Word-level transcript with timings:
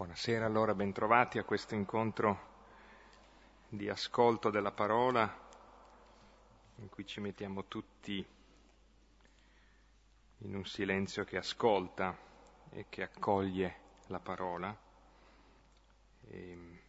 Buonasera 0.00 0.46
allora, 0.46 0.74
bentrovati 0.74 1.36
a 1.36 1.44
questo 1.44 1.74
incontro 1.74 2.48
di 3.68 3.86
ascolto 3.90 4.48
della 4.48 4.70
parola 4.70 5.30
in 6.76 6.88
cui 6.88 7.04
ci 7.04 7.20
mettiamo 7.20 7.66
tutti 7.66 8.26
in 10.38 10.54
un 10.54 10.64
silenzio 10.64 11.24
che 11.24 11.36
ascolta 11.36 12.16
e 12.70 12.86
che 12.88 13.02
accoglie 13.02 13.76
la 14.06 14.18
parola. 14.18 14.74
E 16.28 16.82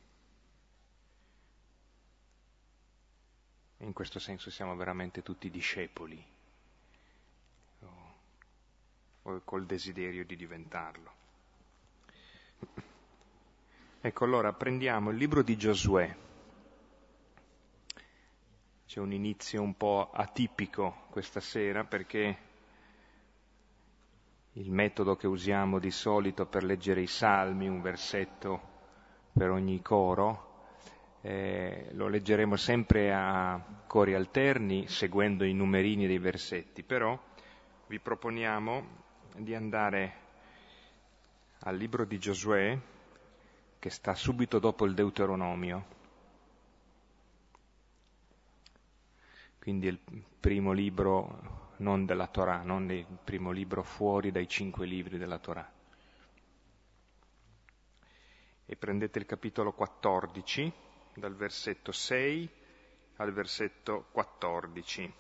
in 3.80 3.92
questo 3.92 4.20
senso 4.20 4.50
siamo 4.50 4.74
veramente 4.78 5.22
tutti 5.22 5.50
discepoli 5.50 6.26
o 9.24 9.42
col 9.44 9.66
desiderio 9.66 10.24
di 10.24 10.38
diventarlo. 10.38 11.20
Ecco, 14.04 14.24
allora 14.24 14.52
prendiamo 14.52 15.12
il 15.12 15.18
libro 15.18 15.44
di 15.44 15.56
Giosuè. 15.56 16.16
C'è 18.88 19.00
un 19.00 19.14
inizio 19.14 19.62
un 19.62 19.78
po' 19.78 20.10
atipico 20.12 21.04
questa 21.12 21.40
sera 21.40 21.84
perché 21.84 22.38
il 24.54 24.72
metodo 24.72 25.16
che 25.16 25.28
usiamo 25.28 25.78
di 25.78 25.92
solito 25.92 26.48
per 26.48 26.64
leggere 26.64 27.02
i 27.02 27.08
salmi, 27.08 27.68
un 27.68 27.80
versetto 27.84 28.60
per 29.34 29.52
ogni 29.52 29.84
coro, 29.84 30.64
eh, 31.22 31.90
lo 31.92 32.08
leggeremo 32.08 32.56
sempre 32.56 33.14
a 33.14 33.84
cori 33.86 34.16
alterni 34.16 34.88
seguendo 34.88 35.44
i 35.44 35.54
numerini 35.54 36.08
dei 36.08 36.18
versetti, 36.18 36.82
però 36.82 37.16
vi 37.86 38.00
proponiamo 38.00 38.84
di 39.36 39.54
andare 39.54 40.16
al 41.60 41.78
libro 41.78 42.04
di 42.04 42.18
Giosuè, 42.18 42.80
che 43.82 43.90
sta 43.90 44.14
subito 44.14 44.60
dopo 44.60 44.86
il 44.86 44.94
Deuteronomio. 44.94 45.86
Quindi 49.58 49.88
il 49.88 49.98
primo 50.40 50.72
libro 50.72 51.74
non 51.78 52.06
della 52.06 52.28
Torah, 52.28 52.62
non 52.62 52.92
il 52.92 53.08
primo 53.24 53.50
libro 53.50 53.82
fuori 53.82 54.30
dai 54.30 54.48
cinque 54.48 54.86
libri 54.86 55.18
della 55.18 55.40
Torah. 55.40 55.68
E 58.68 58.76
prendete 58.76 59.18
il 59.18 59.26
capitolo 59.26 59.74
14, 59.74 60.72
dal 61.16 61.34
versetto 61.34 61.92
6 61.92 62.50
al 63.16 63.34
versetto 63.34 64.06
14. 64.12 65.12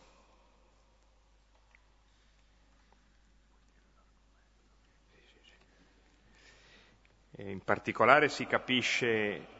In 7.37 7.63
particolare 7.63 8.27
si 8.27 8.45
capisce 8.45 9.59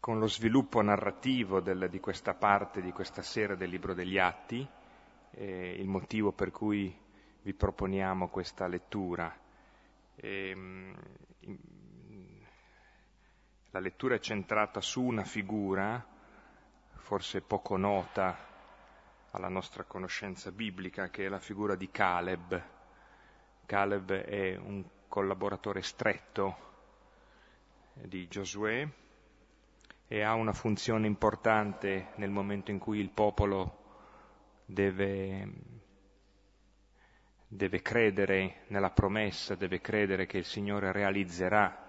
con 0.00 0.18
lo 0.18 0.26
sviluppo 0.26 0.80
narrativo 0.80 1.60
del, 1.60 1.88
di 1.90 2.00
questa 2.00 2.32
parte, 2.32 2.80
di 2.80 2.90
questa 2.90 3.20
sera 3.20 3.54
del 3.54 3.68
libro 3.68 3.92
degli 3.92 4.18
Atti, 4.18 4.66
eh, 5.32 5.74
il 5.78 5.86
motivo 5.86 6.32
per 6.32 6.50
cui 6.50 6.96
vi 7.42 7.52
proponiamo 7.52 8.28
questa 8.28 8.66
lettura. 8.66 9.34
E, 10.16 10.50
ehm, 10.50 10.94
la 13.72 13.78
lettura 13.78 14.14
è 14.14 14.18
centrata 14.18 14.80
su 14.80 15.02
una 15.02 15.24
figura, 15.24 16.04
forse 16.94 17.40
poco 17.42 17.76
nota 17.76 18.36
alla 19.32 19.48
nostra 19.48 19.84
conoscenza 19.84 20.50
biblica, 20.50 21.08
che 21.08 21.26
è 21.26 21.28
la 21.28 21.38
figura 21.38 21.76
di 21.76 21.90
Caleb. 21.90 22.62
Caleb 23.66 24.10
è 24.12 24.56
un 24.56 24.82
collaboratore 25.10 25.82
stretto 25.82 26.68
di 27.94 28.28
Giosuè 28.28 28.88
e 30.06 30.22
ha 30.22 30.34
una 30.34 30.52
funzione 30.52 31.08
importante 31.08 32.12
nel 32.14 32.30
momento 32.30 32.70
in 32.70 32.78
cui 32.78 33.00
il 33.00 33.10
popolo 33.10 33.78
deve, 34.64 35.52
deve 37.46 37.82
credere 37.82 38.62
nella 38.68 38.90
promessa, 38.90 39.56
deve 39.56 39.80
credere 39.80 40.26
che 40.26 40.38
il 40.38 40.44
Signore 40.44 40.92
realizzerà 40.92 41.88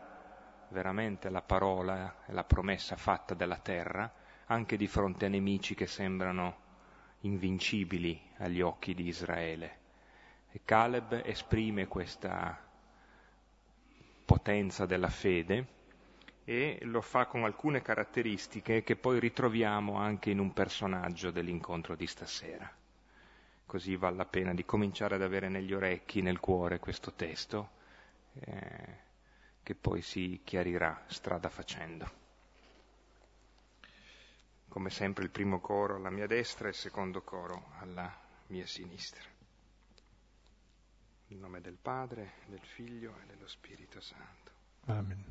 veramente 0.69 1.29
la 1.29 1.43
parola 1.43 2.23
e 2.25 2.33
la 2.33 2.43
promessa 2.43 2.95
fatta 2.95 3.35
della 3.35 3.59
terra, 3.59 4.11
anche 4.47 4.77
di 4.77 4.87
fronte 4.87 5.27
a 5.27 5.29
nemici 5.29 5.75
che 5.75 5.85
sembrano 5.85 6.57
invincibili 7.21 8.19
agli 8.37 8.61
occhi 8.61 8.95
di 8.95 9.05
Israele. 9.05 9.77
E 10.51 10.61
Caleb 10.65 11.21
esprime 11.23 11.87
questa 11.87 12.69
potenza 14.31 14.85
della 14.85 15.09
fede 15.09 15.67
e 16.45 16.79
lo 16.83 17.01
fa 17.01 17.25
con 17.25 17.43
alcune 17.43 17.81
caratteristiche 17.81 18.81
che 18.81 18.95
poi 18.95 19.19
ritroviamo 19.19 19.97
anche 19.97 20.29
in 20.29 20.39
un 20.39 20.53
personaggio 20.53 21.31
dell'incontro 21.31 21.97
di 21.97 22.07
stasera. 22.07 22.73
Così 23.65 23.97
vale 23.97 24.15
la 24.15 24.25
pena 24.25 24.53
di 24.53 24.63
cominciare 24.63 25.15
ad 25.15 25.21
avere 25.21 25.49
negli 25.49 25.73
orecchi, 25.73 26.21
nel 26.21 26.39
cuore 26.39 26.79
questo 26.79 27.11
testo, 27.11 27.71
eh, 28.39 28.99
che 29.63 29.75
poi 29.75 30.01
si 30.01 30.39
chiarirà 30.45 31.03
strada 31.07 31.49
facendo. 31.49 32.09
Come 34.69 34.89
sempre 34.89 35.25
il 35.25 35.29
primo 35.29 35.59
coro 35.59 35.97
alla 35.97 36.09
mia 36.09 36.27
destra 36.27 36.67
e 36.67 36.69
il 36.69 36.75
secondo 36.75 37.21
coro 37.21 37.71
alla 37.79 38.09
mia 38.47 38.65
sinistra. 38.65 39.30
Nel 41.31 41.39
nome 41.39 41.61
del 41.61 41.77
Padre, 41.81 42.33
del 42.47 42.59
Figlio 42.59 43.15
e 43.21 43.25
dello 43.25 43.47
Spirito 43.47 44.01
Santo. 44.01 44.51
Amen. 44.87 45.23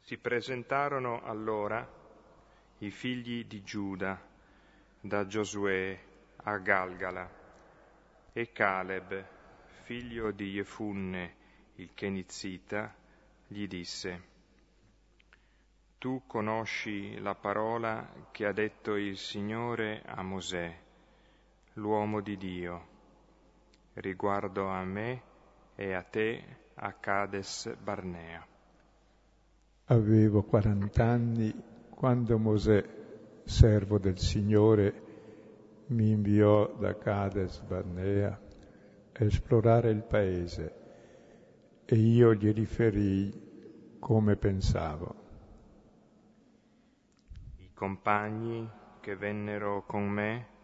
Si 0.00 0.18
presentarono 0.18 1.22
allora 1.22 1.88
i 2.78 2.90
figli 2.90 3.44
di 3.44 3.62
Giuda 3.62 4.20
da 4.98 5.24
Giosuè 5.24 5.96
a 6.38 6.56
Galgala 6.58 7.30
e 8.32 8.50
Caleb, 8.50 9.24
figlio 9.84 10.32
di 10.32 10.50
Jefunne, 10.50 11.36
il 11.76 11.94
Kenizita, 11.94 12.92
gli 13.46 13.68
disse, 13.68 14.22
Tu 15.98 16.24
conosci 16.26 17.20
la 17.20 17.36
parola 17.36 18.26
che 18.32 18.46
ha 18.46 18.52
detto 18.52 18.96
il 18.96 19.16
Signore 19.16 20.02
a 20.04 20.22
Mosè 20.22 20.85
l'uomo 21.76 22.20
di 22.20 22.36
Dio, 22.36 22.86
riguardo 23.94 24.68
a 24.68 24.82
me 24.84 25.22
e 25.74 25.92
a 25.92 26.02
te 26.02 26.42
a 26.74 26.92
Cades 26.92 27.74
Barnea. 27.76 28.46
Avevo 29.86 30.42
40 30.42 31.04
anni 31.04 31.54
quando 31.90 32.38
Mosè, 32.38 32.82
servo 33.44 33.98
del 33.98 34.18
Signore, 34.18 35.02
mi 35.88 36.10
inviò 36.10 36.74
da 36.78 36.96
Cades 36.96 37.60
Barnea 37.60 38.40
a 39.12 39.24
esplorare 39.24 39.90
il 39.90 40.02
paese 40.02 40.74
e 41.84 41.94
io 41.94 42.34
gli 42.34 42.52
riferii 42.52 43.98
come 43.98 44.36
pensavo. 44.36 45.14
I 47.58 47.70
compagni 47.74 48.68
che 49.00 49.14
vennero 49.14 49.84
con 49.86 50.08
me 50.08 50.54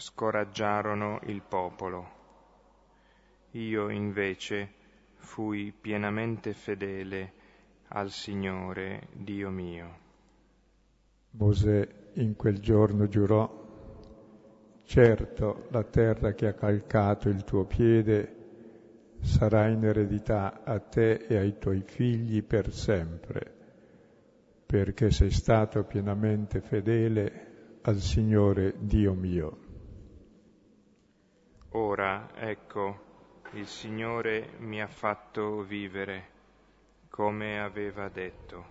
scoraggiarono 0.00 1.20
il 1.24 1.42
popolo. 1.46 2.18
Io 3.52 3.90
invece 3.90 4.72
fui 5.16 5.72
pienamente 5.78 6.54
fedele 6.54 7.32
al 7.88 8.10
Signore 8.10 9.08
Dio 9.12 9.50
mio. 9.50 9.98
Mosè 11.32 11.86
in 12.14 12.34
quel 12.34 12.60
giorno 12.60 13.08
giurò, 13.08 13.48
certo 14.84 15.66
la 15.70 15.84
terra 15.84 16.32
che 16.32 16.46
ha 16.46 16.54
calcato 16.54 17.28
il 17.28 17.44
tuo 17.44 17.64
piede 17.64 18.36
sarà 19.20 19.68
in 19.68 19.84
eredità 19.84 20.62
a 20.64 20.78
te 20.80 21.26
e 21.28 21.36
ai 21.36 21.58
tuoi 21.58 21.82
figli 21.82 22.42
per 22.42 22.72
sempre, 22.72 23.54
perché 24.64 25.10
sei 25.10 25.30
stato 25.30 25.84
pienamente 25.84 26.60
fedele 26.62 27.78
al 27.82 27.98
Signore 27.98 28.74
Dio 28.78 29.12
mio. 29.12 29.68
Ora, 31.74 32.30
ecco, 32.34 32.98
il 33.52 33.68
Signore 33.68 34.54
mi 34.58 34.82
ha 34.82 34.88
fatto 34.88 35.62
vivere 35.62 36.28
come 37.08 37.60
aveva 37.60 38.08
detto. 38.08 38.64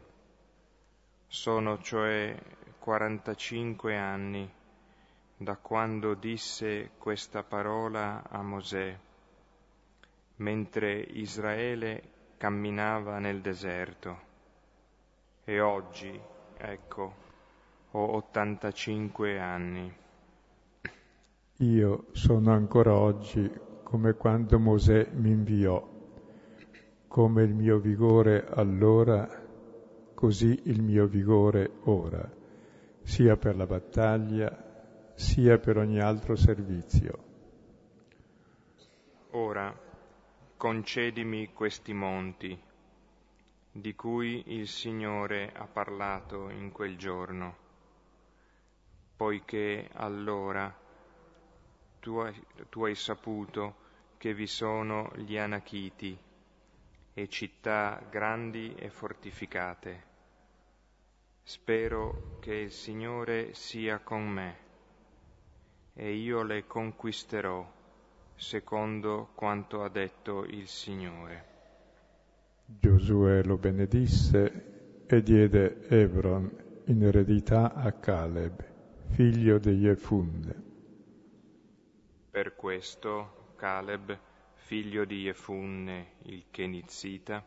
Sono 1.25 1.79
cioè 1.79 2.37
45 2.77 3.97
anni 3.97 4.51
da 5.37 5.55
quando 5.55 6.13
disse 6.13 6.91
questa 6.97 7.41
parola 7.41 8.21
a 8.27 8.41
Mosè, 8.41 8.99
mentre 10.35 10.99
Israele 10.99 12.33
camminava 12.35 13.17
nel 13.19 13.39
deserto. 13.39 14.19
E 15.45 15.61
oggi, 15.61 16.19
ecco, 16.57 17.15
ho 17.91 18.15
85 18.15 19.39
anni. 19.39 20.07
Io 21.61 22.05
sono 22.13 22.53
ancora 22.53 22.93
oggi 22.93 23.51
come 23.83 24.13
quando 24.13 24.57
Mosè 24.59 25.09
mi 25.11 25.31
inviò. 25.31 25.85
come 27.09 27.43
il 27.43 27.53
mio 27.53 27.79
vigore 27.79 28.47
allora, 28.47 29.27
così 30.13 30.57
il 30.65 30.81
mio 30.81 31.05
vigore 31.07 31.69
ora, 31.83 32.31
sia 33.01 33.35
per 33.35 33.57
la 33.57 33.65
battaglia, 33.65 35.11
sia 35.15 35.57
per 35.57 35.79
ogni 35.79 35.99
altro 35.99 36.37
servizio. 36.37 37.17
Ora 39.31 39.77
concedimi 40.55 41.51
questi 41.51 41.91
monti 41.91 42.57
di 43.69 43.95
cui 43.95 44.43
il 44.57 44.67
Signore 44.69 45.51
ha 45.53 45.65
parlato 45.65 46.49
in 46.51 46.71
quel 46.71 46.95
giorno, 46.95 47.55
poiché 49.17 49.89
allora 49.91 50.73
tu 51.99 52.17
hai, 52.17 52.33
tu 52.69 52.85
hai 52.85 52.95
saputo 52.95 53.87
che 54.17 54.33
vi 54.33 54.47
sono 54.47 55.11
gli 55.15 55.37
Anachiti 55.37 56.17
e 57.13 57.27
città 57.27 58.01
grandi 58.09 58.73
e 58.75 58.89
fortificate. 58.89 60.07
Spero 61.43 62.37
che 62.39 62.53
il 62.53 62.71
Signore 62.71 63.53
sia 63.53 63.99
con 63.99 64.27
me 64.27 64.57
e 65.93 66.13
io 66.13 66.43
le 66.43 66.65
conquisterò 66.65 67.77
secondo 68.35 69.29
quanto 69.35 69.83
ha 69.83 69.89
detto 69.89 70.45
il 70.45 70.67
Signore. 70.67 71.45
Giosuè 72.65 73.43
lo 73.43 73.57
benedisse 73.57 75.05
e 75.07 75.23
diede 75.23 75.87
Ebron 75.89 76.49
in 76.85 77.03
eredità 77.03 77.73
a 77.73 77.91
Caleb, 77.91 78.63
figlio 79.09 79.57
di 79.57 79.71
Jefunne. 79.71 80.68
Per 82.39 82.55
questo 82.55 83.51
Caleb, 83.57 84.17
figlio 84.53 85.03
di 85.03 85.23
Jefunne, 85.23 86.13
il 86.27 86.45
Kenizita, 86.49 87.45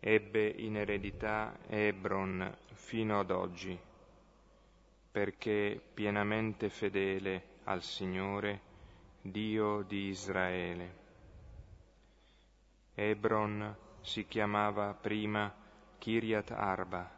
ebbe 0.00 0.46
in 0.48 0.76
eredità 0.76 1.56
Ebron 1.66 2.58
fino 2.74 3.20
ad 3.20 3.30
oggi, 3.30 3.74
perché 5.10 5.80
pienamente 5.94 6.68
fedele 6.68 7.60
al 7.64 7.82
Signore, 7.82 8.60
Dio 9.22 9.80
di 9.80 10.08
Israele. 10.08 10.96
Ebron 12.92 13.74
si 14.02 14.26
chiamava 14.26 14.92
prima 14.92 15.50
Kiriat 15.96 16.50
Arba. 16.50 17.10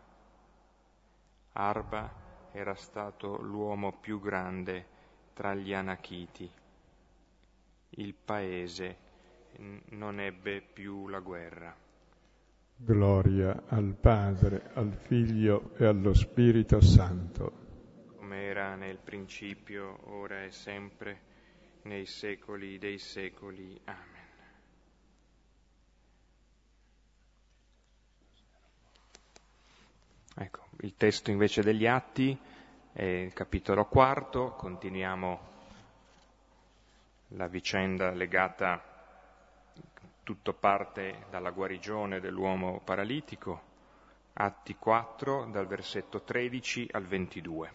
Arba 1.54 2.14
era 2.52 2.76
stato 2.76 3.36
l'uomo 3.42 3.90
più 3.98 4.20
grande 4.20 4.94
tra 5.36 5.54
gli 5.54 5.74
Anachiti. 5.74 6.50
Il 7.90 8.14
paese 8.14 8.96
non 9.90 10.18
ebbe 10.18 10.62
più 10.62 11.08
la 11.08 11.20
guerra. 11.20 11.76
Gloria 12.74 13.64
al 13.68 13.94
Padre, 14.00 14.70
al 14.72 14.94
Figlio 14.94 15.74
e 15.76 15.84
allo 15.84 16.14
Spirito 16.14 16.80
Santo. 16.80 17.64
Come 18.16 18.44
era 18.44 18.76
nel 18.76 18.96
principio, 18.96 19.98
ora 20.10 20.42
e 20.42 20.50
sempre, 20.50 21.20
nei 21.82 22.06
secoli 22.06 22.78
dei 22.78 22.98
secoli. 22.98 23.78
Amen. 23.84 24.04
Ecco, 30.38 30.68
il 30.80 30.94
testo 30.96 31.30
invece 31.30 31.60
degli 31.62 31.86
Atti 31.86 32.38
il 33.04 33.32
capitolo 33.34 33.84
quarto, 33.84 34.52
continuiamo 34.52 35.40
la 37.28 37.46
vicenda 37.46 38.10
legata, 38.12 38.82
tutto 40.22 40.54
parte 40.54 41.26
dalla 41.30 41.50
guarigione 41.50 42.20
dell'uomo 42.20 42.80
paralitico, 42.82 43.74
Atti 44.32 44.76
4 44.76 45.46
dal 45.50 45.66
versetto 45.66 46.22
13 46.22 46.88
al 46.92 47.04
22. 47.04 47.72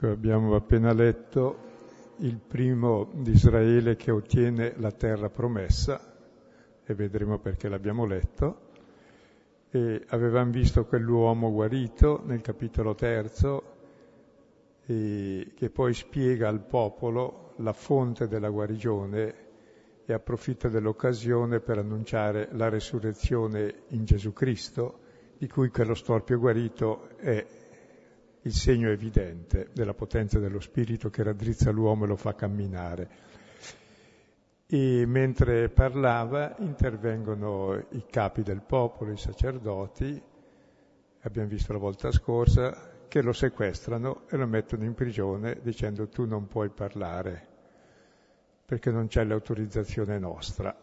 Abbiamo 0.00 0.54
appena 0.54 0.92
letto 0.92 1.66
il 2.18 2.36
primo 2.36 3.10
di 3.12 3.32
Israele 3.32 3.96
che 3.96 4.12
ottiene 4.12 4.74
la 4.76 4.92
terra 4.92 5.28
promessa, 5.28 6.00
e 6.84 6.94
vedremo 6.94 7.38
perché 7.38 7.68
l'abbiamo 7.68 8.06
letto, 8.06 8.67
e 9.78 10.04
avevamo 10.08 10.50
visto 10.50 10.84
quell'uomo 10.84 11.52
guarito 11.52 12.20
nel 12.24 12.40
capitolo 12.40 12.94
terzo, 12.94 13.76
che 14.84 15.70
poi 15.72 15.94
spiega 15.94 16.48
al 16.48 16.64
popolo 16.64 17.52
la 17.58 17.72
fonte 17.72 18.26
della 18.26 18.48
guarigione 18.48 19.46
e 20.04 20.12
approfitta 20.12 20.68
dell'occasione 20.68 21.60
per 21.60 21.78
annunciare 21.78 22.48
la 22.52 22.68
resurrezione 22.68 23.82
in 23.88 24.04
Gesù 24.04 24.32
Cristo, 24.32 25.00
di 25.36 25.46
cui 25.46 25.68
quello 25.68 25.94
storpio 25.94 26.38
guarito 26.38 27.10
è 27.18 27.46
il 28.42 28.52
segno 28.52 28.88
evidente 28.88 29.68
della 29.74 29.94
potenza 29.94 30.38
dello 30.38 30.60
Spirito 30.60 31.10
che 31.10 31.22
raddrizza 31.22 31.70
l'uomo 31.70 32.04
e 32.04 32.08
lo 32.08 32.16
fa 32.16 32.34
camminare 32.34 33.27
e 34.70 35.06
mentre 35.06 35.70
parlava 35.70 36.54
intervengono 36.58 37.74
i 37.92 38.04
capi 38.04 38.42
del 38.42 38.60
popolo, 38.60 39.12
i 39.12 39.16
sacerdoti, 39.16 40.22
abbiamo 41.20 41.48
visto 41.48 41.72
la 41.72 41.78
volta 41.78 42.10
scorsa, 42.10 43.06
che 43.08 43.22
lo 43.22 43.32
sequestrano 43.32 44.26
e 44.28 44.36
lo 44.36 44.46
mettono 44.46 44.84
in 44.84 44.92
prigione 44.92 45.60
dicendo 45.62 46.08
tu 46.08 46.26
non 46.26 46.46
puoi 46.48 46.68
parlare 46.68 47.46
perché 48.66 48.90
non 48.90 49.06
c'è 49.06 49.24
l'autorizzazione 49.24 50.18
nostra. 50.18 50.76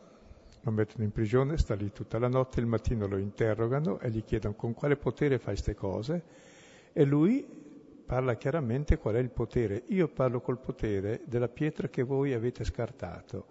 Lo 0.62 0.72
mettono 0.72 1.04
in 1.04 1.12
prigione, 1.12 1.56
sta 1.60 1.76
lì 1.76 1.92
tutta 1.92 2.18
la 2.18 2.28
notte, 2.28 2.60
il 2.60 2.66
mattino 2.66 3.06
lo 3.06 3.18
interrogano 3.18 4.00
e 4.00 4.10
gli 4.10 4.24
chiedono 4.24 4.56
con 4.56 4.74
quale 4.74 4.96
potere 4.96 5.38
fai 5.38 5.54
queste 5.54 5.76
cose 5.76 6.24
e 6.92 7.04
lui 7.04 7.46
parla 8.04 8.34
chiaramente 8.34 8.98
qual 8.98 9.14
è 9.14 9.20
il 9.20 9.30
potere. 9.30 9.84
Io 9.90 10.08
parlo 10.08 10.42
col 10.42 10.58
potere 10.58 11.22
della 11.26 11.50
pietra 11.50 11.88
che 11.88 12.02
voi 12.02 12.34
avete 12.34 12.64
scartato 12.64 13.46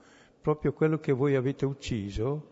proprio 0.45 0.75
quello 0.75 0.99
che 0.99 1.13
voi 1.13 1.37
avete 1.37 1.65
ucciso 1.65 2.49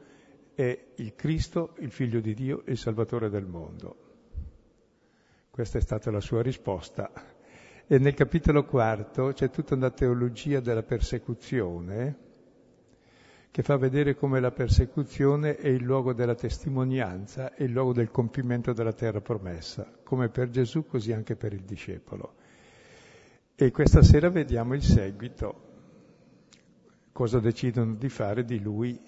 è 0.55 0.93
il 0.95 1.15
Cristo, 1.15 1.75
il 1.81 1.91
Figlio 1.91 2.21
di 2.21 2.33
Dio, 2.33 2.63
il 2.65 2.79
Salvatore 2.79 3.29
del 3.29 3.45
mondo. 3.45 3.97
Questa 5.51 5.77
è 5.77 5.81
stata 5.83 6.11
la 6.11 6.23
sua 6.23 6.41
risposta. 6.41 7.13
E 7.87 7.99
nel 7.99 8.15
capitolo 8.15 8.65
quarto 8.65 9.33
c'è 9.35 9.51
tutta 9.51 9.75
una 9.75 9.91
teologia 9.91 10.61
della 10.61 10.83
persecuzione 10.83 12.17
che 13.51 13.63
fa 13.63 13.77
vedere 13.77 14.15
come 14.15 14.41
la 14.41 14.53
persecuzione 14.53 15.57
è 15.57 15.69
il 15.69 15.83
luogo 15.83 16.15
della 16.15 16.35
testimonianza 16.35 17.55
e 17.55 17.65
il 17.65 17.73
luogo 17.73 17.93
del 17.93 18.11
compimento 18.11 18.73
della 18.73 18.95
terra 18.95 19.21
promessa, 19.21 19.93
come 20.03 20.31
per 20.31 20.49
Gesù 20.49 20.87
così 20.87 21.13
anche 21.13 21.37
per 21.37 21.53
il 21.53 21.65
discepolo. 21.65 22.37
E 23.55 23.71
questa 23.71 24.01
sera 24.01 24.31
vediamo 24.31 24.73
il 24.73 24.83
seguito 24.83 25.72
cosa 27.13 27.41
decidono 27.41 27.95
di 27.95 28.09
fare 28.09 28.45
di 28.45 28.59
lui 28.61 28.99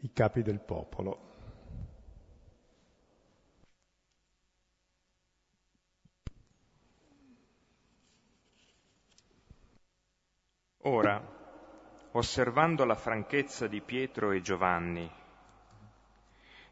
i 0.00 0.12
capi 0.12 0.42
del 0.42 0.60
popolo. 0.60 1.26
Ora, 10.82 11.22
osservando 12.12 12.84
la 12.84 12.94
franchezza 12.94 13.66
di 13.66 13.80
Pietro 13.80 14.32
e 14.32 14.40
Giovanni, 14.40 15.10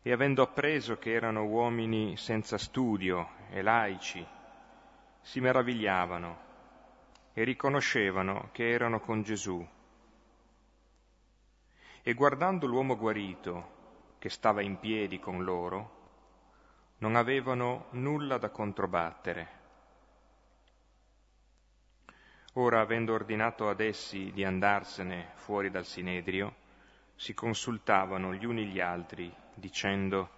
e 0.02 0.12
avendo 0.12 0.42
appreso 0.42 0.98
che 0.98 1.12
erano 1.12 1.44
uomini 1.44 2.16
senza 2.16 2.56
studio 2.58 3.28
e 3.50 3.60
laici, 3.62 4.24
si 5.20 5.40
meravigliavano 5.40 6.44
e 7.32 7.44
riconoscevano 7.44 8.48
che 8.52 8.70
erano 8.70 9.00
con 9.00 9.22
Gesù 9.22 9.66
e 12.08 12.14
guardando 12.14 12.68
l'uomo 12.68 12.96
guarito 12.96 14.14
che 14.20 14.28
stava 14.28 14.62
in 14.62 14.78
piedi 14.78 15.18
con 15.18 15.42
loro, 15.42 15.90
non 16.98 17.16
avevano 17.16 17.86
nulla 17.90 18.38
da 18.38 18.48
controbattere. 18.50 19.48
Ora, 22.52 22.80
avendo 22.80 23.12
ordinato 23.12 23.68
ad 23.68 23.80
essi 23.80 24.30
di 24.30 24.44
andarsene 24.44 25.32
fuori 25.34 25.68
dal 25.68 25.84
Sinedrio, 25.84 26.54
si 27.16 27.34
consultavano 27.34 28.32
gli 28.34 28.44
uni 28.44 28.66
gli 28.66 28.78
altri, 28.78 29.34
dicendo, 29.52 30.30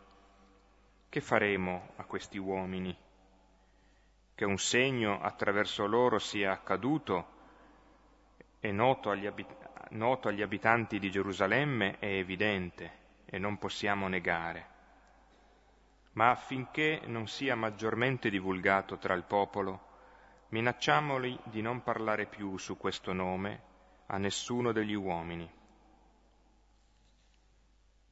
che 1.11 1.21
faremo 1.21 1.91
a 1.97 2.05
questi 2.05 2.39
uomini? 2.39 2.97
Che 4.35 4.45
un 4.47 4.57
segno 4.57 5.21
attraverso 5.21 5.85
loro 5.85 6.19
sia 6.19 6.51
accaduto 6.51 7.27
e 8.59 8.73
noto 8.73 9.11
agli, 9.11 9.27
abit- 9.27 9.58
noto 9.90 10.28
agli 10.28 10.42
abitanti 10.42 10.99
di 10.99 11.11
Gerusalemme 11.11 11.99
è 11.99 12.07
evidente 12.07 12.92
e 13.25 13.38
non 13.38 13.59
possiamo 13.59 14.09
negare. 14.09 14.76
Ma 16.12 16.30
affinché 16.30 17.02
non 17.07 17.28
sia 17.28 17.54
maggiormente 17.54 18.30
divulgato 18.30 18.99
tra 18.99 19.14
il 19.14 19.25
popolo, 19.25 19.87
minacciamoli 20.49 21.38
di 21.45 21.61
non 21.61 21.83
parlare 21.83 22.26
più 22.26 22.57
su 22.57 22.76
questo 22.76 23.12
nome 23.12 23.62
a 24.07 24.16
nessuno 24.16 24.73
degli 24.73 24.95
uomini. 24.95 25.49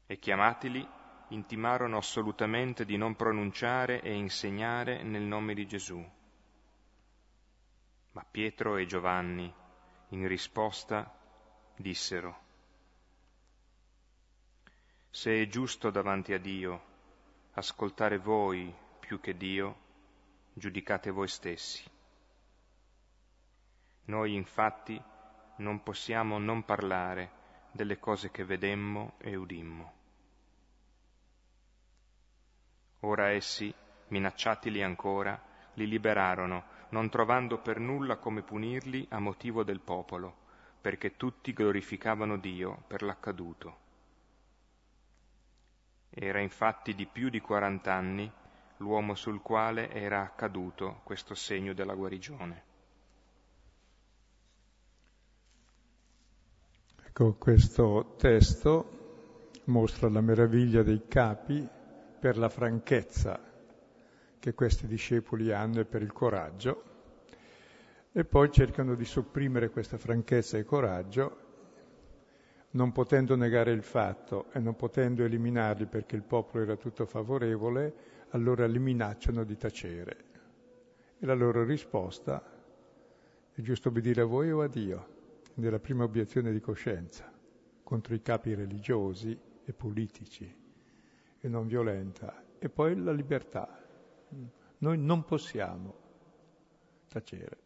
E 0.06 0.18
chiamatili, 0.18 0.86
intimarono 1.28 1.96
assolutamente 1.96 2.84
di 2.84 2.96
non 2.96 3.16
pronunciare 3.16 4.00
e 4.00 4.12
insegnare 4.12 5.02
nel 5.02 5.22
nome 5.22 5.54
di 5.54 5.66
Gesù. 5.66 6.04
Ma 8.12 8.24
Pietro 8.30 8.76
e 8.76 8.86
Giovanni, 8.86 9.52
in 10.10 10.28
risposta, 10.28 11.12
dissero, 11.76 12.44
Se 15.10 15.42
è 15.42 15.46
giusto 15.46 15.90
davanti 15.90 16.32
a 16.32 16.38
Dio 16.38 16.94
ascoltare 17.52 18.18
voi 18.18 18.74
più 19.00 19.18
che 19.20 19.36
Dio, 19.36 19.76
giudicate 20.52 21.10
voi 21.10 21.28
stessi. 21.28 21.82
Noi 24.06 24.34
infatti 24.34 25.00
non 25.56 25.82
possiamo 25.82 26.38
non 26.38 26.64
parlare 26.64 27.30
delle 27.70 27.98
cose 27.98 28.30
che 28.30 28.44
vedemmo 28.44 29.14
e 29.18 29.36
udimmo. 29.36 29.92
Ora 33.00 33.30
essi, 33.30 33.72
minacciatili 34.08 34.82
ancora, 34.82 35.40
li 35.74 35.86
liberarono, 35.86 36.64
non 36.90 37.08
trovando 37.08 37.58
per 37.58 37.78
nulla 37.78 38.16
come 38.16 38.42
punirli 38.42 39.06
a 39.10 39.18
motivo 39.18 39.62
del 39.62 39.80
popolo, 39.80 40.44
perché 40.86 41.16
tutti 41.16 41.52
glorificavano 41.52 42.36
Dio 42.36 42.84
per 42.86 43.02
l'accaduto. 43.02 43.76
Era 46.10 46.38
infatti 46.38 46.94
di 46.94 47.06
più 47.06 47.28
di 47.28 47.40
quarant'anni 47.40 48.30
l'uomo 48.76 49.16
sul 49.16 49.42
quale 49.42 49.90
era 49.90 50.22
accaduto 50.22 51.00
questo 51.02 51.34
segno 51.34 51.72
della 51.72 51.94
guarigione. 51.94 52.62
Ecco, 57.04 57.32
questo 57.32 58.14
testo 58.16 59.50
mostra 59.64 60.08
la 60.08 60.20
meraviglia 60.20 60.84
dei 60.84 61.08
capi 61.08 61.68
per 62.20 62.38
la 62.38 62.48
franchezza 62.48 63.40
che 64.38 64.54
questi 64.54 64.86
discepoli 64.86 65.50
hanno 65.50 65.80
e 65.80 65.84
per 65.84 66.02
il 66.02 66.12
coraggio, 66.12 66.95
e 68.16 68.24
poi 68.24 68.50
cercano 68.50 68.94
di 68.94 69.04
sopprimere 69.04 69.68
questa 69.68 69.98
franchezza 69.98 70.56
e 70.56 70.64
coraggio, 70.64 71.36
non 72.70 72.90
potendo 72.90 73.36
negare 73.36 73.72
il 73.72 73.82
fatto 73.82 74.50
e 74.52 74.58
non 74.58 74.74
potendo 74.74 75.22
eliminarli 75.22 75.84
perché 75.84 76.16
il 76.16 76.22
popolo 76.22 76.62
era 76.62 76.76
tutto 76.76 77.04
favorevole, 77.04 77.94
allora 78.30 78.66
li 78.66 78.78
minacciano 78.78 79.44
di 79.44 79.58
tacere. 79.58 80.16
E 81.18 81.26
la 81.26 81.34
loro 81.34 81.62
risposta 81.62 82.42
è 83.52 83.60
giusto 83.60 83.90
obbedire 83.90 84.22
a 84.22 84.24
voi 84.24 84.50
o 84.50 84.62
a 84.62 84.66
Dio, 84.66 85.08
nella 85.56 85.78
prima 85.78 86.04
obiezione 86.04 86.52
di 86.52 86.60
coscienza 86.60 87.30
contro 87.82 88.14
i 88.14 88.22
capi 88.22 88.54
religiosi 88.54 89.38
e 89.62 89.72
politici 89.74 90.56
e 91.38 91.48
non 91.48 91.66
violenta, 91.66 92.44
e 92.58 92.70
poi 92.70 92.96
la 92.96 93.12
libertà. 93.12 93.78
Noi 94.78 94.96
non 94.96 95.22
possiamo 95.26 95.94
tacere. 97.08 97.64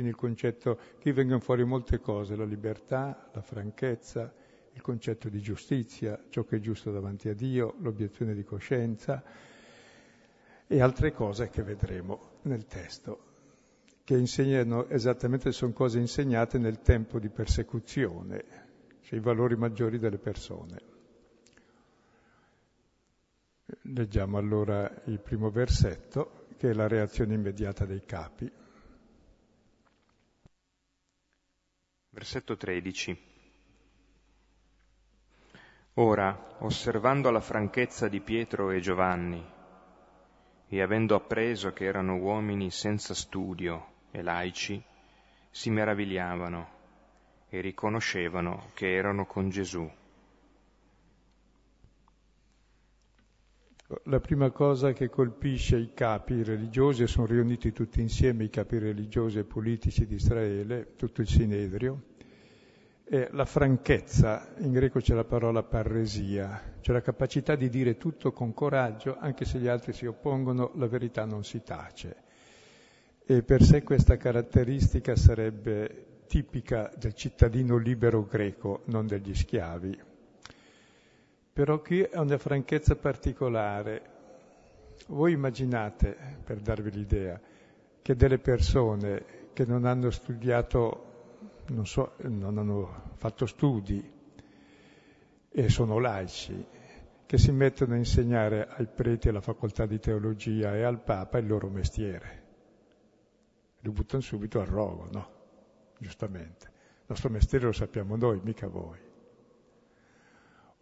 Quindi 0.00 0.16
il 0.16 0.16
concetto, 0.16 0.78
qui 0.98 1.12
vengono 1.12 1.40
fuori 1.40 1.62
molte 1.62 2.00
cose, 2.00 2.34
la 2.34 2.46
libertà, 2.46 3.28
la 3.34 3.42
franchezza, 3.42 4.32
il 4.72 4.80
concetto 4.80 5.28
di 5.28 5.42
giustizia, 5.42 6.18
ciò 6.30 6.44
che 6.44 6.56
è 6.56 6.58
giusto 6.58 6.90
davanti 6.90 7.28
a 7.28 7.34
Dio, 7.34 7.74
l'obiezione 7.80 8.34
di 8.34 8.42
coscienza 8.42 9.22
e 10.66 10.80
altre 10.80 11.12
cose 11.12 11.50
che 11.50 11.62
vedremo 11.62 12.38
nel 12.44 12.64
testo, 12.64 13.24
che 14.02 14.16
insegnano 14.16 14.88
esattamente, 14.88 15.52
sono 15.52 15.72
cose 15.72 15.98
insegnate 15.98 16.56
nel 16.56 16.80
tempo 16.80 17.18
di 17.18 17.28
persecuzione, 17.28 18.44
cioè 19.02 19.18
i 19.18 19.22
valori 19.22 19.54
maggiori 19.54 19.98
delle 19.98 20.16
persone. 20.16 20.80
Leggiamo 23.82 24.38
allora 24.38 24.90
il 25.04 25.20
primo 25.20 25.50
versetto, 25.50 26.46
che 26.56 26.70
è 26.70 26.72
la 26.72 26.88
reazione 26.88 27.34
immediata 27.34 27.84
dei 27.84 28.02
capi. 28.06 28.50
Versetto 32.12 32.56
13. 32.56 33.16
Ora, 35.94 36.56
osservando 36.58 37.30
la 37.30 37.40
franchezza 37.40 38.08
di 38.08 38.20
Pietro 38.20 38.72
e 38.72 38.80
Giovanni, 38.80 39.40
e 40.66 40.82
avendo 40.82 41.14
appreso 41.14 41.72
che 41.72 41.84
erano 41.84 42.16
uomini 42.16 42.72
senza 42.72 43.14
studio 43.14 44.08
e 44.10 44.22
laici, 44.22 44.82
si 45.50 45.70
meravigliavano 45.70 46.68
e 47.48 47.60
riconoscevano 47.60 48.70
che 48.74 48.92
erano 48.92 49.24
con 49.24 49.48
Gesù. 49.48 49.88
La 54.04 54.20
prima 54.20 54.52
cosa 54.52 54.92
che 54.92 55.08
colpisce 55.08 55.76
i 55.76 55.90
capi 55.92 56.44
religiosi, 56.44 57.08
sono 57.08 57.26
riuniti 57.26 57.72
tutti 57.72 58.00
insieme 58.00 58.44
i 58.44 58.48
capi 58.48 58.78
religiosi 58.78 59.38
e 59.38 59.44
politici 59.44 60.06
di 60.06 60.14
Israele, 60.14 60.94
tutto 60.94 61.22
il 61.22 61.26
Sinedrio, 61.26 62.02
è 63.02 63.28
la 63.32 63.44
franchezza, 63.44 64.54
in 64.58 64.70
greco 64.70 65.00
c'è 65.00 65.14
la 65.14 65.24
parola 65.24 65.64
parresia, 65.64 66.76
cioè 66.80 66.94
la 66.94 67.02
capacità 67.02 67.56
di 67.56 67.68
dire 67.68 67.96
tutto 67.96 68.30
con 68.30 68.54
coraggio, 68.54 69.16
anche 69.18 69.44
se 69.44 69.58
gli 69.58 69.66
altri 69.66 69.92
si 69.92 70.06
oppongono, 70.06 70.70
la 70.76 70.86
verità 70.86 71.24
non 71.24 71.42
si 71.42 71.60
tace. 71.60 72.14
E 73.26 73.42
per 73.42 73.64
sé 73.64 73.82
questa 73.82 74.16
caratteristica 74.16 75.16
sarebbe 75.16 76.20
tipica 76.28 76.92
del 76.96 77.14
cittadino 77.14 77.76
libero 77.76 78.24
greco, 78.24 78.82
non 78.84 79.08
degli 79.08 79.34
schiavi. 79.34 80.09
Però 81.60 81.78
qui 81.82 82.00
è 82.00 82.16
una 82.16 82.38
franchezza 82.38 82.96
particolare. 82.96 84.02
Voi 85.08 85.32
immaginate, 85.32 86.16
per 86.42 86.58
darvi 86.58 86.90
l'idea, 86.90 87.38
che 88.00 88.16
delle 88.16 88.38
persone 88.38 89.50
che 89.52 89.66
non 89.66 89.84
hanno 89.84 90.08
studiato, 90.08 91.58
non, 91.66 91.86
so, 91.86 92.14
non 92.22 92.56
hanno 92.56 93.10
fatto 93.16 93.44
studi 93.44 94.10
e 95.50 95.68
sono 95.68 95.98
laici, 95.98 96.64
che 97.26 97.36
si 97.36 97.52
mettono 97.52 97.92
a 97.92 97.98
insegnare 97.98 98.66
ai 98.66 98.86
preti 98.86 99.28
alla 99.28 99.42
facoltà 99.42 99.84
di 99.84 99.98
teologia 99.98 100.74
e 100.74 100.82
al 100.82 101.02
Papa 101.02 101.36
il 101.36 101.46
loro 101.46 101.68
mestiere. 101.68 102.42
Li 103.80 103.90
buttano 103.90 104.22
subito 104.22 104.60
al 104.60 104.66
rogo, 104.66 105.08
no? 105.12 105.30
Giustamente. 105.98 106.68
Il 107.00 107.04
nostro 107.08 107.28
mestiere 107.28 107.66
lo 107.66 107.72
sappiamo 107.72 108.16
noi, 108.16 108.40
mica 108.42 108.66
voi 108.66 109.08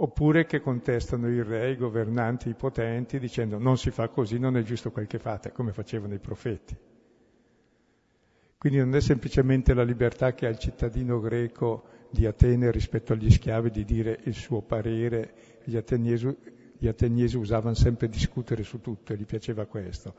oppure 0.00 0.46
che 0.46 0.60
contestano 0.60 1.28
il 1.28 1.44
re, 1.44 1.72
i 1.72 1.76
governanti, 1.76 2.48
i 2.48 2.54
potenti, 2.54 3.18
dicendo 3.18 3.58
non 3.58 3.76
si 3.76 3.90
fa 3.90 4.08
così, 4.08 4.38
non 4.38 4.56
è 4.56 4.62
giusto 4.62 4.90
quel 4.90 5.06
che 5.06 5.18
fate, 5.18 5.52
come 5.52 5.72
facevano 5.72 6.14
i 6.14 6.18
profeti. 6.18 6.76
Quindi 8.56 8.78
non 8.78 8.94
è 8.94 9.00
semplicemente 9.00 9.74
la 9.74 9.82
libertà 9.82 10.34
che 10.34 10.46
ha 10.46 10.50
il 10.50 10.58
cittadino 10.58 11.20
greco 11.20 11.96
di 12.10 12.26
Atene 12.26 12.70
rispetto 12.70 13.12
agli 13.12 13.30
schiavi 13.30 13.70
di 13.70 13.84
dire 13.84 14.20
il 14.24 14.34
suo 14.34 14.62
parere, 14.62 15.34
gli 15.64 15.76
ateniesi, 15.76 16.36
gli 16.76 16.88
ateniesi 16.88 17.36
usavano 17.36 17.74
sempre 17.74 18.08
discutere 18.08 18.62
su 18.62 18.80
tutto 18.80 19.12
e 19.12 19.16
gli 19.16 19.26
piaceva 19.26 19.66
questo. 19.66 20.14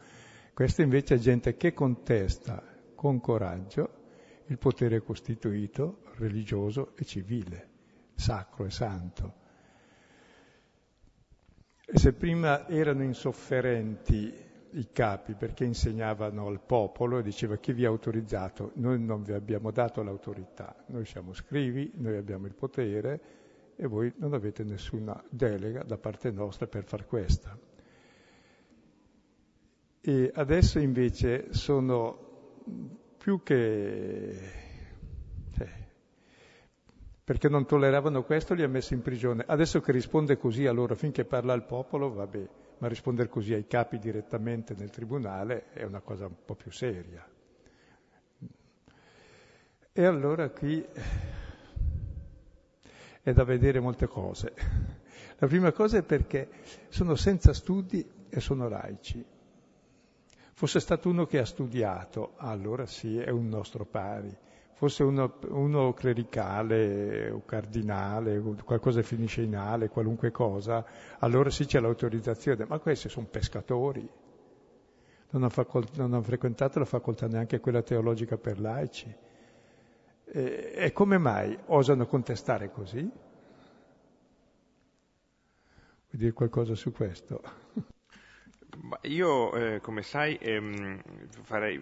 Questa 0.53 0.81
invece 0.81 1.15
è 1.15 1.17
gente 1.17 1.55
che 1.55 1.73
contesta 1.73 2.61
con 2.95 3.19
coraggio 3.21 3.97
il 4.47 4.57
potere 4.57 5.01
costituito, 5.01 6.01
religioso 6.17 6.95
e 6.95 7.05
civile, 7.05 7.69
sacro 8.15 8.65
e 8.65 8.71
santo. 8.71 9.38
Se 11.91 12.13
prima 12.13 12.67
erano 12.67 13.03
insofferenti 13.03 14.31
i 14.71 14.89
capi 14.91 15.33
perché 15.33 15.63
insegnavano 15.63 16.45
al 16.45 16.59
popolo 16.59 17.17
e 17.17 17.23
diceva 17.23 17.57
chi 17.57 17.73
vi 17.73 17.85
ha 17.85 17.87
autorizzato, 17.87 18.71
noi 18.75 18.99
non 18.99 19.23
vi 19.23 19.33
abbiamo 19.33 19.71
dato 19.71 20.03
l'autorità, 20.03 20.75
noi 20.87 21.05
siamo 21.05 21.33
scrivi, 21.33 21.91
noi 21.95 22.15
abbiamo 22.17 22.45
il 22.45 22.53
potere 22.53 23.21
e 23.75 23.87
voi 23.87 24.13
non 24.17 24.33
avete 24.33 24.63
nessuna 24.63 25.21
delega 25.29 25.83
da 25.83 25.97
parte 25.97 26.29
nostra 26.29 26.67
per 26.67 26.83
far 26.83 27.07
questa. 27.07 27.57
E 30.01 30.31
adesso 30.33 30.79
invece 30.79 31.53
sono 31.53 32.61
più 33.17 33.41
che 33.41 34.68
perché 37.29 37.47
non 37.47 37.67
tolleravano 37.67 38.23
questo 38.23 38.55
li 38.55 38.63
ha 38.63 38.67
messi 38.67 38.95
in 38.95 39.03
prigione. 39.03 39.43
Adesso 39.45 39.81
che 39.81 39.91
risponde 39.91 40.39
così 40.39 40.65
a 40.65 40.71
loro 40.71 40.95
finché 40.95 41.25
parla 41.25 41.53
al 41.53 41.63
popolo, 41.63 42.11
vabbè, 42.11 42.47
ma 42.79 42.87
rispondere 42.87 43.29
così 43.29 43.53
ai 43.53 43.67
capi 43.67 43.99
direttamente 43.99 44.73
nel 44.75 44.89
tribunale 44.89 45.65
è 45.73 45.83
una 45.83 45.99
cosa 45.99 46.25
un 46.25 46.33
po' 46.43 46.55
più 46.55 46.71
seria. 46.71 47.23
E 49.91 50.03
allora 50.03 50.49
qui 50.49 50.83
è 53.21 53.31
da 53.31 53.43
vedere 53.43 53.79
molte 53.79 54.07
cose. 54.07 54.51
La 55.37 55.45
prima 55.45 55.71
cosa 55.71 55.99
è 55.99 56.01
perché 56.01 56.49
sono 56.87 57.13
senza 57.13 57.53
studi 57.53 58.09
e 58.27 58.39
sono 58.39 58.67
laici. 58.67 59.23
Fosse 60.53 60.79
stato 60.79 61.07
uno 61.07 61.27
che 61.27 61.37
ha 61.37 61.45
studiato, 61.45 62.33
allora 62.37 62.87
sì, 62.87 63.19
è 63.19 63.29
un 63.29 63.49
nostro 63.49 63.85
pari 63.85 64.35
fosse 64.79 65.03
uno, 65.03 65.33
uno 65.49 65.91
clericale 65.91 67.29
o 67.31 67.43
cardinale, 67.43 68.39
qualcosa 68.63 69.01
finisce 69.03 69.41
in 69.41 69.57
ale, 69.57 69.89
qualunque 69.89 70.31
cosa, 70.31 70.85
allora 71.19 71.49
sì 71.49 71.65
c'è 71.65 71.81
l'autorizzazione, 71.81 72.63
ma 72.65 72.79
questi 72.79 73.09
sono 73.09 73.25
pescatori, 73.29 73.99
non 75.31 75.41
hanno, 75.41 75.49
facol- 75.49 75.85
non 75.95 76.13
hanno 76.13 76.21
frequentato 76.23 76.79
la 76.79 76.85
facoltà 76.85 77.27
neanche 77.27 77.59
quella 77.59 77.81
teologica 77.81 78.37
per 78.37 78.61
laici. 78.61 79.13
E, 80.23 80.71
e 80.73 80.93
come 80.93 81.17
mai 81.17 81.59
osano 81.65 82.05
contestare 82.05 82.71
così? 82.71 82.99
Vuoi 83.01 83.11
dire 86.09 86.31
qualcosa 86.31 86.73
su 86.73 86.93
questo? 86.93 87.41
Io, 89.03 89.53
eh, 89.55 89.79
come 89.81 90.01
sai, 90.03 90.37
ehm, 90.37 91.01
farei, 91.43 91.81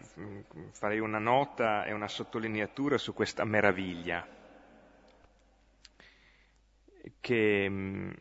farei, 0.72 1.00
una 1.00 1.20
nota 1.20 1.86
e 1.86 1.94
una 1.94 2.08
sottolineatura 2.08 2.98
su 2.98 3.14
questa 3.14 3.44
meraviglia, 3.44 4.28
che, 7.20 8.12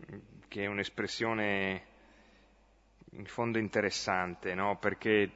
che 0.49 0.63
è 0.63 0.67
un'espressione 0.67 1.83
in 3.13 3.25
fondo 3.25 3.59
interessante, 3.59 4.55
no? 4.55 4.77
perché 4.79 5.31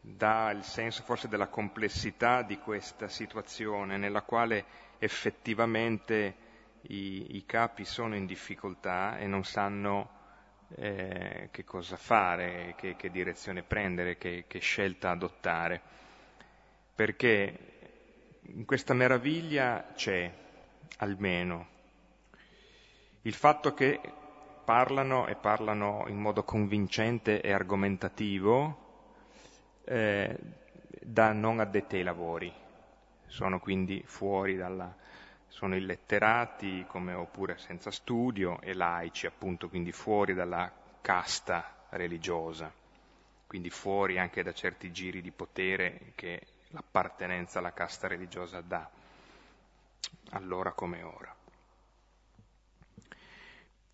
dà 0.00 0.50
il 0.50 0.62
senso 0.62 1.02
forse 1.02 1.28
della 1.28 1.48
complessità 1.48 2.42
di 2.42 2.58
questa 2.58 3.08
situazione 3.08 3.96
nella 3.96 4.22
quale 4.22 4.64
effettivamente 4.98 6.36
i, 6.82 7.36
i 7.36 7.44
capi 7.46 7.84
sono 7.84 8.14
in 8.14 8.26
difficoltà 8.26 9.18
e 9.18 9.26
non 9.26 9.44
sanno 9.44 10.16
eh, 10.76 11.48
che 11.50 11.64
cosa 11.64 11.96
fare, 11.96 12.74
che, 12.76 12.96
che 12.96 13.10
direzione 13.10 13.62
prendere, 13.62 14.16
che, 14.18 14.44
che, 14.46 14.58
scelta 14.58 15.10
adottare. 15.10 15.80
Perché 16.94 17.58
in 18.42 18.64
questa 18.64 18.94
meraviglia 18.94 19.92
c'è 19.94 20.30
almeno 20.98 21.76
il 23.22 23.34
fatto 23.34 23.74
che 23.74 24.00
parlano 24.64 25.26
e 25.26 25.34
parlano 25.34 26.04
in 26.08 26.16
modo 26.18 26.44
convincente 26.44 27.40
e 27.40 27.52
argomentativo 27.52 28.86
eh, 29.84 30.38
da 31.00 31.32
non 31.32 31.60
addetti 31.60 31.96
ai 31.96 32.02
lavori, 32.02 32.52
sono 33.26 33.58
quindi 33.60 34.02
fuori 34.04 34.56
dalla, 34.56 34.94
sono 35.48 35.74
illetterati 35.76 36.84
come, 36.86 37.14
oppure 37.14 37.58
senza 37.58 37.90
studio 37.90 38.60
e 38.60 38.74
laici, 38.74 39.26
appunto, 39.26 39.68
quindi 39.68 39.92
fuori 39.92 40.34
dalla 40.34 40.70
casta 41.00 41.86
religiosa, 41.90 42.72
quindi 43.46 43.70
fuori 43.70 44.18
anche 44.18 44.42
da 44.42 44.52
certi 44.52 44.92
giri 44.92 45.20
di 45.20 45.30
potere 45.30 46.12
che 46.14 46.46
l'appartenenza 46.68 47.58
alla 47.58 47.72
casta 47.72 48.06
religiosa 48.06 48.60
dà, 48.60 48.88
allora 50.30 50.72
come 50.72 51.02
ora. 51.02 51.34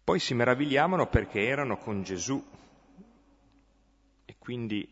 Poi 0.03 0.19
si 0.19 0.35
meravigliavano 0.35 1.07
perché 1.07 1.47
erano 1.47 1.79
con 1.79 2.03
Gesù 2.03 2.45
e 4.27 4.35
quindi 4.39 4.87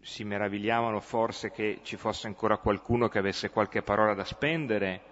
si 0.00 0.24
meravigliavano 0.24 1.00
forse 1.00 1.50
che 1.50 1.80
ci 1.82 1.96
fosse 1.96 2.28
ancora 2.28 2.56
qualcuno 2.56 3.08
che 3.08 3.18
avesse 3.18 3.50
qualche 3.50 3.82
parola 3.82 4.14
da 4.14 4.24
spendere 4.24 5.07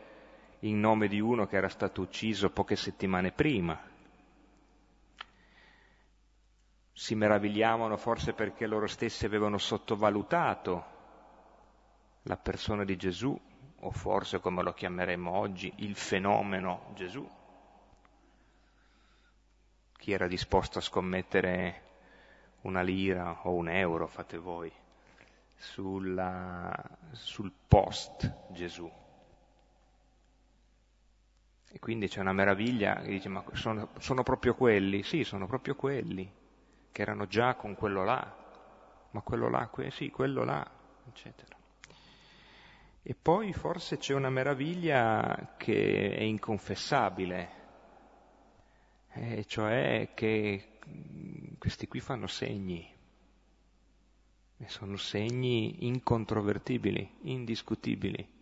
in 0.67 0.81
nome 0.81 1.09
di 1.09 1.21
uno 1.21 1.47
che 1.47 1.57
era 1.57 1.69
stato 1.69 2.03
ucciso 2.03 2.51
poche 2.51 2.77
settimane 2.77 3.31
prima. 3.31 3.79
Si 6.93 7.15
meravigliavano 7.15 7.97
forse 7.97 8.33
perché 8.33 8.67
loro 8.67 8.87
stessi 8.87 9.27
avevano 9.27 9.59
sottovalutato 9.59 10.95
la 12.23 12.37
persona 12.37 12.85
di 12.85 12.97
Gesù, 12.97 13.39
o 13.81 13.91
forse 13.91 14.41
come 14.41 14.63
lo 14.63 14.73
chiameremo 14.73 15.31
oggi, 15.31 15.73
il 15.77 15.95
fenomeno 15.95 16.91
Gesù. 16.95 17.29
Chi 19.97 20.13
era 20.13 20.27
disposto 20.27 20.79
a 20.79 20.83
scommettere 20.83 21.83
una 22.63 22.83
lira 22.83 23.41
o 23.43 23.53
un 23.53 23.69
euro, 23.69 24.09
fate 24.09 24.39
voi, 24.39 24.73
sulla, 25.55 26.73
sul 27.13 27.53
post 27.69 28.51
Gesù. 28.51 28.91
E 31.77 31.79
quindi 31.79 32.09
c'è 32.09 32.21
una 32.21 32.33
meraviglia 32.33 33.03
che 33.03 33.11
dice, 33.11 33.29
ma 33.29 33.45
sono, 33.53 33.91
sono 33.99 34.23
proprio 34.23 34.55
quelli? 34.55 35.03
Sì, 35.03 35.25
sono 35.25 35.47
proprio 35.47 35.75
quelli, 35.75 36.27
che 36.91 37.03
erano 37.03 37.27
già 37.27 37.55
con 37.55 37.75
quello 37.75 38.03
là, 38.03 38.35
ma 39.11 39.21
quello 39.21 39.51
là, 39.51 39.69
que- 39.69 39.91
sì, 39.91 40.09
quello 40.09 40.43
là, 40.43 40.67
eccetera. 41.07 41.55
E 43.03 43.15
poi 43.15 43.53
forse 43.53 43.99
c'è 43.99 44.15
una 44.15 44.31
meraviglia 44.31 45.55
che 45.59 46.17
è 46.17 46.23
inconfessabile, 46.23 47.51
e 49.13 49.45
cioè 49.45 50.13
che 50.15 50.79
questi 51.59 51.87
qui 51.89 52.01
fanno 52.01 52.27
segni, 52.27 52.91
e 54.57 54.69
sono 54.69 54.97
segni 54.97 55.85
incontrovertibili, 55.85 57.19
indiscutibili 57.25 58.36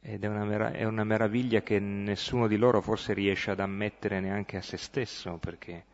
ed 0.00 0.22
è 0.22 0.26
una, 0.26 0.44
merav- 0.44 0.74
è 0.74 0.84
una, 0.84 1.04
meraviglia 1.04 1.60
che 1.62 1.78
nessuno 1.78 2.46
di 2.46 2.56
loro 2.56 2.80
forse 2.80 3.12
riesce 3.12 3.50
ad 3.50 3.60
ammettere 3.60 4.20
neanche 4.20 4.56
a 4.56 4.62
se 4.62 4.76
stesso, 4.76 5.38
perché 5.38 5.84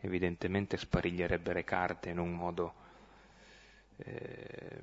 evidentemente 0.00 0.76
spariglierebbe 0.76 1.52
le 1.52 1.64
carte 1.64 2.10
in 2.10 2.18
un 2.18 2.32
modo 2.32 2.74
eh, 3.96 4.80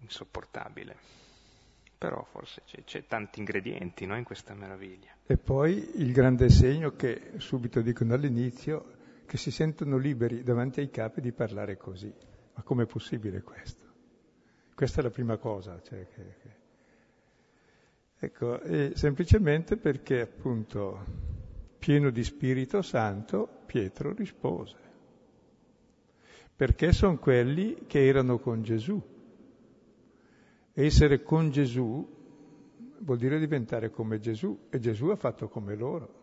insopportabile. 0.00 1.18
Però 1.96 2.24
forse 2.24 2.62
c'è, 2.64 2.82
c'è 2.82 3.06
tanti 3.06 3.40
ingredienti 3.40 4.06
no, 4.06 4.16
in 4.16 4.24
questa 4.24 4.54
meraviglia. 4.54 5.14
E 5.26 5.36
poi 5.36 6.00
il 6.00 6.12
grande 6.12 6.48
segno 6.48 6.96
che 6.96 7.32
subito 7.36 7.82
dicono 7.82 8.14
all'inizio, 8.14 8.98
che 9.26 9.36
si 9.36 9.50
sentono 9.50 9.96
liberi 9.96 10.42
davanti 10.42 10.80
ai 10.80 10.90
capi 10.90 11.20
di 11.20 11.30
parlare 11.30 11.76
così. 11.76 12.12
Ma 12.54 12.62
com'è 12.62 12.86
possibile 12.86 13.42
questo? 13.42 13.84
Questa 14.74 15.00
è 15.00 15.02
la 15.04 15.10
prima 15.10 15.36
cosa. 15.36 15.80
Cioè 15.82 16.06
che, 16.08 16.34
che 16.42 16.59
Ecco, 18.22 18.60
semplicemente 18.92 19.78
perché 19.78 20.20
appunto 20.20 21.04
pieno 21.78 22.10
di 22.10 22.22
Spirito 22.22 22.82
Santo 22.82 23.48
Pietro 23.64 24.12
rispose, 24.12 24.76
perché 26.54 26.92
sono 26.92 27.16
quelli 27.16 27.84
che 27.86 28.06
erano 28.06 28.38
con 28.38 28.60
Gesù. 28.60 29.02
Essere 30.74 31.22
con 31.22 31.50
Gesù 31.50 32.06
vuol 32.98 33.16
dire 33.16 33.38
diventare 33.38 33.88
come 33.88 34.18
Gesù 34.18 34.66
e 34.68 34.78
Gesù 34.78 35.06
ha 35.06 35.16
fatto 35.16 35.48
come 35.48 35.74
loro. 35.74 36.18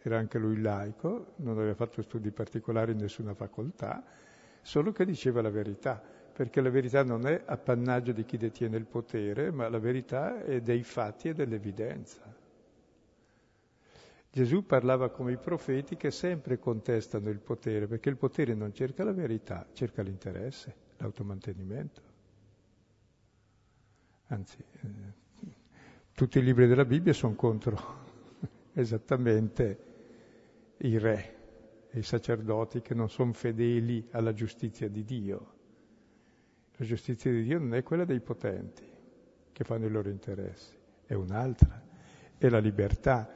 Era 0.00 0.18
anche 0.18 0.38
lui 0.38 0.60
laico, 0.60 1.32
non 1.38 1.58
aveva 1.58 1.74
fatto 1.74 2.02
studi 2.02 2.30
particolari 2.30 2.92
in 2.92 2.98
nessuna 2.98 3.34
facoltà, 3.34 4.04
solo 4.60 4.92
che 4.92 5.04
diceva 5.04 5.42
la 5.42 5.50
verità 5.50 6.21
perché 6.32 6.60
la 6.60 6.70
verità 6.70 7.02
non 7.04 7.26
è 7.26 7.42
appannaggio 7.44 8.12
di 8.12 8.24
chi 8.24 8.36
detiene 8.36 8.76
il 8.76 8.86
potere, 8.86 9.50
ma 9.50 9.68
la 9.68 9.78
verità 9.78 10.42
è 10.42 10.60
dei 10.60 10.82
fatti 10.82 11.28
e 11.28 11.34
dell'evidenza. 11.34 12.40
Gesù 14.30 14.64
parlava 14.64 15.10
come 15.10 15.32
i 15.32 15.36
profeti 15.36 15.96
che 15.96 16.10
sempre 16.10 16.58
contestano 16.58 17.28
il 17.28 17.38
potere, 17.38 17.86
perché 17.86 18.08
il 18.08 18.16
potere 18.16 18.54
non 18.54 18.72
cerca 18.72 19.04
la 19.04 19.12
verità, 19.12 19.66
cerca 19.74 20.00
l'interesse, 20.00 20.74
l'automantenimento. 20.96 22.00
Anzi, 24.28 24.56
eh, 24.56 24.88
tutti 26.14 26.38
i 26.38 26.42
libri 26.42 26.66
della 26.66 26.86
Bibbia 26.86 27.12
sono 27.12 27.34
contro 27.34 27.78
esattamente 28.72 29.90
i 30.78 30.96
re 30.96 31.36
e 31.90 31.98
i 31.98 32.02
sacerdoti 32.02 32.80
che 32.80 32.94
non 32.94 33.10
sono 33.10 33.34
fedeli 33.34 34.08
alla 34.12 34.32
giustizia 34.32 34.88
di 34.88 35.04
Dio. 35.04 35.60
La 36.82 36.88
giustizia 36.88 37.30
di 37.30 37.44
Dio 37.44 37.60
non 37.60 37.76
è 37.76 37.84
quella 37.84 38.04
dei 38.04 38.18
potenti 38.18 38.82
che 39.52 39.62
fanno 39.62 39.86
i 39.86 39.88
loro 39.88 40.08
interessi, 40.08 40.74
è 41.06 41.14
un'altra, 41.14 41.80
è 42.36 42.48
la 42.48 42.58
libertà. 42.58 43.32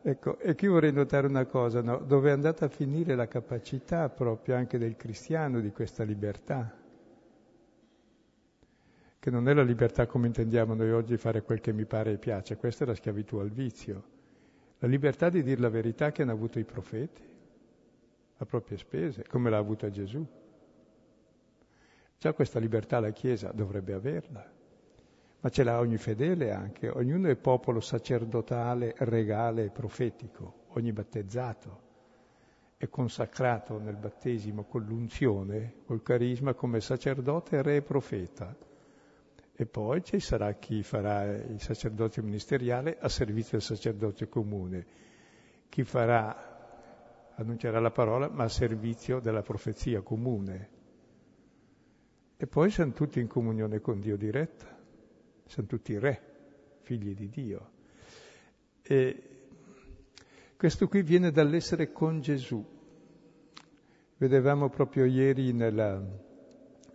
Ecco, 0.00 0.38
e 0.38 0.54
qui 0.54 0.68
vorrei 0.68 0.92
notare 0.92 1.26
una 1.26 1.44
cosa, 1.44 1.82
no? 1.82 1.98
dove 1.98 2.28
è 2.28 2.32
andata 2.32 2.66
a 2.66 2.68
finire 2.68 3.16
la 3.16 3.26
capacità 3.26 4.08
proprio 4.10 4.54
anche 4.54 4.78
del 4.78 4.94
cristiano 4.94 5.58
di 5.58 5.72
questa 5.72 6.04
libertà, 6.04 6.72
che 9.18 9.30
non 9.30 9.48
è 9.48 9.54
la 9.54 9.64
libertà 9.64 10.06
come 10.06 10.28
intendiamo 10.28 10.74
noi 10.74 10.92
oggi 10.92 11.16
fare 11.16 11.42
quel 11.42 11.58
che 11.58 11.72
mi 11.72 11.84
pare 11.84 12.12
e 12.12 12.18
piace, 12.18 12.56
questa 12.56 12.84
è 12.84 12.86
la 12.86 12.94
schiavitù 12.94 13.38
al 13.38 13.50
vizio, 13.50 14.04
la 14.78 14.86
libertà 14.86 15.30
di 15.30 15.42
dire 15.42 15.60
la 15.60 15.68
verità 15.68 16.12
che 16.12 16.22
hanno 16.22 16.30
avuto 16.30 16.60
i 16.60 16.64
profeti 16.64 17.22
a 18.36 18.44
proprie 18.44 18.78
spese, 18.78 19.24
come 19.26 19.50
l'ha 19.50 19.58
avuta 19.58 19.90
Gesù. 19.90 20.24
Già 22.18 22.32
questa 22.32 22.58
libertà 22.58 23.00
la 23.00 23.10
Chiesa 23.10 23.52
dovrebbe 23.52 23.92
averla, 23.92 24.44
ma 25.40 25.48
ce 25.50 25.62
l'ha 25.62 25.78
ogni 25.78 25.98
fedele 25.98 26.52
anche, 26.52 26.88
ognuno 26.88 27.28
è 27.28 27.36
popolo 27.36 27.80
sacerdotale, 27.80 28.94
regale 28.98 29.66
e 29.66 29.70
profetico, 29.70 30.64
ogni 30.70 30.92
battezzato 30.92 31.86
è 32.78 32.88
consacrato 32.88 33.78
nel 33.80 33.96
battesimo 33.96 34.62
con 34.62 34.84
l'unzione, 34.84 35.82
col 35.84 36.00
carisma 36.00 36.54
come 36.54 36.80
sacerdote, 36.80 37.60
re 37.60 37.76
e 37.76 37.82
profeta 37.82 38.56
E 39.52 39.66
poi 39.66 40.04
ci 40.04 40.20
sarà 40.20 40.52
chi 40.52 40.84
farà 40.84 41.24
il 41.24 41.60
sacerdozio 41.60 42.22
ministeriale 42.22 42.96
a 43.00 43.08
servizio 43.08 43.58
del 43.58 43.66
sacerdozio 43.66 44.28
comune, 44.28 44.86
chi 45.68 45.82
farà, 45.82 47.32
annuncerà 47.34 47.80
la 47.80 47.90
parola, 47.90 48.28
ma 48.28 48.44
a 48.44 48.48
servizio 48.48 49.18
della 49.18 49.42
profezia 49.42 50.00
comune. 50.00 50.76
E 52.40 52.46
poi 52.46 52.70
siamo 52.70 52.92
tutti 52.92 53.18
in 53.18 53.26
comunione 53.26 53.80
con 53.80 53.98
Dio 53.98 54.16
diretta, 54.16 54.78
siamo 55.44 55.68
tutti 55.68 55.98
re, 55.98 56.22
figli 56.82 57.12
di 57.12 57.28
Dio. 57.28 57.70
E 58.80 59.22
questo 60.56 60.86
qui 60.86 61.02
viene 61.02 61.32
dall'essere 61.32 61.90
con 61.90 62.20
Gesù. 62.20 62.64
Vedevamo 64.18 64.68
proprio 64.68 65.04
ieri 65.04 65.52
nella, 65.52 66.00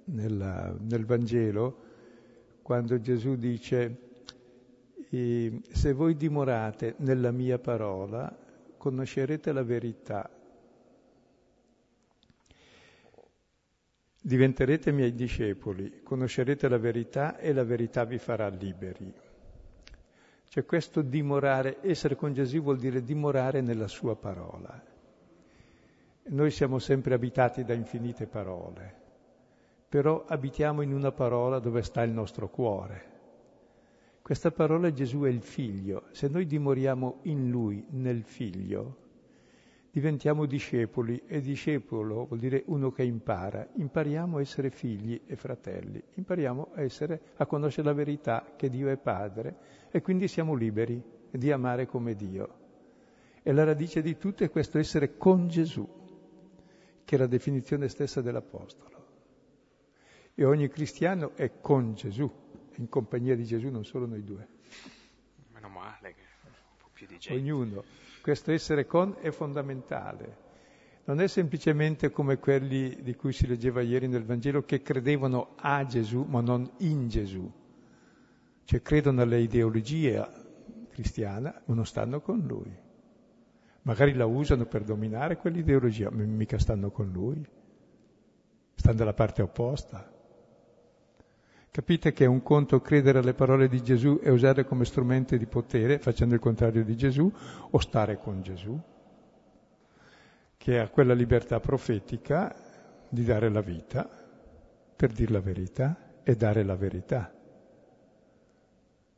nella, 0.06 0.74
nel 0.80 1.06
Vangelo 1.06 1.78
quando 2.62 3.02
Gesù 3.02 3.36
dice 3.36 3.98
se 5.10 5.94
voi 5.94 6.16
dimorate 6.16 6.96
nella 7.00 7.32
mia 7.32 7.60
parola 7.60 8.34
conoscerete 8.78 9.52
la 9.52 9.64
verità 9.64 10.30
Diventerete 14.26 14.94
miei 14.94 15.14
discepoli, 15.14 16.00
conoscerete 16.02 16.70
la 16.70 16.78
verità 16.78 17.38
e 17.38 17.52
la 17.52 17.66
verità 17.66 18.06
vi 18.06 18.18
farà 18.18 18.48
liberi. 18.48 19.14
Cioè 20.48 20.64
questo 20.64 21.02
dimorare, 21.02 21.80
essere 21.82 22.16
con 22.16 22.32
Gesù 22.32 22.62
vuol 22.62 22.78
dire 22.78 23.04
dimorare 23.04 23.60
nella 23.60 23.90
sua 23.90 24.16
parola. 24.16 24.82
Noi 26.28 26.52
siamo 26.52 26.80
sempre 26.80 27.16
abitati 27.16 27.66
da 27.66 27.74
infinite 27.74 28.26
parole, 28.26 28.96
però 29.90 30.24
abitiamo 30.26 30.82
in 30.84 30.94
una 30.94 31.12
parola 31.12 31.60
dove 31.60 31.82
sta 31.82 32.02
il 32.04 32.12
nostro 32.12 32.48
cuore. 32.48 33.12
Questa 34.22 34.52
parola 34.52 34.90
Gesù 34.94 35.24
è 35.24 35.30
il 35.30 35.42
figlio. 35.42 36.06
Se 36.12 36.30
noi 36.30 36.46
dimoriamo 36.46 37.20
in 37.24 37.50
lui, 37.50 37.86
nel 37.90 38.24
figlio, 38.24 39.03
diventiamo 39.96 40.48
discepoli 40.48 41.22
e 41.28 41.40
discepolo 41.40 42.26
vuol 42.26 42.40
dire 42.40 42.64
uno 42.66 42.90
che 42.90 43.04
impara. 43.04 43.70
Impariamo 43.76 44.38
a 44.38 44.42
essere 44.42 44.72
figli 44.72 45.22
e 45.28 45.36
fratelli, 45.36 46.02
impariamo 46.16 46.72
a, 46.74 46.82
essere, 46.82 47.22
a 47.36 47.46
conoscere 47.46 47.86
la 47.86 47.94
verità 47.94 48.54
che 48.56 48.72
Dio 48.72 48.90
è 48.90 48.98
Padre 48.98 49.56
e 49.92 50.02
quindi 50.02 50.28
siamo 50.28 50.56
liberi 50.56 51.00
di 51.30 51.52
amare 51.52 51.86
come 51.86 52.16
Dio. 52.16 52.62
E 53.44 53.54
la 53.54 53.64
radice 53.64 54.02
di 54.02 54.18
tutto 54.18 54.44
è 54.44 54.50
questo 54.50 54.80
essere 54.80 55.16
con 55.16 55.48
Gesù, 55.48 55.88
che 57.06 57.16
è 57.16 57.20
la 57.20 57.28
definizione 57.28 57.88
stessa 57.88 58.20
dell'Apostolo. 58.22 59.06
E 60.34 60.44
ogni 60.44 60.70
cristiano 60.70 61.36
è 61.36 61.60
con 61.62 61.94
Gesù, 61.94 62.32
in 62.78 62.90
compagnia 62.90 63.36
di 63.36 63.46
Gesù, 63.46 63.70
non 63.70 63.86
solo 63.86 64.08
noi 64.08 64.24
due. 64.24 64.48
Meno 65.54 65.70
male 65.70 66.16
che 66.16 66.22
un 66.46 66.78
po' 66.78 66.90
più 66.92 67.06
di 67.06 67.20
gente. 67.20 67.40
Ognuno 67.40 67.84
questo 68.24 68.54
essere 68.54 68.86
con 68.86 69.18
è 69.20 69.32
fondamentale. 69.32 70.38
Non 71.04 71.20
è 71.20 71.28
semplicemente 71.28 72.10
come 72.10 72.40
quelli 72.40 73.02
di 73.02 73.16
cui 73.16 73.34
si 73.34 73.46
leggeva 73.46 73.82
ieri 73.82 74.08
nel 74.08 74.24
Vangelo 74.24 74.64
che 74.64 74.82
credevano 74.82 75.56
a 75.58 75.86
Gesù 75.86 76.24
ma 76.24 76.40
non 76.40 76.72
in 76.78 77.10
Gesù. 77.10 77.52
Cioè 78.64 78.82
credono 78.82 79.22
alla 79.22 79.36
ideologia 79.36 80.32
cristiana 80.90 81.62
ma 81.66 81.76
non 81.76 81.86
stanno 81.86 82.22
con 82.22 82.40
lui. 82.48 82.74
Magari 83.82 84.14
la 84.14 84.26
usano 84.26 84.68
per 84.68 84.86
dominare 84.86 85.36
quell'ideologia, 85.36 86.10
ma 86.10 86.24
mica 86.24 86.58
stanno 86.58 86.92
con 86.92 87.12
lui. 87.12 87.46
Stanno 88.74 88.96
dalla 88.96 89.14
parte 89.14 89.42
opposta. 89.42 90.13
Capite 91.74 92.14
che 92.14 92.26
è 92.26 92.28
un 92.28 92.44
conto 92.44 92.82
credere 92.82 93.18
alle 93.18 93.34
parole 93.34 93.68
di 93.68 93.82
Gesù 93.82 94.20
e 94.22 94.30
usarle 94.30 94.64
come 94.64 94.86
strumento 94.86 95.36
di 95.36 95.48
potere, 95.48 95.98
facendo 95.98 96.36
il 96.36 96.40
contrario 96.40 96.84
di 96.84 96.96
Gesù, 96.96 97.34
o 97.72 97.80
stare 97.80 98.20
con 98.20 98.44
Gesù, 98.44 98.80
che 100.56 100.80
ha 100.80 100.88
quella 100.90 101.16
libertà 101.16 101.60
profetica 101.60 102.56
di 103.10 103.24
dare 103.24 103.50
la 103.50 103.62
vita 103.62 104.08
per 104.96 105.12
dire 105.14 105.32
la 105.32 105.40
verità 105.40 106.22
e 106.22 106.36
dare 106.36 106.62
la 106.62 106.76
verità, 106.76 107.34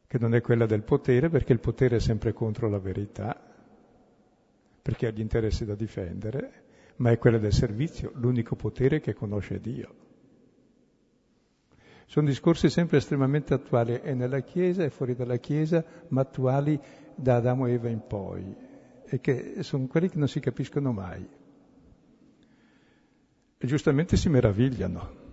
che 0.07 0.17
non 0.17 0.33
è 0.33 0.39
quella 0.39 0.65
del 0.65 0.83
potere, 0.83 1.27
perché 1.27 1.51
il 1.51 1.59
potere 1.59 1.97
è 1.97 1.99
sempre 1.99 2.31
contro 2.31 2.69
la 2.69 2.79
verità, 2.79 3.37
perché 4.81 5.07
ha 5.07 5.11
gli 5.11 5.19
interessi 5.19 5.65
da 5.65 5.75
difendere, 5.75 6.63
ma 6.95 7.11
è 7.11 7.17
quella 7.17 7.37
del 7.37 7.51
servizio, 7.51 8.11
l'unico 8.13 8.55
potere 8.55 9.01
che 9.01 9.13
conosce 9.13 9.59
Dio. 9.59 10.04
Sono 12.05 12.27
discorsi 12.27 12.69
sempre 12.69 12.97
estremamente 12.97 13.53
attuali 13.53 13.99
e 13.99 14.13
nella 14.13 14.41
Chiesa 14.41 14.83
e 14.83 14.89
fuori 14.89 15.15
dalla 15.15 15.37
Chiesa, 15.37 15.83
ma 16.09 16.21
attuali 16.21 16.79
da 17.15 17.37
Adamo 17.37 17.65
e 17.65 17.73
Eva 17.73 17.89
in 17.89 18.05
poi, 18.05 18.55
e 19.05 19.19
che 19.19 19.63
sono 19.63 19.87
quelli 19.87 20.09
che 20.09 20.17
non 20.17 20.27
si 20.27 20.39
capiscono 20.39 20.91
mai. 20.91 21.27
E 23.57 23.67
giustamente 23.67 24.17
si 24.17 24.29
meravigliano. 24.29 25.23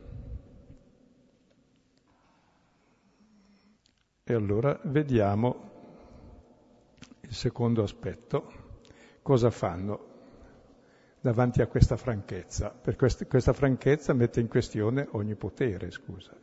E 4.25 4.35
allora 4.35 4.79
vediamo 4.85 5.71
il 7.21 7.35
secondo 7.35 7.83
aspetto, 7.83 8.81
cosa 9.21 9.51
fanno 9.51 10.11
davanti 11.21 11.61
a 11.61 11.67
questa 11.67 11.97
franchezza, 11.97 12.71
perché 12.71 13.27
questa 13.27 13.53
franchezza 13.53 14.15
mette 14.15 14.41
in 14.41 14.49
questione 14.49 15.07
ogni 15.11 15.35
potere, 15.35 15.91
scusa 15.91 16.42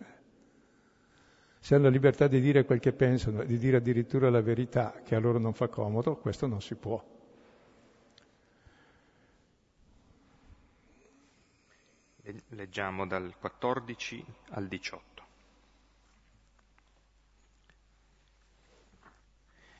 se 1.59 1.75
hanno 1.75 1.89
libertà 1.89 2.27
di 2.27 2.39
dire 2.39 2.63
quel 2.65 2.79
che 2.79 2.93
pensano, 2.93 3.43
di 3.43 3.57
dire 3.57 3.77
addirittura 3.77 4.29
la 4.29 4.41
verità 4.41 5.01
che 5.03 5.15
a 5.15 5.19
loro 5.19 5.39
non 5.39 5.53
fa 5.53 5.67
comodo, 5.67 6.15
questo 6.15 6.47
non 6.47 6.61
si 6.61 6.75
può. 6.75 7.03
Leggiamo 12.49 13.05
dal 13.07 13.35
14 13.37 14.25
al 14.51 14.67
18. 14.67 15.23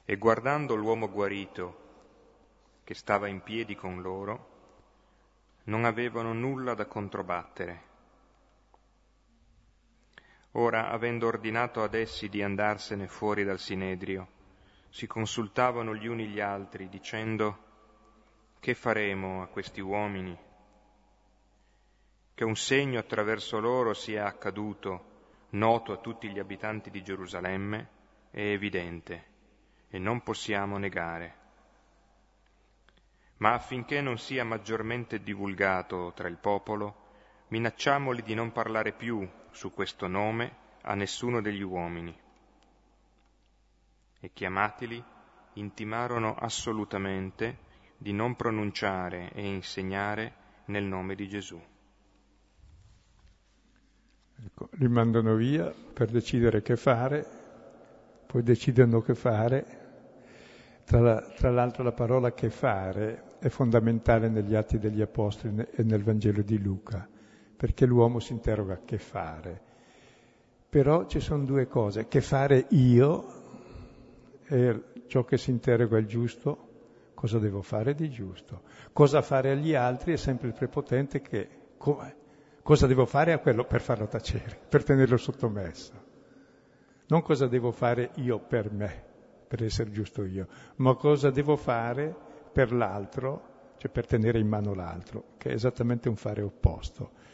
E 0.04 0.18
guardando 0.18 0.76
l'uomo 0.76 1.10
guarito 1.10 1.88
che 2.84 2.96
stava 2.96 3.28
in 3.28 3.42
piedi 3.42 3.76
con 3.76 4.02
loro, 4.02 4.48
non 5.66 5.86
avevano 5.86 6.34
nulla 6.34 6.74
da 6.74 6.88
controbattere 6.88 7.89
Ora, 10.60 10.90
avendo 10.90 11.26
ordinato 11.26 11.84
ad 11.84 11.94
essi 11.94 12.28
di 12.28 12.44
andarsene 12.44 13.08
fuori 13.08 13.46
dal 13.46 13.60
Sinedrio, 13.60 14.28
si 14.90 15.08
consultavano 15.08 15.96
gli 15.96 16.06
uni 16.06 16.28
gli 16.28 16.42
altri, 16.42 16.90
dicendo, 16.90 17.64
che 18.60 18.74
faremo 18.74 19.42
a 19.42 19.48
questi 19.48 19.80
uomini? 19.80 20.38
Che 22.34 22.44
un 22.44 22.58
segno 22.58 23.00
attraverso 23.00 23.58
loro 23.62 23.94
sia 23.94 24.26
accaduto, 24.26 25.06
noto 25.52 25.94
a 25.94 25.98
tutti 25.98 26.30
gli 26.30 26.40
abitanti 26.40 26.90
di 26.90 27.02
Gerusalemme, 27.04 27.88
è 28.30 28.42
evidente 28.42 29.28
e 29.88 29.98
non 29.98 30.22
possiamo 30.24 30.78
negare. 30.78 31.36
Ma 33.38 33.54
affinché 33.54 34.02
non 34.02 34.18
sia 34.18 34.44
maggiormente 34.44 35.24
divulgato 35.24 36.12
tra 36.14 36.28
il 36.28 36.38
popolo, 36.38 37.08
minacciamoli 37.48 38.22
di 38.24 38.34
non 38.34 38.52
parlare 38.52 38.92
più 38.92 39.26
su 39.52 39.74
questo 39.74 40.08
nome 40.08 40.68
a 40.82 40.96
nessuno 40.96 41.42
degli 41.42 41.62
uomini. 41.62 42.16
E 44.20 44.32
chiamatili, 44.34 45.04
intimarono 45.54 46.36
assolutamente 46.36 47.68
di 47.98 48.14
non 48.14 48.36
pronunciare 48.36 49.32
e 49.34 49.46
insegnare 49.46 50.34
nel 50.66 50.84
nome 50.84 51.16
di 51.16 51.28
Gesù. 51.28 51.62
Ecco, 54.46 54.70
li 54.74 54.88
mandano 54.88 55.36
via 55.36 55.74
per 55.94 56.10
decidere 56.10 56.62
che 56.62 56.78
fare, 56.78 57.26
poi 58.26 58.42
decidono 58.44 59.02
che 59.02 59.16
fare. 59.16 59.78
Tra, 60.86 61.00
la, 61.00 61.22
tra 61.22 61.52
l'altro 61.52 61.84
la 61.84 61.92
parola 61.92 62.34
che 62.34 62.50
fare 62.50 63.38
è 63.40 63.50
fondamentale 63.50 64.28
negli 64.30 64.56
Atti 64.56 64.80
degli 64.80 65.02
Apostoli 65.02 65.66
e 65.72 65.84
nel 65.84 66.04
Vangelo 66.04 66.42
di 66.42 66.58
Luca 66.60 67.08
perché 67.60 67.86
l'uomo 67.86 68.22
si 68.22 68.32
interroga 68.32 68.80
che 68.86 68.98
fare. 68.98 69.62
Però 70.70 71.08
ci 71.08 71.20
sono 71.20 71.44
due 71.44 71.68
cose, 71.68 72.08
che 72.08 72.22
fare 72.22 72.68
io, 72.70 73.26
e 74.48 74.84
ciò 75.08 75.26
che 75.26 75.38
si 75.38 75.50
interroga 75.50 75.98
il 75.98 76.06
giusto, 76.06 76.68
cosa 77.14 77.38
devo 77.38 77.62
fare 77.62 77.96
di 77.96 78.10
giusto. 78.10 78.62
Cosa 78.94 79.22
fare 79.22 79.52
agli 79.52 79.76
altri 79.76 80.14
è 80.14 80.16
sempre 80.16 80.48
il 80.48 80.54
prepotente 80.54 81.20
che, 81.20 81.50
come, 81.76 82.16
cosa 82.64 82.88
devo 82.88 83.06
fare 83.06 83.34
a 83.34 83.40
quello 83.40 83.66
per 83.66 83.82
farlo 83.82 84.08
tacere, 84.08 84.58
per 84.70 84.86
tenerlo 84.86 85.18
sottomesso. 85.18 85.94
Non 87.08 87.22
cosa 87.22 87.48
devo 87.48 87.74
fare 87.74 88.12
io 88.16 88.40
per 88.40 88.72
me, 88.72 89.04
per 89.50 89.66
essere 89.66 89.92
giusto 89.92 90.24
io, 90.24 90.48
ma 90.78 90.96
cosa 90.96 91.30
devo 91.30 91.58
fare 91.58 92.16
per 92.54 92.72
l'altro, 92.72 93.74
cioè 93.76 93.92
per 93.92 94.06
tenere 94.06 94.40
in 94.40 94.48
mano 94.48 94.74
l'altro, 94.74 95.34
che 95.38 95.50
è 95.50 95.54
esattamente 95.54 96.08
un 96.08 96.16
fare 96.16 96.42
opposto. 96.42 97.28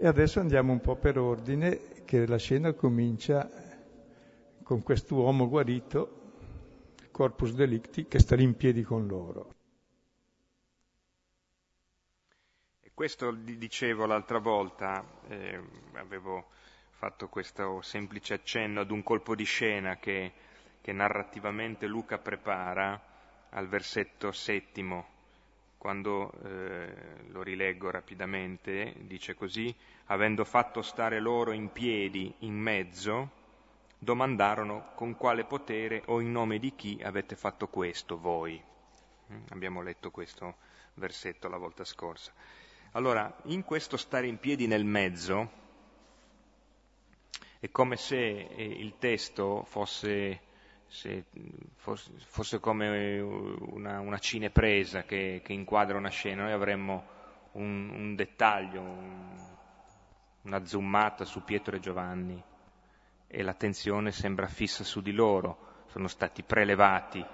E 0.00 0.06
adesso 0.06 0.38
andiamo 0.38 0.70
un 0.70 0.80
po' 0.80 0.94
per 0.94 1.18
ordine, 1.18 2.04
che 2.04 2.24
la 2.24 2.36
scena 2.38 2.72
comincia 2.72 3.50
con 4.62 4.80
quest'uomo 4.80 5.48
guarito, 5.48 6.34
corpus 7.10 7.52
delicti, 7.52 8.06
che 8.06 8.20
sta 8.20 8.36
lì 8.36 8.44
in 8.44 8.56
piedi 8.56 8.84
con 8.84 9.08
loro. 9.08 9.54
E 12.78 12.92
questo 12.94 13.32
dicevo 13.32 14.06
l'altra 14.06 14.38
volta, 14.38 15.04
eh, 15.26 15.60
avevo 15.94 16.46
fatto 16.90 17.28
questo 17.28 17.82
semplice 17.82 18.34
accenno 18.34 18.82
ad 18.82 18.92
un 18.92 19.02
colpo 19.02 19.34
di 19.34 19.42
scena 19.44 19.96
che, 19.96 20.32
che 20.80 20.92
narrativamente 20.92 21.88
Luca 21.88 22.18
prepara 22.18 23.02
al 23.50 23.66
versetto 23.66 24.30
settimo 24.30 25.17
quando 25.78 26.32
eh, 26.44 26.92
lo 27.28 27.42
rileggo 27.42 27.90
rapidamente, 27.90 28.94
dice 28.98 29.34
così, 29.34 29.74
avendo 30.06 30.44
fatto 30.44 30.82
stare 30.82 31.20
loro 31.20 31.52
in 31.52 31.70
piedi 31.70 32.34
in 32.40 32.54
mezzo, 32.54 33.30
domandarono 33.96 34.90
con 34.94 35.16
quale 35.16 35.44
potere 35.44 36.02
o 36.06 36.20
in 36.20 36.32
nome 36.32 36.58
di 36.58 36.74
chi 36.74 37.00
avete 37.02 37.36
fatto 37.36 37.68
questo 37.68 38.18
voi. 38.18 38.60
Mm, 39.32 39.42
abbiamo 39.50 39.80
letto 39.80 40.10
questo 40.10 40.56
versetto 40.94 41.48
la 41.48 41.56
volta 41.56 41.84
scorsa. 41.84 42.32
Allora, 42.92 43.34
in 43.44 43.64
questo 43.64 43.96
stare 43.96 44.26
in 44.26 44.38
piedi 44.38 44.66
nel 44.66 44.84
mezzo, 44.84 45.66
è 47.60 47.70
come 47.70 47.96
se 47.96 48.16
eh, 48.16 48.64
il 48.64 48.94
testo 48.98 49.64
fosse 49.64 50.40
se 50.88 51.24
fosse 51.76 52.58
come 52.60 53.20
una, 53.20 54.00
una 54.00 54.18
cinepresa 54.18 55.02
che, 55.02 55.42
che, 55.44 55.52
inquadra 55.52 55.98
una 55.98 56.08
scena, 56.08 56.44
noi 56.44 56.52
avremmo 56.52 57.04
un, 57.52 57.90
un 57.90 58.14
dettaglio, 58.14 58.80
un, 58.80 59.46
una 60.42 60.64
zoomata 60.64 61.24
su 61.24 61.44
Pietro 61.44 61.76
e 61.76 61.80
Giovanni 61.80 62.42
e 63.26 63.42
l'attenzione 63.42 64.10
sembra 64.10 64.46
fissa 64.46 64.82
su 64.82 65.02
di 65.02 65.12
loro, 65.12 65.84
sono 65.88 66.08
stati 66.08 66.42
prelevati 66.42 67.24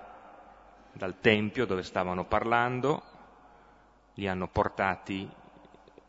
dal 0.93 1.21
Tempio 1.21 1.65
dove 1.65 1.85
stavano 1.85 2.25
parlando, 2.25 3.03
li 4.15 4.27
hanno 4.27 4.49
portati 4.49 5.29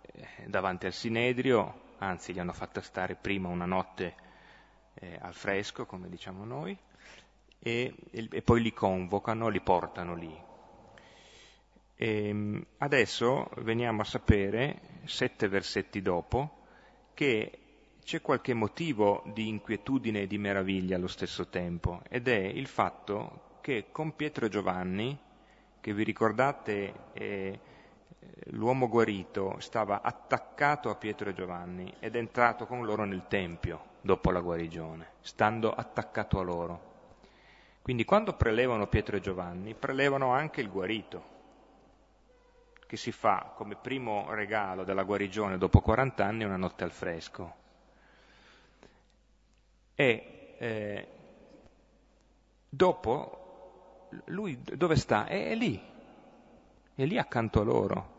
eh, 0.02 0.28
davanti 0.48 0.88
al 0.88 0.94
Sinedrio, 0.94 1.94
anzi 2.00 2.34
li 2.34 2.40
hanno 2.40 2.54
fatto 2.54 2.82
stare 2.82 3.16
prima 3.16 3.50
una 3.50 3.66
notte 3.66 4.16
eh, 4.96 5.18
al 5.22 5.34
fresco, 5.34 5.86
come 5.86 6.10
diciamo 6.10 6.44
noi, 6.46 6.78
e, 7.68 7.96
e 8.12 8.42
poi 8.44 8.62
li 8.62 8.72
convocano, 8.74 9.48
li 9.48 9.60
portano 9.60 10.14
lì. 10.14 10.40
E 11.96 12.28
ehm, 12.28 12.64
adesso 12.78 13.50
veniamo 13.62 14.02
a 14.02 14.06
sapere, 14.06 14.82
sette 15.06 15.48
versetti 15.48 16.04
dopo, 16.04 16.60
che 17.16 17.60
c'è 18.04 18.22
qualche 18.22 18.54
motivo 18.54 19.24
di 19.34 19.48
inquietudine 19.48 20.22
e 20.22 20.28
di 20.28 20.38
meraviglia 20.38 20.96
allo 20.96 21.08
stesso 21.08 21.48
tempo, 21.48 22.02
ed 22.08 22.28
è 22.28 22.38
il 22.38 22.68
fatto 22.68 23.58
che 23.62 23.88
con 23.92 24.16
Pietro 24.16 24.46
e 24.46 24.50
Giovanni, 24.50 25.18
che 25.82 25.92
vi 25.92 26.04
ricordate 26.04 26.94
eh, 27.14 27.60
l'uomo 28.50 28.88
guarito 28.88 29.56
stava 29.58 30.04
attaccato 30.04 30.92
a 30.92 30.96
Pietro 30.96 31.32
e 31.32 31.34
Giovanni 31.34 31.92
ed 32.00 32.16
è 32.16 32.20
entrato 32.20 32.68
con 32.68 32.86
loro 32.86 33.06
nel 33.06 33.26
Tempio 33.28 33.94
dopo 34.02 34.30
la 34.30 34.42
guarigione, 34.42 35.14
stando 35.22 35.74
attaccato 35.74 36.38
a 36.38 36.44
loro. 36.44 36.94
Quindi 37.86 38.04
quando 38.04 38.34
prelevano 38.34 38.88
Pietro 38.88 39.16
e 39.16 39.20
Giovanni, 39.20 39.76
prelevano 39.76 40.32
anche 40.32 40.60
il 40.60 40.72
guarito, 40.72 41.24
che 42.88 42.98
si 42.98 43.12
fa 43.12 43.54
come 43.56 43.76
primo 43.76 44.34
regalo 44.34 44.84
della 44.84 45.04
guarigione 45.04 45.60
dopo 45.60 45.82
40 45.82 46.26
anni 46.26 46.46
una 46.46 46.58
notte 46.58 46.84
al 46.84 46.90
fresco. 46.90 47.54
E 49.94 50.56
eh, 50.58 51.08
dopo 52.68 54.08
lui 54.26 54.60
dove 54.64 54.96
sta? 54.96 55.28
È, 55.28 55.50
è, 55.50 55.54
lì, 55.54 55.80
è 56.96 57.06
lì 57.06 57.20
accanto 57.20 57.62
a 57.62 57.64
loro, 57.64 58.10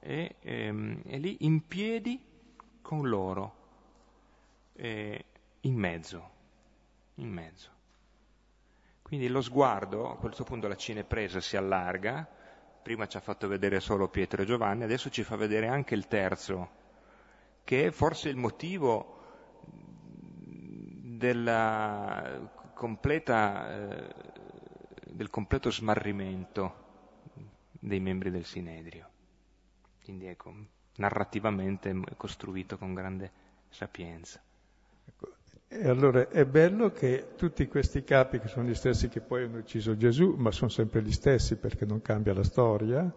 è, 0.00 0.34
ehm, 0.38 1.02
è 1.04 1.16
lì 1.16 1.46
in 1.46 1.66
piedi 1.66 2.22
con 2.82 3.08
loro, 3.08 3.54
in 4.74 5.74
mezzo, 5.76 6.30
in 7.14 7.30
mezzo. 7.30 7.80
Quindi 9.12 9.28
lo 9.28 9.42
sguardo, 9.42 10.10
a 10.10 10.16
questo 10.16 10.42
punto 10.42 10.68
la 10.68 10.74
cinepresa 10.74 11.38
si 11.38 11.54
allarga, 11.54 12.26
prima 12.82 13.06
ci 13.06 13.18
ha 13.18 13.20
fatto 13.20 13.46
vedere 13.46 13.78
solo 13.78 14.08
Pietro 14.08 14.40
e 14.40 14.46
Giovanni, 14.46 14.84
adesso 14.84 15.10
ci 15.10 15.22
fa 15.22 15.36
vedere 15.36 15.66
anche 15.68 15.94
il 15.94 16.08
terzo, 16.08 16.70
che 17.62 17.88
è 17.88 17.90
forse 17.90 18.30
il 18.30 18.36
motivo 18.36 19.20
completa, 22.72 23.70
eh, 23.74 24.14
del 25.10 25.28
completo 25.28 25.70
smarrimento 25.70 26.74
dei 27.70 28.00
membri 28.00 28.30
del 28.30 28.46
Sinedrio. 28.46 29.10
Quindi 30.02 30.24
ecco, 30.24 30.54
narrativamente 30.96 31.94
costruito 32.16 32.78
con 32.78 32.94
grande 32.94 33.30
sapienza. 33.68 34.42
E 35.74 35.88
allora 35.88 36.28
è 36.28 36.44
bello 36.44 36.92
che 36.92 37.28
tutti 37.34 37.66
questi 37.66 38.04
capi, 38.04 38.38
che 38.38 38.46
sono 38.46 38.68
gli 38.68 38.74
stessi 38.74 39.08
che 39.08 39.22
poi 39.22 39.44
hanno 39.44 39.56
ucciso 39.56 39.96
Gesù, 39.96 40.34
ma 40.36 40.50
sono 40.50 40.68
sempre 40.68 41.00
gli 41.00 41.10
stessi 41.10 41.56
perché 41.56 41.86
non 41.86 42.02
cambia 42.02 42.34
la 42.34 42.44
storia, 42.44 43.10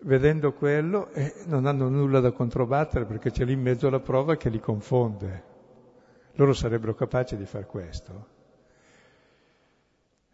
vedendo 0.00 0.52
quello 0.52 1.10
eh, 1.12 1.32
non 1.46 1.64
hanno 1.64 1.88
nulla 1.88 2.20
da 2.20 2.30
controbattere 2.30 3.06
perché 3.06 3.30
c'è 3.30 3.46
lì 3.46 3.54
in 3.54 3.62
mezzo 3.62 3.88
la 3.88 4.00
prova 4.00 4.36
che 4.36 4.50
li 4.50 4.60
confonde. 4.60 5.42
Loro 6.32 6.52
sarebbero 6.52 6.94
capaci 6.94 7.38
di 7.38 7.46
far 7.46 7.64
questo. 7.64 8.26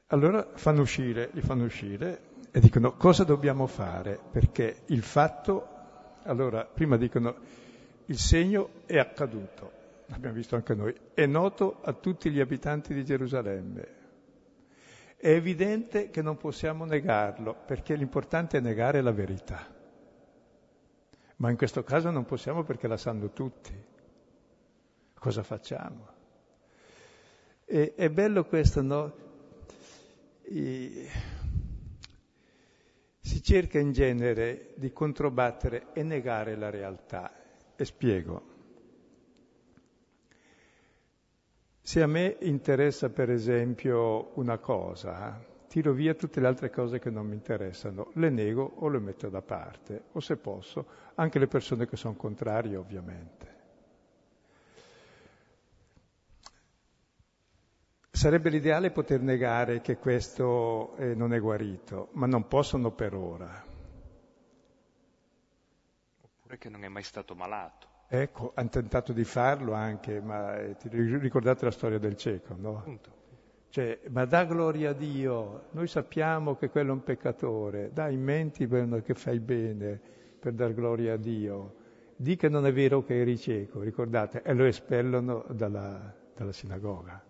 Allora 0.08 0.44
fanno 0.54 0.80
uscire, 0.80 1.30
li 1.34 1.40
fanno 1.40 1.62
uscire 1.66 2.22
e 2.50 2.58
dicono 2.58 2.96
cosa 2.96 3.22
dobbiamo 3.22 3.68
fare 3.68 4.18
perché 4.32 4.78
il 4.86 5.02
fatto, 5.02 5.68
allora 6.24 6.64
prima 6.64 6.96
dicono 6.96 7.36
il 8.06 8.18
segno 8.18 8.70
è 8.86 8.98
accaduto 8.98 9.78
l'abbiamo 10.10 10.34
visto 10.34 10.56
anche 10.56 10.74
noi, 10.74 10.94
è 11.14 11.26
noto 11.26 11.80
a 11.82 11.92
tutti 11.92 12.30
gli 12.30 12.40
abitanti 12.40 12.92
di 12.92 13.04
Gerusalemme. 13.04 13.98
È 15.16 15.28
evidente 15.28 16.10
che 16.10 16.22
non 16.22 16.36
possiamo 16.36 16.84
negarlo, 16.84 17.54
perché 17.54 17.94
l'importante 17.94 18.58
è 18.58 18.60
negare 18.60 19.00
la 19.02 19.12
verità. 19.12 19.66
Ma 21.36 21.50
in 21.50 21.56
questo 21.56 21.84
caso 21.84 22.10
non 22.10 22.24
possiamo 22.24 22.64
perché 22.64 22.88
la 22.88 22.96
sanno 22.96 23.30
tutti. 23.30 23.72
Cosa 25.14 25.42
facciamo? 25.42 26.08
E, 27.64 27.94
è 27.94 28.10
bello 28.10 28.44
questo, 28.44 28.82
no? 28.82 29.14
I... 30.44 31.08
Si 33.20 33.42
cerca 33.42 33.78
in 33.78 33.92
genere 33.92 34.72
di 34.74 34.92
controbattere 34.92 35.92
e 35.92 36.02
negare 36.02 36.56
la 36.56 36.68
realtà. 36.68 37.32
E 37.76 37.84
spiego. 37.84 38.49
Se 41.90 42.00
a 42.00 42.06
me 42.06 42.36
interessa 42.42 43.08
per 43.10 43.30
esempio 43.30 44.30
una 44.38 44.58
cosa, 44.58 45.44
tiro 45.66 45.92
via 45.92 46.14
tutte 46.14 46.38
le 46.38 46.46
altre 46.46 46.70
cose 46.70 47.00
che 47.00 47.10
non 47.10 47.26
mi 47.26 47.34
interessano, 47.34 48.12
le 48.14 48.30
nego 48.30 48.62
o 48.76 48.88
le 48.88 49.00
metto 49.00 49.28
da 49.28 49.42
parte, 49.42 50.04
o 50.12 50.20
se 50.20 50.36
posso, 50.36 50.86
anche 51.16 51.40
le 51.40 51.48
persone 51.48 51.88
che 51.88 51.96
sono 51.96 52.14
contrarie 52.14 52.76
ovviamente. 52.76 53.58
Sarebbe 58.08 58.50
l'ideale 58.50 58.92
poter 58.92 59.20
negare 59.20 59.80
che 59.80 59.96
questo 59.96 60.94
eh, 60.94 61.16
non 61.16 61.34
è 61.34 61.40
guarito, 61.40 62.10
ma 62.12 62.26
non 62.26 62.46
possono 62.46 62.92
per 62.92 63.14
ora. 63.14 63.64
Oppure 66.20 66.56
che 66.56 66.68
non 66.68 66.84
è 66.84 66.88
mai 66.88 67.02
stato 67.02 67.34
malato. 67.34 67.89
Ecco, 68.12 68.50
hanno 68.56 68.68
tentato 68.68 69.12
di 69.12 69.22
farlo 69.22 69.72
anche, 69.72 70.20
ma 70.20 70.58
eh, 70.58 70.74
ricordate 70.90 71.64
la 71.64 71.70
storia 71.70 72.00
del 72.00 72.16
cieco, 72.16 72.56
no? 72.58 72.98
Cioè, 73.68 74.00
ma 74.08 74.24
dà 74.24 74.46
gloria 74.46 74.90
a 74.90 74.92
Dio, 74.94 75.66
noi 75.70 75.86
sappiamo 75.86 76.56
che 76.56 76.70
quello 76.70 76.90
è 76.90 76.94
un 76.94 77.04
peccatore, 77.04 77.92
dai, 77.92 78.16
menti 78.16 78.66
che 78.66 79.14
fai 79.14 79.38
bene 79.38 80.00
per 80.40 80.54
dar 80.54 80.74
gloria 80.74 81.12
a 81.12 81.16
Dio. 81.16 81.74
Di 82.16 82.34
che 82.34 82.48
non 82.48 82.66
è 82.66 82.72
vero 82.72 83.04
che 83.04 83.20
eri 83.20 83.38
cieco, 83.38 83.80
ricordate, 83.80 84.42
e 84.42 84.54
lo 84.54 84.64
espellono 84.64 85.44
dalla, 85.48 86.12
dalla 86.34 86.52
sinagoga. 86.52 87.24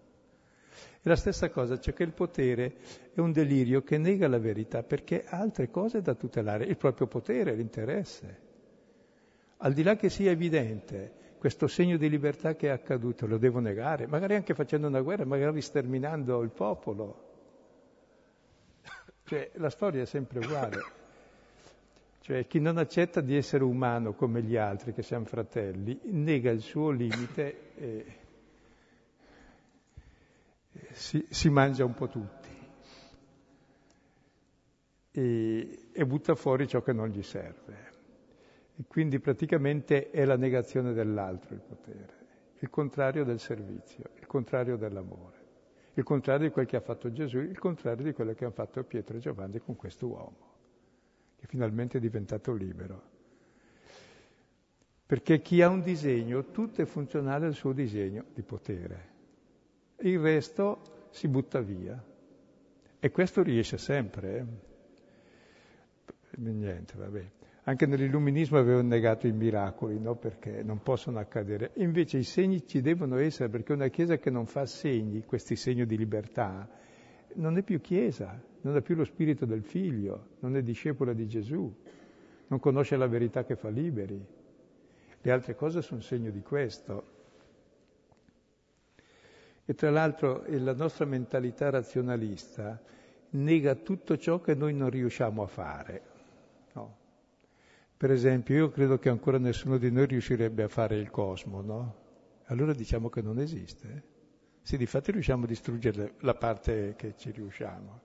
E 1.02 1.08
la 1.10 1.16
stessa 1.16 1.50
cosa, 1.50 1.78
cioè 1.78 1.92
che 1.92 2.04
il 2.04 2.14
potere 2.14 2.76
è 3.12 3.20
un 3.20 3.32
delirio 3.32 3.82
che 3.82 3.98
nega 3.98 4.28
la 4.28 4.38
verità 4.38 4.82
perché 4.82 5.24
ha 5.26 5.40
altre 5.40 5.68
cose 5.68 6.00
da 6.00 6.14
tutelare, 6.14 6.64
il 6.64 6.78
proprio 6.78 7.06
potere, 7.06 7.54
l'interesse 7.54 8.48
al 9.62 9.72
di 9.72 9.82
là 9.82 9.96
che 9.96 10.08
sia 10.08 10.30
evidente 10.30 11.18
questo 11.38 11.66
segno 11.66 11.96
di 11.96 12.08
libertà 12.10 12.54
che 12.54 12.68
è 12.68 12.70
accaduto, 12.70 13.26
lo 13.26 13.38
devo 13.38 13.60
negare, 13.60 14.06
magari 14.06 14.34
anche 14.34 14.54
facendo 14.54 14.88
una 14.88 15.00
guerra, 15.00 15.24
magari 15.24 15.60
sterminando 15.60 16.42
il 16.42 16.50
popolo. 16.50 17.28
Cioè, 19.24 19.50
la 19.54 19.70
storia 19.70 20.02
è 20.02 20.06
sempre 20.06 20.40
uguale. 20.40 20.78
Cioè, 22.20 22.46
chi 22.46 22.58
non 22.58 22.78
accetta 22.78 23.20
di 23.20 23.36
essere 23.36 23.64
umano 23.64 24.12
come 24.12 24.42
gli 24.42 24.56
altri, 24.56 24.92
che 24.92 25.02
siamo 25.02 25.24
fratelli, 25.24 25.98
nega 26.04 26.50
il 26.50 26.60
suo 26.60 26.90
limite 26.90 27.74
e, 27.76 28.04
si, 30.92 31.24
si 31.30 31.48
mangia 31.48 31.84
un 31.84 31.94
po' 31.94 32.08
tutti 32.08 32.48
e, 35.12 35.88
e 35.92 36.06
butta 36.06 36.34
fuori 36.34 36.68
ciò 36.68 36.82
che 36.82 36.92
non 36.92 37.08
gli 37.08 37.22
serve. 37.22 37.89
E 38.80 38.84
quindi 38.88 39.18
praticamente 39.18 40.10
è 40.10 40.24
la 40.24 40.36
negazione 40.36 40.94
dell'altro 40.94 41.54
il 41.54 41.60
potere, 41.60 42.14
il 42.60 42.70
contrario 42.70 43.24
del 43.24 43.38
servizio, 43.38 44.04
il 44.18 44.26
contrario 44.26 44.78
dell'amore, 44.78 45.36
il 45.92 46.02
contrario 46.02 46.46
di 46.48 46.52
quel 46.52 46.64
che 46.64 46.76
ha 46.76 46.80
fatto 46.80 47.12
Gesù, 47.12 47.40
il 47.40 47.58
contrario 47.58 48.02
di 48.02 48.14
quello 48.14 48.32
che 48.32 48.44
hanno 48.44 48.54
fatto 48.54 48.82
Pietro 48.82 49.18
e 49.18 49.20
Giovanni 49.20 49.58
con 49.58 49.76
questo 49.76 50.06
uomo, 50.06 50.54
che 51.36 51.46
finalmente 51.46 51.98
è 51.98 52.00
diventato 52.00 52.54
libero. 52.54 53.02
Perché 55.04 55.42
chi 55.42 55.60
ha 55.60 55.68
un 55.68 55.82
disegno, 55.82 56.46
tutto 56.46 56.80
è 56.80 56.86
funzionale 56.86 57.44
al 57.44 57.54
suo 57.54 57.72
disegno 57.72 58.24
di 58.32 58.42
potere. 58.42 59.08
Il 59.98 60.18
resto 60.20 61.08
si 61.10 61.28
butta 61.28 61.60
via. 61.60 62.02
E 62.98 63.10
questo 63.10 63.42
riesce 63.42 63.76
sempre. 63.76 64.38
Eh? 64.38 64.46
niente, 66.38 66.94
vabbè. 66.96 67.39
Anche 67.64 67.86
nell'illuminismo 67.86 68.58
avevano 68.58 68.88
negato 68.88 69.26
i 69.26 69.32
miracoli, 69.32 69.98
no? 69.98 70.14
perché 70.16 70.62
non 70.62 70.82
possono 70.82 71.18
accadere. 71.18 71.72
Invece 71.74 72.18
i 72.18 72.22
segni 72.22 72.66
ci 72.66 72.80
devono 72.80 73.18
essere, 73.18 73.50
perché 73.50 73.72
una 73.72 73.88
Chiesa 73.88 74.16
che 74.16 74.30
non 74.30 74.46
fa 74.46 74.64
segni, 74.64 75.24
questi 75.24 75.56
segni 75.56 75.84
di 75.84 75.96
libertà, 75.96 76.68
non 77.34 77.58
è 77.58 77.62
più 77.62 77.80
Chiesa, 77.80 78.40
non 78.62 78.76
ha 78.76 78.80
più 78.80 78.94
lo 78.94 79.04
spirito 79.04 79.44
del 79.44 79.62
Figlio, 79.62 80.28
non 80.40 80.56
è 80.56 80.62
discepola 80.62 81.12
di 81.12 81.26
Gesù, 81.26 81.72
non 82.46 82.58
conosce 82.58 82.96
la 82.96 83.06
verità 83.06 83.44
che 83.44 83.56
fa 83.56 83.68
liberi. 83.68 84.24
Le 85.22 85.30
altre 85.30 85.54
cose 85.54 85.82
sono 85.82 86.00
segno 86.00 86.30
di 86.30 86.40
questo. 86.40 87.18
E 89.66 89.74
tra 89.74 89.90
l'altro 89.90 90.44
la 90.48 90.74
nostra 90.74 91.04
mentalità 91.04 91.70
razionalista 91.70 92.80
nega 93.30 93.74
tutto 93.76 94.16
ciò 94.16 94.40
che 94.40 94.54
noi 94.54 94.74
non 94.74 94.90
riusciamo 94.90 95.42
a 95.42 95.46
fare. 95.46 96.02
No. 96.72 96.96
Per 98.00 98.10
esempio, 98.10 98.54
io 98.56 98.70
credo 98.70 98.98
che 98.98 99.10
ancora 99.10 99.36
nessuno 99.36 99.76
di 99.76 99.90
noi 99.90 100.06
riuscirebbe 100.06 100.62
a 100.62 100.68
fare 100.68 100.96
il 100.96 101.10
cosmo, 101.10 101.60
no? 101.60 101.96
Allora 102.46 102.72
diciamo 102.72 103.10
che 103.10 103.20
non 103.20 103.38
esiste. 103.38 104.04
Sì, 104.62 104.78
di 104.78 104.86
fatto 104.86 105.12
riusciamo 105.12 105.44
a 105.44 105.46
distruggere 105.46 106.14
la 106.20 106.32
parte 106.32 106.94
che 106.96 107.14
ci 107.18 107.30
riusciamo, 107.30 108.00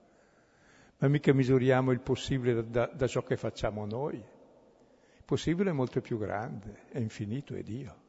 ma 0.98 1.08
mica 1.08 1.32
misuriamo 1.32 1.92
il 1.92 2.00
possibile 2.00 2.68
da, 2.68 2.90
da 2.94 3.06
ciò 3.06 3.22
che 3.22 3.38
facciamo 3.38 3.86
noi. 3.86 4.16
Il 4.16 5.24
possibile 5.24 5.70
è 5.70 5.72
molto 5.72 6.02
più 6.02 6.18
grande, 6.18 6.82
è 6.90 6.98
infinito, 6.98 7.54
è 7.54 7.62
Dio. 7.62 8.05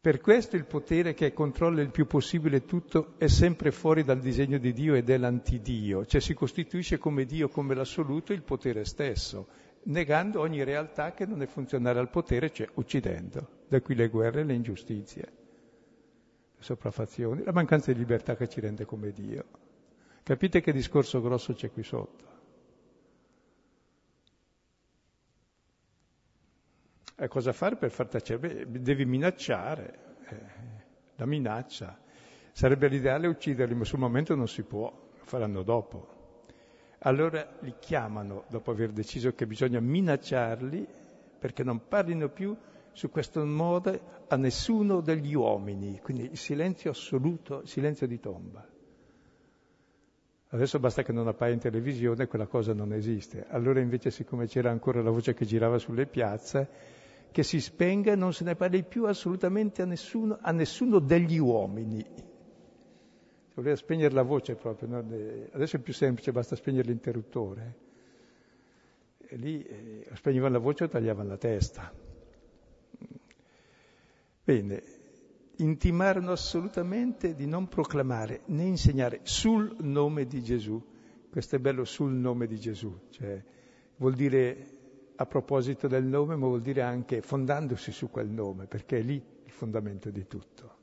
Per 0.00 0.20
questo 0.20 0.54
il 0.54 0.64
potere 0.64 1.12
che 1.12 1.32
controlla 1.32 1.82
il 1.82 1.90
più 1.90 2.06
possibile 2.06 2.64
tutto 2.64 3.14
è 3.18 3.26
sempre 3.26 3.72
fuori 3.72 4.04
dal 4.04 4.20
disegno 4.20 4.56
di 4.58 4.72
Dio 4.72 4.94
ed 4.94 5.10
è 5.10 5.16
l'antidio, 5.16 6.06
cioè 6.06 6.20
si 6.20 6.34
costituisce 6.34 6.98
come 6.98 7.24
Dio, 7.24 7.48
come 7.48 7.74
l'assoluto, 7.74 8.32
il 8.32 8.42
potere 8.42 8.84
stesso, 8.84 9.48
negando 9.84 10.38
ogni 10.38 10.62
realtà 10.62 11.12
che 11.14 11.26
non 11.26 11.42
è 11.42 11.46
funzionale 11.46 11.98
al 11.98 12.10
potere, 12.10 12.52
cioè 12.52 12.68
uccidendo. 12.74 13.64
Da 13.66 13.80
qui 13.80 13.96
le 13.96 14.08
guerre 14.08 14.44
le 14.44 14.54
ingiustizie, 14.54 15.22
le 16.56 16.62
sopraffazioni, 16.62 17.42
la 17.42 17.52
mancanza 17.52 17.92
di 17.92 17.98
libertà 17.98 18.36
che 18.36 18.48
ci 18.48 18.60
rende 18.60 18.84
come 18.84 19.10
Dio. 19.10 19.44
Capite 20.22 20.60
che 20.60 20.72
discorso 20.72 21.20
grosso 21.20 21.54
c'è 21.54 21.72
qui 21.72 21.82
sotto? 21.82 22.27
E 27.20 27.26
cosa 27.26 27.52
fare 27.52 27.74
per 27.74 27.90
far 27.90 28.06
tacere? 28.06 28.64
Beh, 28.64 28.80
devi 28.80 29.04
minacciare, 29.04 29.98
eh, 30.28 30.36
la 31.16 31.26
minaccia. 31.26 31.98
Sarebbe 32.52 32.86
l'ideale 32.86 33.26
ucciderli, 33.26 33.74
ma 33.74 33.82
sul 33.82 33.98
momento 33.98 34.36
non 34.36 34.46
si 34.46 34.62
può, 34.62 34.84
lo 34.84 35.24
faranno 35.24 35.64
dopo. 35.64 36.16
Allora 37.00 37.56
li 37.60 37.74
chiamano, 37.80 38.44
dopo 38.48 38.70
aver 38.70 38.92
deciso 38.92 39.34
che 39.34 39.48
bisogna 39.48 39.80
minacciarli, 39.80 40.86
perché 41.40 41.64
non 41.64 41.88
parlino 41.88 42.28
più 42.28 42.56
su 42.92 43.10
questo 43.10 43.44
modo 43.44 44.00
a 44.28 44.36
nessuno 44.36 45.00
degli 45.00 45.34
uomini, 45.34 45.98
quindi 46.00 46.22
il 46.24 46.36
silenzio 46.36 46.90
assoluto, 46.90 47.62
il 47.62 47.68
silenzio 47.68 48.06
di 48.06 48.20
tomba. 48.20 48.64
Adesso 50.50 50.78
basta 50.78 51.02
che 51.02 51.12
non 51.12 51.26
appaia 51.26 51.52
in 51.52 51.58
televisione, 51.58 52.28
quella 52.28 52.46
cosa 52.46 52.72
non 52.74 52.92
esiste. 52.92 53.44
Allora 53.48 53.80
invece, 53.80 54.12
siccome 54.12 54.46
c'era 54.46 54.70
ancora 54.70 55.02
la 55.02 55.10
voce 55.10 55.34
che 55.34 55.44
girava 55.44 55.78
sulle 55.78 56.06
piazze, 56.06 56.96
che 57.30 57.42
si 57.42 57.60
spenga 57.60 58.12
e 58.12 58.16
non 58.16 58.32
se 58.32 58.44
ne 58.44 58.54
parli 58.54 58.82
più 58.82 59.04
assolutamente 59.04 59.82
a 59.82 59.84
nessuno, 59.84 60.38
a 60.40 60.50
nessuno 60.52 60.98
degli 60.98 61.38
uomini. 61.38 62.04
Voleva 63.54 63.76
spegnere 63.76 64.14
la 64.14 64.22
voce 64.22 64.54
proprio, 64.54 64.88
no? 64.88 64.98
adesso 65.52 65.76
è 65.76 65.80
più 65.80 65.92
semplice, 65.92 66.32
basta 66.32 66.56
spegnere 66.56 66.88
l'interruttore. 66.88 67.86
E 69.18 69.36
lì 69.36 69.62
eh, 69.62 70.06
spegnevano 70.14 70.54
la 70.54 70.60
voce 70.60 70.84
o 70.84 70.88
tagliavano 70.88 71.28
la 71.28 71.36
testa. 71.36 71.92
Bene, 74.44 74.82
intimarono 75.56 76.32
assolutamente 76.32 77.34
di 77.34 77.46
non 77.46 77.68
proclamare 77.68 78.42
né 78.46 78.64
insegnare 78.64 79.20
sul 79.24 79.76
nome 79.80 80.26
di 80.26 80.42
Gesù. 80.42 80.82
Questo 81.28 81.56
è 81.56 81.58
bello 81.58 81.84
sul 81.84 82.12
nome 82.12 82.46
di 82.46 82.58
Gesù, 82.58 82.96
cioè 83.10 83.42
vuol 83.96 84.14
dire 84.14 84.77
a 85.20 85.26
proposito 85.26 85.88
del 85.88 86.04
nome, 86.04 86.36
ma 86.36 86.46
vuol 86.46 86.62
dire 86.62 86.82
anche 86.82 87.22
fondandosi 87.22 87.90
su 87.90 88.08
quel 88.08 88.28
nome, 88.28 88.66
perché 88.66 88.98
è 88.98 89.02
lì 89.02 89.14
il 89.44 89.50
fondamento 89.50 90.10
di 90.10 90.26
tutto. 90.28 90.76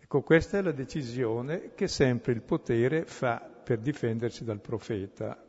Ecco, 0.00 0.22
questa 0.22 0.58
è 0.58 0.62
la 0.62 0.72
decisione 0.72 1.72
che 1.74 1.86
sempre 1.86 2.32
il 2.32 2.42
potere 2.42 3.04
fa 3.04 3.38
per 3.38 3.78
difendersi 3.78 4.42
dal 4.42 4.60
profeta. 4.60 5.40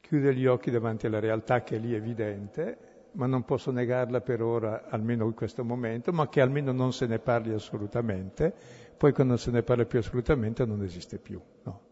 Chiude 0.00 0.34
gli 0.34 0.46
occhi 0.46 0.72
davanti 0.72 1.06
alla 1.06 1.20
realtà 1.20 1.62
che 1.62 1.76
è 1.76 1.78
lì 1.78 1.94
evidente, 1.94 2.78
ma 3.12 3.26
non 3.26 3.44
posso 3.44 3.70
negarla 3.70 4.20
per 4.20 4.42
ora, 4.42 4.88
almeno 4.88 5.24
in 5.26 5.34
questo 5.34 5.64
momento, 5.64 6.12
ma 6.12 6.28
che 6.28 6.40
almeno 6.40 6.72
non 6.72 6.92
se 6.92 7.06
ne 7.06 7.20
parli 7.20 7.52
assolutamente, 7.52 8.52
poi 8.96 9.12
quando 9.12 9.36
se 9.36 9.52
ne 9.52 9.62
parla 9.62 9.84
più 9.84 10.00
assolutamente 10.00 10.64
non 10.64 10.82
esiste 10.82 11.18
più. 11.18 11.40
No. 11.62 11.89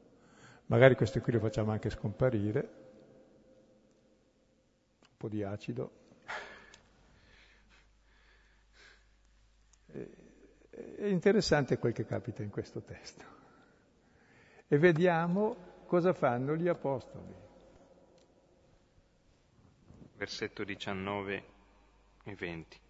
Magari 0.69 0.97
questo 0.97 1.21
qui 1.21 1.33
lo 1.33 1.41
facciamo 1.41 1.71
anche 1.73 1.89
scomparire, 1.89 2.61
un 5.01 5.17
po' 5.17 5.29
di 5.29 5.43
acido. 5.43 5.93
È 9.87 11.07
interessante 11.07 11.79
quel 11.79 11.95
che 11.95 12.05
capita 12.05 12.43
in 12.43 12.51
questo 12.51 12.83
testo. 12.83 13.25
E 14.67 14.77
vediamo 14.77 15.85
cosa 15.87 16.13
fanno 16.13 16.55
gli 16.55 16.69
apostoli. 16.69 17.35
Versetto 20.17 20.65
19 20.65 21.45
e 22.25 22.35
20. 22.35 22.81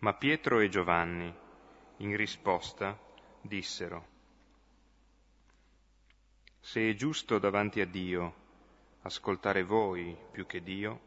Ma 0.00 0.14
Pietro 0.14 0.60
e 0.60 0.68
Giovanni 0.68 1.41
in 2.02 2.16
risposta 2.16 2.98
dissero, 3.40 4.06
se 6.60 6.90
è 6.90 6.94
giusto 6.94 7.38
davanti 7.38 7.80
a 7.80 7.86
Dio 7.86 8.34
ascoltare 9.02 9.62
voi 9.62 10.16
più 10.30 10.44
che 10.46 10.62
Dio, 10.62 11.00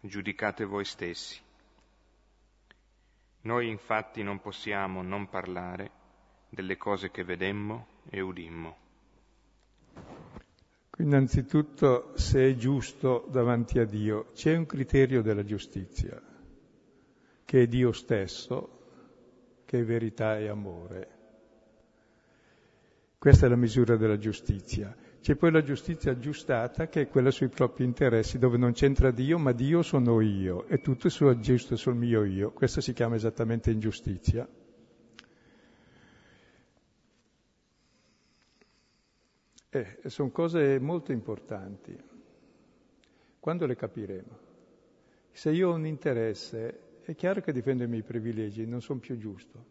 giudicate 0.00 0.64
voi 0.64 0.84
stessi. 0.84 1.40
Noi 3.42 3.68
infatti 3.68 4.22
non 4.22 4.40
possiamo 4.40 5.02
non 5.02 5.28
parlare 5.28 5.90
delle 6.50 6.76
cose 6.76 7.10
che 7.10 7.24
vedemmo 7.24 7.86
e 8.10 8.20
udimmo. 8.20 8.76
Innanzitutto, 10.98 12.12
se 12.16 12.50
è 12.50 12.54
giusto 12.54 13.26
davanti 13.30 13.78
a 13.78 13.84
Dio, 13.84 14.30
c'è 14.32 14.56
un 14.56 14.66
criterio 14.66 15.22
della 15.22 15.44
giustizia, 15.44 16.20
che 17.44 17.62
è 17.62 17.66
Dio 17.66 17.92
stesso, 17.92 18.77
che 19.68 19.80
è 19.80 19.84
verità 19.84 20.38
e 20.38 20.48
amore. 20.48 21.08
Questa 23.18 23.44
è 23.44 23.48
la 23.50 23.56
misura 23.56 23.96
della 23.96 24.16
giustizia. 24.16 24.96
C'è 25.20 25.36
poi 25.36 25.50
la 25.50 25.62
giustizia 25.62 26.12
aggiustata, 26.12 26.88
che 26.88 27.02
è 27.02 27.08
quella 27.08 27.30
sui 27.30 27.48
propri 27.48 27.84
interessi, 27.84 28.38
dove 28.38 28.56
non 28.56 28.72
c'entra 28.72 29.10
Dio, 29.10 29.36
ma 29.36 29.52
Dio 29.52 29.82
sono 29.82 30.22
io, 30.22 30.66
e 30.68 30.80
tutto 30.80 31.08
è 31.08 31.28
aggiusto 31.28 31.76
sul 31.76 31.96
mio 31.96 32.24
io. 32.24 32.50
Questa 32.52 32.80
si 32.80 32.94
chiama 32.94 33.16
esattamente 33.16 33.70
ingiustizia. 33.70 34.48
Eh, 39.68 39.98
sono 40.06 40.30
cose 40.30 40.78
molto 40.78 41.12
importanti. 41.12 41.94
Quando 43.38 43.66
le 43.66 43.76
capiremo? 43.76 44.38
Se 45.30 45.50
io 45.50 45.68
ho 45.68 45.74
un 45.74 45.84
interesse 45.84 46.87
è 47.12 47.14
chiaro 47.14 47.40
che 47.40 47.52
difendo 47.52 47.84
i 47.84 47.88
miei 47.88 48.02
privilegi, 48.02 48.66
non 48.66 48.82
sono 48.82 48.98
più 49.00 49.16
giusto. 49.16 49.64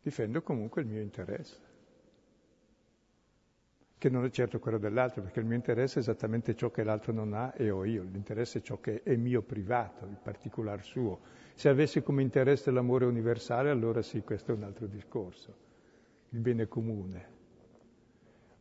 Difendo 0.00 0.40
comunque 0.40 0.82
il 0.82 0.86
mio 0.86 1.00
interesse. 1.00 1.68
che 3.98 4.08
non 4.08 4.24
è 4.24 4.30
certo 4.30 4.58
quello 4.60 4.78
dell'altro, 4.78 5.20
perché 5.20 5.40
il 5.40 5.46
mio 5.46 5.56
interesse 5.56 5.96
è 5.96 5.98
esattamente 5.98 6.54
ciò 6.54 6.70
che 6.70 6.84
l'altro 6.84 7.12
non 7.12 7.34
ha 7.34 7.52
e 7.54 7.68
ho 7.68 7.84
io, 7.84 8.02
l'interesse 8.02 8.60
è 8.60 8.62
ciò 8.62 8.80
che 8.80 9.02
è 9.02 9.14
mio 9.14 9.42
privato, 9.42 10.06
il 10.06 10.16
particolare 10.16 10.80
suo. 10.80 11.20
Se 11.54 11.68
avessi 11.68 12.02
come 12.02 12.22
interesse 12.22 12.70
l'amore 12.70 13.04
universale, 13.04 13.68
allora 13.68 14.00
sì, 14.00 14.22
questo 14.22 14.52
è 14.52 14.54
un 14.54 14.62
altro 14.62 14.86
discorso, 14.86 15.54
il 16.30 16.38
bene 16.38 16.66
comune. 16.66 17.26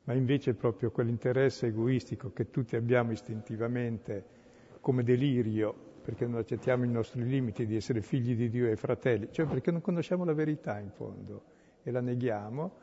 Ma 0.03 0.13
invece 0.13 0.55
proprio 0.55 0.91
quell'interesse 0.91 1.67
egoistico 1.67 2.33
che 2.33 2.49
tutti 2.49 2.75
abbiamo 2.75 3.13
istintivamente 3.13 4.38
come 4.79 5.03
delirio, 5.03 5.73
perché 6.01 6.25
non 6.25 6.39
accettiamo 6.39 6.85
i 6.85 6.89
nostri 6.89 7.23
limiti 7.23 7.65
di 7.65 7.75
essere 7.75 8.01
figli 8.01 8.35
di 8.35 8.49
Dio 8.49 8.67
e 8.67 8.75
fratelli, 8.75 9.29
cioè 9.31 9.45
perché 9.45 9.71
non 9.71 9.81
conosciamo 9.81 10.23
la 10.23 10.33
verità 10.33 10.79
in 10.79 10.89
fondo 10.89 11.43
e 11.83 11.91
la 11.91 12.01
neghiamo, 12.01 12.77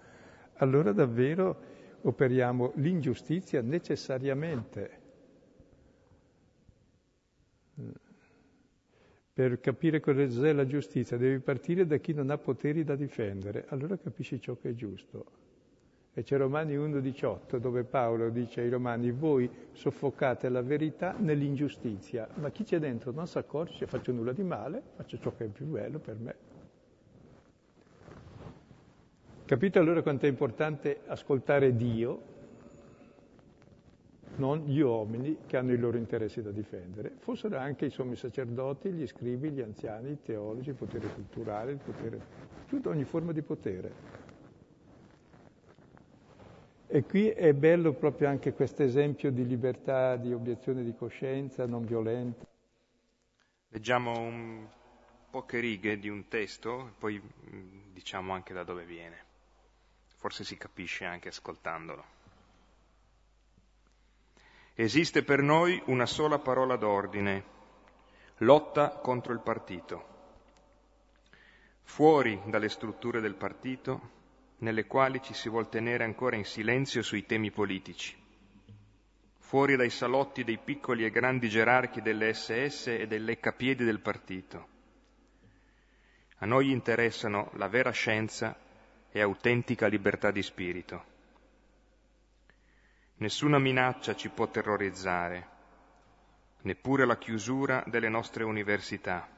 allora 0.54 0.92
davvero 0.92 1.74
operiamo 2.02 2.72
l'ingiustizia 2.76 3.62
necessariamente. 3.62 5.04
Per 9.32 9.60
capire 9.60 10.00
cos'è 10.00 10.52
la 10.52 10.66
giustizia 10.66 11.16
devi 11.16 11.40
partire 11.40 11.86
da 11.86 11.96
chi 11.98 12.14
non 12.14 12.30
ha 12.30 12.38
poteri 12.38 12.84
da 12.84 12.96
difendere, 12.96 13.66
allora 13.68 13.98
capisci 13.98 14.40
ciò 14.40 14.56
che 14.56 14.70
è 14.70 14.74
giusto. 14.74 15.45
E 16.18 16.22
c'è 16.22 16.38
Romani 16.38 16.74
1,18 16.74 17.58
dove 17.58 17.84
Paolo 17.84 18.30
dice 18.30 18.62
ai 18.62 18.70
Romani, 18.70 19.10
voi 19.10 19.50
soffocate 19.72 20.48
la 20.48 20.62
verità 20.62 21.14
nell'ingiustizia, 21.18 22.26
ma 22.36 22.48
chi 22.48 22.64
c'è 22.64 22.78
dentro 22.78 23.10
non 23.10 23.26
si 23.26 23.36
accorge, 23.36 23.86
faccio 23.86 24.12
nulla 24.12 24.32
di 24.32 24.42
male, 24.42 24.80
faccio 24.96 25.18
ciò 25.18 25.34
che 25.36 25.44
è 25.44 25.48
più 25.48 25.66
bello 25.66 25.98
per 25.98 26.16
me. 26.16 26.34
Capite 29.44 29.78
allora 29.78 30.00
quanto 30.00 30.24
è 30.24 30.28
importante 30.30 31.00
ascoltare 31.04 31.76
Dio, 31.76 32.22
non 34.36 34.60
gli 34.60 34.80
uomini 34.80 35.40
che 35.44 35.58
hanno 35.58 35.74
i 35.74 35.78
loro 35.78 35.98
interessi 35.98 36.40
da 36.40 36.50
difendere, 36.50 37.12
fossero 37.18 37.58
anche 37.58 37.84
i 37.84 37.90
sommi 37.90 38.16
sacerdoti, 38.16 38.90
gli 38.90 39.06
scribi, 39.06 39.50
gli 39.50 39.60
anziani, 39.60 40.12
i 40.12 40.22
teologi, 40.22 40.70
il 40.70 40.76
potere 40.76 41.08
culturale, 41.08 41.72
il 41.72 41.80
potere, 41.84 42.20
tutta 42.68 42.88
ogni 42.88 43.04
forma 43.04 43.32
di 43.32 43.42
potere. 43.42 44.24
E 46.88 47.02
qui 47.04 47.28
è 47.28 47.52
bello 47.52 47.92
proprio 47.92 48.28
anche 48.28 48.52
questo 48.52 48.82
esempio 48.82 49.30
di 49.30 49.46
libertà, 49.46 50.16
di 50.16 50.32
obiezione 50.32 50.84
di 50.84 50.94
coscienza 50.94 51.66
non 51.66 51.84
violenta. 51.84 52.46
Leggiamo 53.68 54.18
un 54.18 54.66
poche 55.30 55.60
righe 55.60 55.98
di 55.98 56.08
un 56.08 56.28
testo, 56.28 56.92
poi 56.98 57.20
mm, 57.20 57.92
diciamo 57.92 58.32
anche 58.32 58.54
da 58.54 58.62
dove 58.62 58.84
viene 58.84 59.26
forse 60.26 60.42
si 60.42 60.56
capisce 60.56 61.04
anche 61.04 61.28
ascoltandolo. 61.28 62.04
Esiste 64.74 65.22
per 65.22 65.40
noi 65.40 65.80
una 65.86 66.04
sola 66.04 66.40
parola 66.40 66.76
d'ordine, 66.76 67.44
lotta 68.38 68.96
contro 68.96 69.32
il 69.32 69.38
partito. 69.38 70.14
Fuori 71.82 72.40
dalle 72.46 72.68
strutture 72.68 73.20
del 73.20 73.36
partito, 73.36 74.14
nelle 74.58 74.86
quali 74.86 75.20
ci 75.22 75.34
si 75.34 75.48
vuol 75.48 75.68
tenere 75.68 76.04
ancora 76.04 76.36
in 76.36 76.44
silenzio 76.44 77.02
sui 77.02 77.26
temi 77.26 77.50
politici. 77.50 78.16
Fuori 79.38 79.76
dai 79.76 79.90
salotti 79.90 80.44
dei 80.44 80.58
piccoli 80.58 81.04
e 81.04 81.10
grandi 81.10 81.48
gerarchi 81.48 82.00
delle 82.00 82.32
SS 82.32 82.86
e 82.88 83.06
delle 83.06 83.38
capiedi 83.38 83.84
del 83.84 84.00
partito. 84.00 84.68
A 86.38 86.46
noi 86.46 86.70
interessano 86.70 87.50
la 87.54 87.68
vera 87.68 87.90
scienza 87.90 88.58
e 89.10 89.20
autentica 89.20 89.86
libertà 89.86 90.30
di 90.30 90.42
spirito. 90.42 91.04
Nessuna 93.18 93.58
minaccia 93.58 94.14
ci 94.14 94.28
può 94.28 94.48
terrorizzare, 94.48 95.48
neppure 96.62 97.06
la 97.06 97.16
chiusura 97.16 97.82
delle 97.86 98.08
nostre 98.10 98.44
università. 98.44 99.35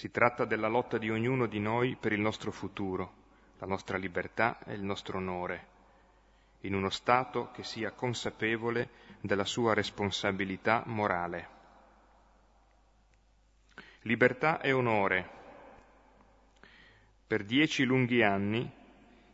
Si 0.00 0.10
tratta 0.10 0.46
della 0.46 0.68
lotta 0.68 0.96
di 0.96 1.10
ognuno 1.10 1.44
di 1.44 1.60
noi 1.60 1.94
per 1.94 2.12
il 2.12 2.20
nostro 2.20 2.50
futuro, 2.50 3.12
la 3.58 3.66
nostra 3.66 3.98
libertà 3.98 4.58
e 4.64 4.72
il 4.72 4.82
nostro 4.82 5.18
onore, 5.18 5.66
in 6.60 6.72
uno 6.74 6.88
Stato 6.88 7.50
che 7.52 7.62
sia 7.62 7.90
consapevole 7.90 8.88
della 9.20 9.44
sua 9.44 9.74
responsabilità 9.74 10.84
morale. 10.86 11.48
Libertà 14.04 14.62
e 14.62 14.72
onore 14.72 15.28
per 17.26 17.44
dieci 17.44 17.84
lunghi 17.84 18.22
anni 18.22 18.72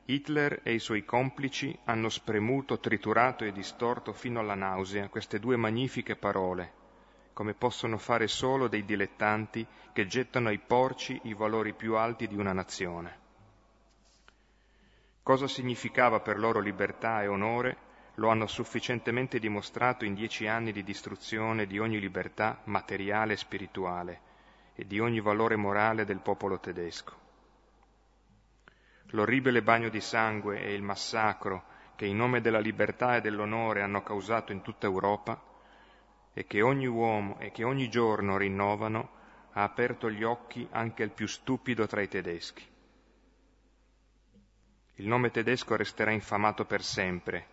Hitler 0.06 0.62
e 0.64 0.72
i 0.72 0.80
suoi 0.80 1.04
complici 1.04 1.78
hanno 1.84 2.08
spremuto, 2.08 2.80
triturato 2.80 3.44
e 3.44 3.52
distorto 3.52 4.12
fino 4.12 4.40
alla 4.40 4.56
nausea 4.56 5.08
queste 5.10 5.38
due 5.38 5.54
magnifiche 5.54 6.16
parole, 6.16 6.85
come 7.36 7.52
possono 7.52 7.98
fare 7.98 8.28
solo 8.28 8.66
dei 8.66 8.86
dilettanti 8.86 9.66
che 9.92 10.06
gettano 10.06 10.48
ai 10.48 10.58
porci 10.58 11.20
i 11.24 11.34
valori 11.34 11.74
più 11.74 11.96
alti 11.96 12.26
di 12.26 12.34
una 12.34 12.54
nazione. 12.54 13.18
Cosa 15.22 15.46
significava 15.46 16.20
per 16.20 16.38
loro 16.38 16.60
libertà 16.60 17.22
e 17.22 17.26
onore 17.26 17.76
lo 18.14 18.30
hanno 18.30 18.46
sufficientemente 18.46 19.38
dimostrato 19.38 20.06
in 20.06 20.14
dieci 20.14 20.46
anni 20.46 20.72
di 20.72 20.82
distruzione 20.82 21.66
di 21.66 21.78
ogni 21.78 22.00
libertà 22.00 22.62
materiale 22.64 23.34
e 23.34 23.36
spirituale 23.36 24.20
e 24.74 24.86
di 24.86 24.98
ogni 24.98 25.20
valore 25.20 25.56
morale 25.56 26.06
del 26.06 26.20
popolo 26.20 26.58
tedesco 26.58 27.24
l'orribile 29.10 29.60
bagno 29.60 29.90
di 29.90 30.00
sangue 30.00 30.58
e 30.62 30.72
il 30.72 30.82
massacro 30.82 31.64
che 31.96 32.06
in 32.06 32.16
nome 32.16 32.40
della 32.40 32.60
libertà 32.60 33.16
e 33.16 33.20
dell'onore 33.20 33.82
hanno 33.82 34.02
causato 34.02 34.52
in 34.52 34.62
tutta 34.62 34.86
Europa 34.86 35.54
e 36.38 36.46
che 36.46 36.60
ogni 36.60 36.86
uomo 36.86 37.38
e 37.38 37.50
che 37.50 37.64
ogni 37.64 37.88
giorno 37.88 38.36
rinnovano, 38.36 39.08
ha 39.52 39.62
aperto 39.62 40.10
gli 40.10 40.22
occhi 40.22 40.68
anche 40.70 41.02
al 41.02 41.10
più 41.10 41.26
stupido 41.26 41.86
tra 41.86 42.02
i 42.02 42.08
tedeschi. 42.08 42.62
Il 44.96 45.06
nome 45.06 45.30
tedesco 45.30 45.76
resterà 45.76 46.10
infamato 46.10 46.66
per 46.66 46.82
sempre 46.82 47.46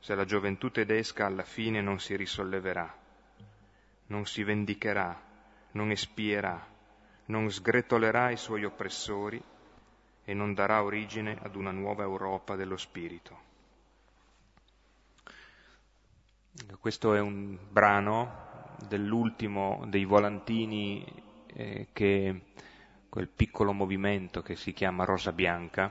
se 0.00 0.16
la 0.16 0.24
gioventù 0.24 0.72
tedesca 0.72 1.24
alla 1.24 1.44
fine 1.44 1.80
non 1.80 2.00
si 2.00 2.16
risolleverà, 2.16 2.92
non 4.06 4.26
si 4.26 4.42
vendicherà, 4.42 5.22
non 5.72 5.92
espierà, 5.92 6.66
non 7.26 7.48
sgretolerà 7.48 8.30
i 8.30 8.36
suoi 8.36 8.64
oppressori 8.64 9.40
e 10.24 10.34
non 10.34 10.52
darà 10.52 10.82
origine 10.82 11.38
ad 11.40 11.54
una 11.54 11.70
nuova 11.70 12.02
Europa 12.02 12.56
dello 12.56 12.76
spirito. 12.76 13.45
Questo 16.80 17.14
è 17.14 17.20
un 17.20 17.58
brano 17.70 18.74
dell'ultimo 18.88 19.84
dei 19.88 20.04
volantini 20.04 21.04
eh, 21.46 21.88
che 21.92 22.40
quel 23.08 23.28
piccolo 23.28 23.72
movimento 23.72 24.42
che 24.42 24.56
si 24.56 24.72
chiama 24.72 25.04
Rosa 25.04 25.32
Bianca 25.32 25.90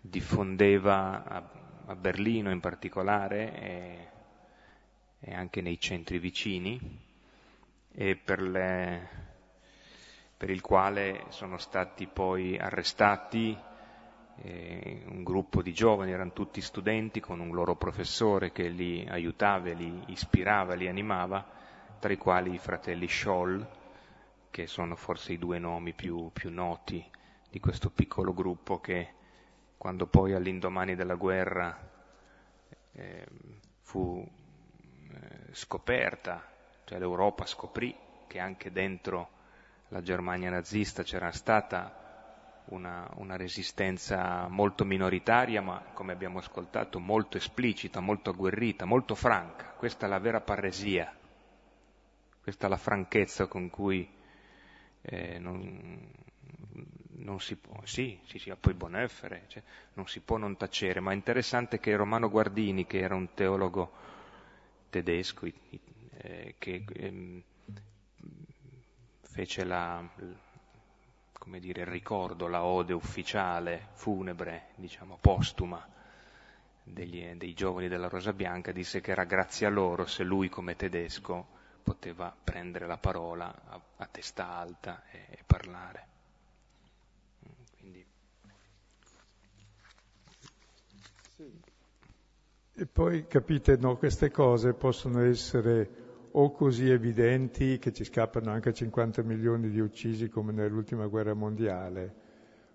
diffondeva 0.00 1.24
a, 1.24 1.50
a 1.86 1.94
Berlino 1.94 2.50
in 2.50 2.60
particolare 2.60 3.60
e, 3.60 4.08
e 5.20 5.34
anche 5.34 5.60
nei 5.60 5.78
centri 5.80 6.18
vicini 6.18 6.78
e 7.92 8.16
per 8.16 8.42
le 8.42 9.24
per 10.36 10.50
il 10.50 10.60
quale 10.60 11.24
sono 11.28 11.56
stati 11.56 12.06
poi 12.06 12.58
arrestati 12.58 13.56
eh, 14.42 15.02
un 15.06 15.22
gruppo 15.22 15.62
di 15.62 15.72
giovani, 15.72 16.12
erano 16.12 16.32
tutti 16.32 16.60
studenti 16.60 17.20
con 17.20 17.40
un 17.40 17.54
loro 17.54 17.76
professore 17.76 18.52
che 18.52 18.68
li 18.68 19.06
aiutava, 19.08 19.72
li 19.72 20.04
ispirava, 20.06 20.74
li 20.74 20.88
animava, 20.88 21.44
tra 21.98 22.12
i 22.12 22.16
quali 22.16 22.54
i 22.54 22.58
fratelli 22.58 23.08
Scholl, 23.08 23.66
che 24.50 24.66
sono 24.66 24.96
forse 24.96 25.32
i 25.32 25.38
due 25.38 25.58
nomi 25.58 25.92
più, 25.92 26.30
più 26.32 26.50
noti 26.50 27.04
di 27.50 27.60
questo 27.60 27.90
piccolo 27.90 28.32
gruppo 28.34 28.80
che 28.80 29.12
quando 29.76 30.06
poi 30.06 30.32
all'indomani 30.32 30.94
della 30.94 31.14
guerra 31.14 31.78
eh, 32.92 33.26
fu 33.80 34.26
eh, 35.10 35.52
scoperta, 35.52 36.44
cioè 36.84 36.98
l'Europa 36.98 37.46
scoprì 37.46 37.94
che 38.26 38.38
anche 38.38 38.72
dentro 38.72 39.30
la 39.88 40.02
Germania 40.02 40.50
nazista 40.50 41.02
c'era 41.02 41.30
stata 41.30 42.05
una, 42.66 43.08
una, 43.16 43.36
resistenza 43.36 44.48
molto 44.48 44.84
minoritaria, 44.84 45.60
ma 45.62 45.82
come 45.92 46.12
abbiamo 46.12 46.38
ascoltato 46.38 46.98
molto 46.98 47.36
esplicita, 47.36 48.00
molto 48.00 48.30
agguerrita, 48.30 48.84
molto 48.84 49.14
franca. 49.14 49.66
Questa 49.76 50.06
è 50.06 50.08
la 50.08 50.18
vera 50.18 50.40
paresia, 50.40 51.14
questa 52.42 52.66
è 52.66 52.70
la 52.70 52.76
franchezza 52.76 53.46
con 53.46 53.70
cui 53.70 54.08
eh, 55.02 55.38
non, 55.38 56.10
non, 57.18 57.40
si 57.40 57.56
può, 57.56 57.80
sì, 57.84 58.18
sì, 58.24 58.38
sì, 58.38 58.52
poi 58.58 58.74
Boneffere, 58.74 59.44
cioè, 59.48 59.62
non 59.94 60.06
si 60.06 60.20
può 60.20 60.36
non 60.36 60.56
tacere, 60.56 61.00
ma 61.00 61.12
è 61.12 61.14
interessante 61.14 61.78
che 61.78 61.94
Romano 61.94 62.28
Guardini, 62.28 62.86
che 62.86 62.98
era 62.98 63.14
un 63.14 63.32
teologo 63.34 63.92
tedesco, 64.90 65.46
eh, 65.46 66.54
che 66.58 66.84
eh, 66.92 67.42
fece 69.20 69.64
la, 69.64 70.02
come 71.38 71.60
dire, 71.60 71.82
il 71.82 71.86
ricordo, 71.86 72.46
la 72.48 72.64
ode 72.64 72.92
ufficiale, 72.92 73.88
funebre, 73.92 74.68
diciamo, 74.76 75.18
postuma 75.20 75.86
degli, 76.82 77.24
dei 77.34 77.54
giovani 77.54 77.88
della 77.88 78.08
Rosa 78.08 78.32
Bianca, 78.32 78.72
disse 78.72 79.00
che 79.00 79.10
era 79.10 79.24
grazie 79.24 79.66
a 79.66 79.70
loro 79.70 80.06
se 80.06 80.22
lui 80.22 80.48
come 80.48 80.76
tedesco 80.76 81.54
poteva 81.82 82.34
prendere 82.42 82.86
la 82.86 82.96
parola 82.96 83.46
a, 83.68 83.80
a 83.96 84.06
testa 84.06 84.48
alta 84.48 85.02
e, 85.10 85.26
e 85.30 85.38
parlare. 85.46 86.06
Quindi... 87.78 88.06
E 92.78 92.86
poi 92.86 93.26
capite, 93.26 93.76
no, 93.76 93.96
queste 93.96 94.30
cose 94.30 94.74
possono 94.74 95.22
essere 95.22 96.05
o 96.38 96.50
così 96.50 96.90
evidenti 96.90 97.78
che 97.78 97.92
ci 97.92 98.04
scappano 98.04 98.50
anche 98.50 98.72
50 98.72 99.22
milioni 99.22 99.70
di 99.70 99.80
uccisi 99.80 100.28
come 100.28 100.52
nell'ultima 100.52 101.06
guerra 101.06 101.32
mondiale, 101.32 102.14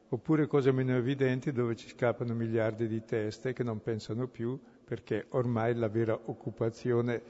oppure 0.09 0.47
cose 0.47 0.71
meno 0.71 0.95
evidenti 0.95 1.51
dove 1.51 1.75
ci 1.75 1.87
scappano 1.87 2.33
miliardi 2.33 2.87
di 2.87 3.05
teste 3.05 3.53
che 3.53 3.63
non 3.63 3.79
pensano 3.81 4.27
più 4.27 4.59
perché 4.83 5.27
ormai 5.29 5.75
la 5.75 5.89
vera 5.89 6.19
occupazione 6.25 7.21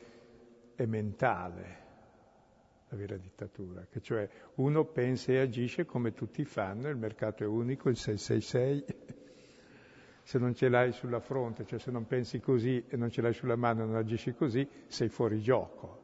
è 0.74 0.86
mentale, 0.86 1.78
la 2.88 2.96
vera 2.96 3.18
dittatura, 3.18 3.86
che 3.90 4.00
cioè 4.00 4.28
uno 4.56 4.86
pensa 4.86 5.34
e 5.34 5.40
agisce 5.40 5.86
come 5.86 6.14
tutti 6.14 6.46
fanno, 6.46 6.88
il 6.88 6.98
mercato 6.98 7.44
è 7.44 7.48
unico, 7.48 7.90
il 7.90 7.98
666, 7.98 8.86
se 10.24 10.40
non 10.40 10.56
ce 10.56 10.70
l'hai 10.70 10.94
sulla 10.94 11.20
fronte, 11.20 11.66
cioè 11.66 11.78
se 11.78 11.92
non 11.92 12.08
pensi 12.08 12.40
così 12.40 12.86
e 12.88 12.96
non 12.96 13.12
ce 13.12 13.22
l'hai 13.22 13.34
sulla 13.34 13.58
mano 13.58 13.84
e 13.84 13.86
non 13.86 13.96
agisci 13.96 14.34
così, 14.34 14.66
sei 14.88 15.10
fuori 15.10 15.42
gioco. 15.42 16.01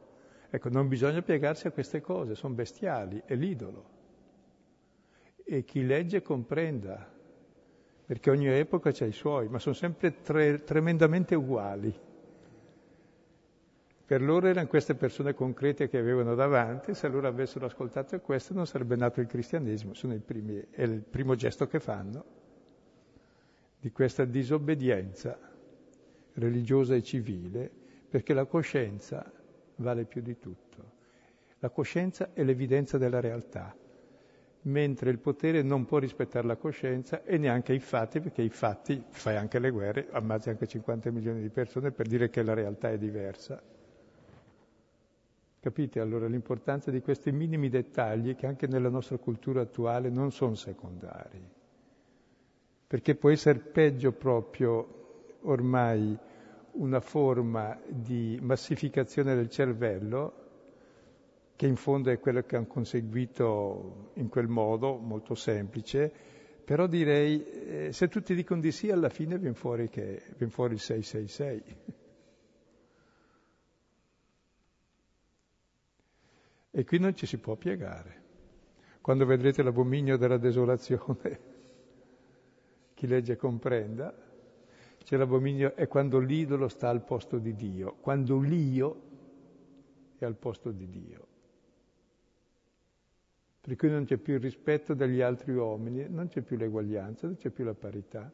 Ecco, 0.50 0.68
non 0.70 0.88
bisogna 0.88 1.22
piegarsi 1.22 1.66
a 1.66 1.70
queste 1.70 2.00
cose, 2.00 2.34
sono 2.34 2.54
bestiali, 2.54 3.22
è 3.24 3.34
l'idolo 3.34 3.96
e 5.50 5.64
chi 5.64 5.86
legge 5.86 6.20
comprenda, 6.20 7.10
perché 8.04 8.30
ogni 8.30 8.48
epoca 8.48 8.90
ha 8.90 9.04
i 9.06 9.12
suoi, 9.12 9.48
ma 9.48 9.58
sono 9.58 9.74
sempre 9.74 10.20
tre, 10.20 10.62
tremendamente 10.62 11.34
uguali. 11.34 12.06
Per 14.04 14.22
loro 14.22 14.46
erano 14.46 14.66
queste 14.66 14.94
persone 14.94 15.32
concrete 15.32 15.88
che 15.88 15.96
avevano 15.96 16.34
davanti, 16.34 16.92
se 16.92 17.08
loro 17.08 17.28
avessero 17.28 17.64
ascoltato 17.64 18.20
questo 18.20 18.52
non 18.52 18.66
sarebbe 18.66 18.96
nato 18.96 19.20
il 19.20 19.26
cristianesimo, 19.26 19.92
primi, 20.22 20.62
è 20.70 20.82
il 20.82 21.00
primo 21.00 21.34
gesto 21.34 21.66
che 21.66 21.80
fanno 21.80 22.24
di 23.80 23.90
questa 23.90 24.26
disobbedienza 24.26 25.38
religiosa 26.34 26.94
e 26.94 27.02
civile, 27.02 27.70
perché 28.08 28.34
la 28.34 28.44
coscienza 28.44 29.32
vale 29.78 30.04
più 30.04 30.22
di 30.22 30.38
tutto. 30.38 30.96
La 31.58 31.70
coscienza 31.70 32.30
è 32.32 32.44
l'evidenza 32.44 32.98
della 32.98 33.20
realtà 33.20 33.74
mentre 34.62 35.10
il 35.10 35.18
potere 35.18 35.62
non 35.62 35.84
può 35.84 35.98
rispettare 35.98 36.46
la 36.46 36.56
coscienza 36.56 37.22
e 37.24 37.38
neanche 37.38 37.72
i 37.72 37.78
fatti, 37.78 38.20
perché 38.20 38.42
i 38.42 38.48
fatti, 38.50 39.02
fai 39.08 39.36
anche 39.36 39.58
le 39.58 39.70
guerre, 39.70 40.08
ammazzi 40.10 40.50
anche 40.50 40.66
50 40.66 41.10
milioni 41.10 41.40
di 41.40 41.48
persone 41.48 41.90
per 41.90 42.06
dire 42.06 42.28
che 42.28 42.42
la 42.42 42.54
realtà 42.54 42.90
è 42.90 42.98
diversa. 42.98 43.60
Capite 45.60 46.00
allora 46.00 46.26
l'importanza 46.26 46.90
di 46.90 47.00
questi 47.00 47.32
minimi 47.32 47.68
dettagli 47.68 48.36
che 48.36 48.46
anche 48.46 48.66
nella 48.66 48.88
nostra 48.88 49.16
cultura 49.16 49.60
attuale 49.62 50.08
non 50.08 50.30
sono 50.30 50.54
secondari? 50.54 51.56
Perché 52.86 53.14
può 53.16 53.30
essere 53.30 53.58
peggio 53.58 54.12
proprio 54.12 55.36
ormai 55.42 56.16
una 56.72 57.00
forma 57.00 57.78
di 57.86 58.38
massificazione 58.40 59.34
del 59.34 59.48
cervello 59.48 60.46
che 61.58 61.66
in 61.66 61.74
fondo 61.74 62.10
è 62.10 62.20
quello 62.20 62.42
che 62.42 62.54
hanno 62.54 62.66
conseguito 62.66 64.12
in 64.14 64.28
quel 64.28 64.46
modo, 64.46 64.96
molto 64.96 65.34
semplice, 65.34 66.12
però 66.64 66.86
direi, 66.86 67.44
eh, 67.44 67.92
se 67.92 68.06
tutti 68.06 68.32
dicono 68.32 68.60
di 68.60 68.70
sì, 68.70 68.90
alla 68.92 69.08
fine 69.08 69.38
viene 69.38 69.56
fuori, 69.56 69.88
che, 69.88 70.22
viene 70.36 70.52
fuori 70.52 70.74
il 70.74 70.80
666. 70.80 71.76
E 76.70 76.84
qui 76.84 76.98
non 77.00 77.16
ci 77.16 77.26
si 77.26 77.38
può 77.38 77.56
piegare. 77.56 78.22
Quando 79.00 79.26
vedrete 79.26 79.64
l'abominio 79.64 80.16
della 80.16 80.36
desolazione, 80.36 81.40
chi 82.94 83.06
legge 83.08 83.34
comprenda, 83.34 84.14
c'è 85.08 85.16
l'abominio, 85.16 85.74
è 85.74 85.88
quando 85.88 86.18
l'idolo 86.18 86.68
sta 86.68 86.90
al 86.90 87.02
posto 87.02 87.38
di 87.38 87.54
Dio, 87.54 87.96
quando 88.00 88.38
l'io 88.38 89.00
è 90.18 90.26
al 90.26 90.34
posto 90.34 90.70
di 90.70 90.88
Dio 90.90 91.28
per 93.68 93.76
cui 93.76 93.90
non 93.90 94.04
c'è 94.04 94.16
più 94.16 94.32
il 94.32 94.40
rispetto 94.40 94.94
degli 94.94 95.20
altri 95.20 95.52
uomini, 95.52 96.06
non 96.08 96.28
c'è 96.28 96.40
più 96.40 96.56
l'eguaglianza, 96.56 97.26
non 97.26 97.36
c'è 97.36 97.50
più 97.50 97.64
la 97.64 97.74
parità, 97.74 98.32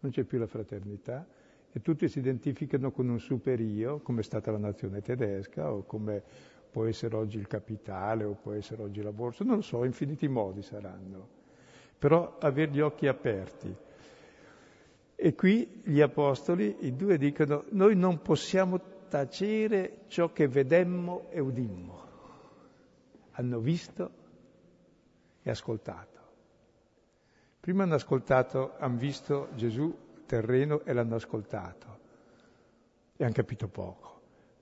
non 0.00 0.10
c'è 0.10 0.24
più 0.24 0.38
la 0.38 0.46
fraternità 0.46 1.26
e 1.70 1.82
tutti 1.82 2.08
si 2.08 2.20
identificano 2.20 2.90
con 2.90 3.10
un 3.10 3.20
superio, 3.20 4.00
come 4.00 4.20
è 4.20 4.22
stata 4.24 4.50
la 4.50 4.56
nazione 4.56 5.02
tedesca 5.02 5.70
o 5.70 5.82
come 5.84 6.22
può 6.70 6.86
essere 6.86 7.14
oggi 7.14 7.36
il 7.36 7.46
capitale 7.46 8.24
o 8.24 8.32
può 8.40 8.52
essere 8.52 8.80
oggi 8.80 9.02
la 9.02 9.12
borsa, 9.12 9.44
non 9.44 9.56
lo 9.56 9.60
so, 9.60 9.84
infiniti 9.84 10.28
modi 10.28 10.62
saranno. 10.62 11.28
Però 11.98 12.38
avere 12.40 12.70
gli 12.70 12.80
occhi 12.80 13.06
aperti. 13.06 13.76
E 15.16 15.34
qui 15.34 15.82
gli 15.84 16.00
apostoli, 16.00 16.76
i 16.80 16.96
due 16.96 17.18
dicono, 17.18 17.64
noi 17.70 17.94
non 17.96 18.20
possiamo 18.20 18.80
tacere 19.08 20.04
ciò 20.08 20.32
che 20.32 20.48
vedemmo 20.48 21.28
e 21.30 21.40
udimmo. 21.40 22.02
Hanno 23.32 23.58
visto 23.60 24.10
e 25.42 25.50
ascoltato. 25.50 26.12
Prima 27.60 27.84
hanno 27.84 27.94
ascoltato, 27.94 28.74
hanno 28.78 28.96
visto 28.96 29.48
Gesù 29.54 29.96
terreno 30.26 30.82
e 30.84 30.92
l'hanno 30.92 31.14
ascoltato 31.14 31.98
e 33.16 33.24
hanno 33.24 33.32
capito 33.32 33.68
poco. 33.68 34.12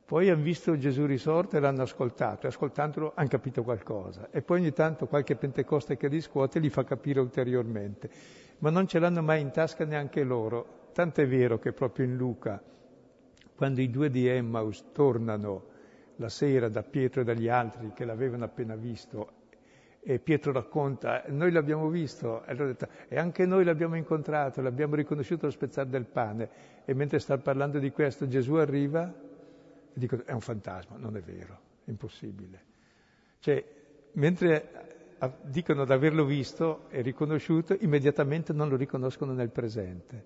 Poi 0.05 0.29
hanno 0.29 0.43
visto 0.43 0.77
Gesù 0.77 1.07
risorto 1.07 1.57
e 1.57 1.61
l'hanno 1.61 1.83
ascoltato 1.83 2.45
e 2.45 2.51
ascoltandolo 2.51 3.13
hanno 3.15 3.29
capito 3.29 3.63
qualcosa. 3.63 4.29
E 4.31 4.43
poi 4.43 4.61
ogni 4.61 4.73
tanto 4.73 5.07
qualche 5.07 5.37
pentecoste 5.37 5.97
che 5.97 6.09
riscuote 6.09 6.59
li 6.59 6.69
fa 6.69 6.85
capire 6.85 7.21
ulteriormente. 7.21 8.11
Ma 8.63 8.71
non 8.71 8.87
ce 8.87 9.01
l'hanno 9.01 9.23
mai 9.23 9.41
in 9.41 9.51
tasca 9.51 9.85
neanche 9.85 10.23
loro. 10.23 10.91
Tanto 10.93 11.21
è 11.21 11.27
vero 11.27 11.59
che 11.59 11.73
proprio 11.73 12.07
in 12.07 12.17
Luca, 12.17 12.63
quando 13.57 13.81
i 13.81 13.91
due 13.91 14.09
di 14.09 14.29
Emmaus 14.29 14.93
tornano 14.93 15.71
la 16.17 16.29
sera 16.29 16.69
da 16.69 16.85
Pietro 16.85 17.23
e 17.23 17.25
dagli 17.25 17.49
altri 17.49 17.93
che 17.93 18.05
l'avevano 18.05 18.45
appena 18.45 18.77
visto 18.77 19.41
e 20.05 20.19
Pietro 20.19 20.53
racconta, 20.53 21.25
noi 21.29 21.53
l'abbiamo 21.53 21.89
visto, 21.89 22.45
e, 22.45 22.55
detto, 22.55 22.89
e 23.09 23.19
anche 23.19 23.47
noi 23.47 23.65
l'abbiamo 23.65 23.97
incontrato, 23.97 24.61
l'abbiamo 24.61 24.97
riconosciuto 24.97 25.45
allo 25.45 25.53
spezzare 25.53 25.89
del 25.89 26.07
pane. 26.07 26.49
E 26.85 26.93
mentre 26.95 27.21
sta 27.21 27.39
parlando 27.39 27.79
di 27.79 27.91
questo 27.93 28.27
Gesù 28.27 28.55
arriva 28.55 29.07
e 29.09 29.93
dico, 29.93 30.21
è 30.25 30.33
un 30.33 30.41
fantasma, 30.41 30.97
non 30.97 31.17
è 31.17 31.21
vero, 31.21 31.59
è 31.85 31.91
impossibile. 31.91 32.65
Cioè, 33.39 33.65
mentre 34.13 35.02
dicono 35.29 35.85
di 35.85 35.93
averlo 35.93 36.25
visto 36.25 36.89
e 36.91 37.01
riconosciuto, 37.01 37.77
immediatamente 37.81 38.53
non 38.53 38.69
lo 38.69 38.77
riconoscono 38.77 39.33
nel 39.33 39.51
presente. 39.51 40.25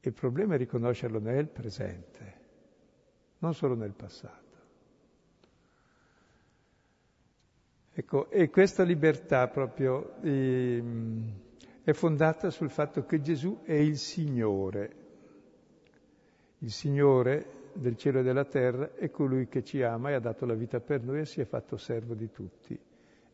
Il 0.00 0.12
problema 0.12 0.54
è 0.54 0.58
riconoscerlo 0.58 1.18
nel 1.18 1.48
presente, 1.48 2.34
non 3.38 3.54
solo 3.54 3.74
nel 3.74 3.92
passato. 3.92 4.46
Ecco, 7.92 8.30
e 8.30 8.48
questa 8.48 8.84
libertà 8.84 9.48
proprio 9.48 10.20
eh, 10.22 10.82
è 11.82 11.92
fondata 11.92 12.50
sul 12.50 12.70
fatto 12.70 13.04
che 13.04 13.20
Gesù 13.20 13.62
è 13.64 13.72
il 13.72 13.98
Signore. 13.98 14.96
Il 16.58 16.70
Signore 16.70 17.70
del 17.72 17.96
cielo 17.96 18.20
e 18.20 18.22
della 18.22 18.44
terra 18.44 18.94
è 18.94 19.10
colui 19.10 19.48
che 19.48 19.64
ci 19.64 19.82
ama 19.82 20.10
e 20.10 20.14
ha 20.14 20.20
dato 20.20 20.46
la 20.46 20.54
vita 20.54 20.80
per 20.80 21.02
noi 21.02 21.20
e 21.20 21.24
si 21.26 21.40
è 21.40 21.44
fatto 21.44 21.76
servo 21.76 22.14
di 22.14 22.30
tutti. 22.30 22.78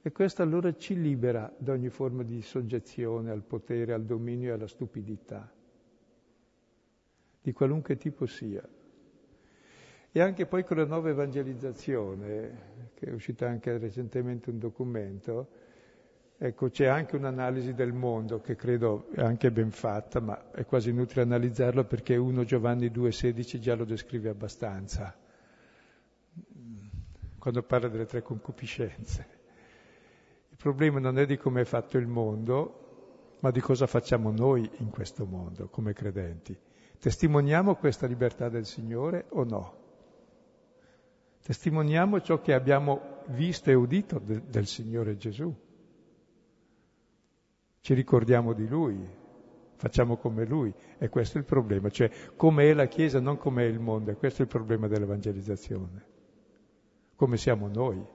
E 0.07 0.13
questo 0.13 0.43
allora 0.43 0.77
ci 0.77 1.01
libera 1.01 1.51
da 1.57 1.73
ogni 1.73 1.89
forma 1.89 2.23
di 2.25 2.43
soggezione 2.43 3.31
al 3.31 3.41
potere, 3.41 3.95
al 3.95 4.05
dominio 4.05 4.51
e 4.51 4.53
alla 4.53 4.67
stupidità, 4.67 5.51
di 7.41 7.53
qualunque 7.55 7.97
tipo 7.97 8.27
sia. 8.27 8.63
E 10.13 10.21
anche 10.21 10.45
poi 10.45 10.63
con 10.63 10.77
la 10.77 10.85
nuova 10.85 11.09
evangelizzazione, 11.09 12.91
che 12.93 13.07
è 13.07 13.13
uscita 13.15 13.49
anche 13.49 13.79
recentemente 13.79 14.51
un 14.51 14.59
documento, 14.59 15.49
ecco 16.37 16.69
c'è 16.69 16.85
anche 16.85 17.17
un'analisi 17.17 17.73
del 17.73 17.95
mondo 17.95 18.43
che 18.43 18.57
credo 18.57 19.09
è 19.11 19.23
anche 19.23 19.51
ben 19.51 19.71
fatta, 19.71 20.21
ma 20.21 20.51
è 20.51 20.67
quasi 20.67 20.91
inutile 20.91 21.23
analizzarlo 21.23 21.83
perché 21.85 22.15
1 22.15 22.45
Giovanni 22.45 22.89
2,16 22.89 23.59
già 23.59 23.75
lo 23.75 23.87
descrive 23.87 24.29
abbastanza, 24.29 25.17
quando 27.39 27.63
parla 27.63 27.89
delle 27.89 28.05
tre 28.05 28.21
concupiscenze. 28.21 29.41
Il 30.55 30.61
problema 30.63 31.01
non 31.01 31.19
è 31.19 31.27
di 31.27 31.37
come 31.37 31.63
è 31.63 31.65
fatto 31.65 31.99
il 31.99 32.07
mondo, 32.07 33.39
ma 33.41 33.51
di 33.51 33.59
cosa 33.59 33.89
facciamo 33.89 34.31
noi 34.31 34.71
in 34.77 34.89
questo 34.89 35.27
mondo 35.27 35.67
come 35.69 35.93
credenti. 35.93 36.57
Testimoniamo 36.97 37.75
questa 37.75 38.07
libertà 38.07 38.49
del 38.49 38.65
Signore 38.65 39.27
o 39.31 39.43
no? 39.43 39.77
Testimoniamo 41.43 42.21
ciò 42.21 42.41
che 42.41 42.55
abbiamo 42.55 43.23
visto 43.27 43.69
e 43.69 43.75
udito 43.75 44.21
de- 44.21 44.43
del 44.47 44.67
Signore 44.67 45.17
Gesù. 45.17 45.53
Ci 47.81 47.95
ricordiamo 47.95 48.53
di 48.53 48.69
Lui, 48.69 49.05
facciamo 49.75 50.17
come 50.19 50.47
lui. 50.47 50.73
E 50.99 51.09
questo 51.09 51.37
è 51.37 51.41
il 51.41 51.47
problema, 51.47 51.91
cioè 51.91 52.09
come 52.37 52.71
è 52.71 52.75
la 52.75 52.87
Chiesa, 52.87 53.19
non 53.19 53.39
come 53.39 53.65
è 53.65 53.67
il 53.67 53.81
mondo, 53.81 54.13
e 54.13 54.15
questo 54.15 54.43
è 54.43 54.45
il 54.45 54.51
problema 54.51 54.87
dell'evangelizzazione. 54.87 56.07
Come 57.17 57.37
siamo 57.37 57.67
noi. 57.67 58.14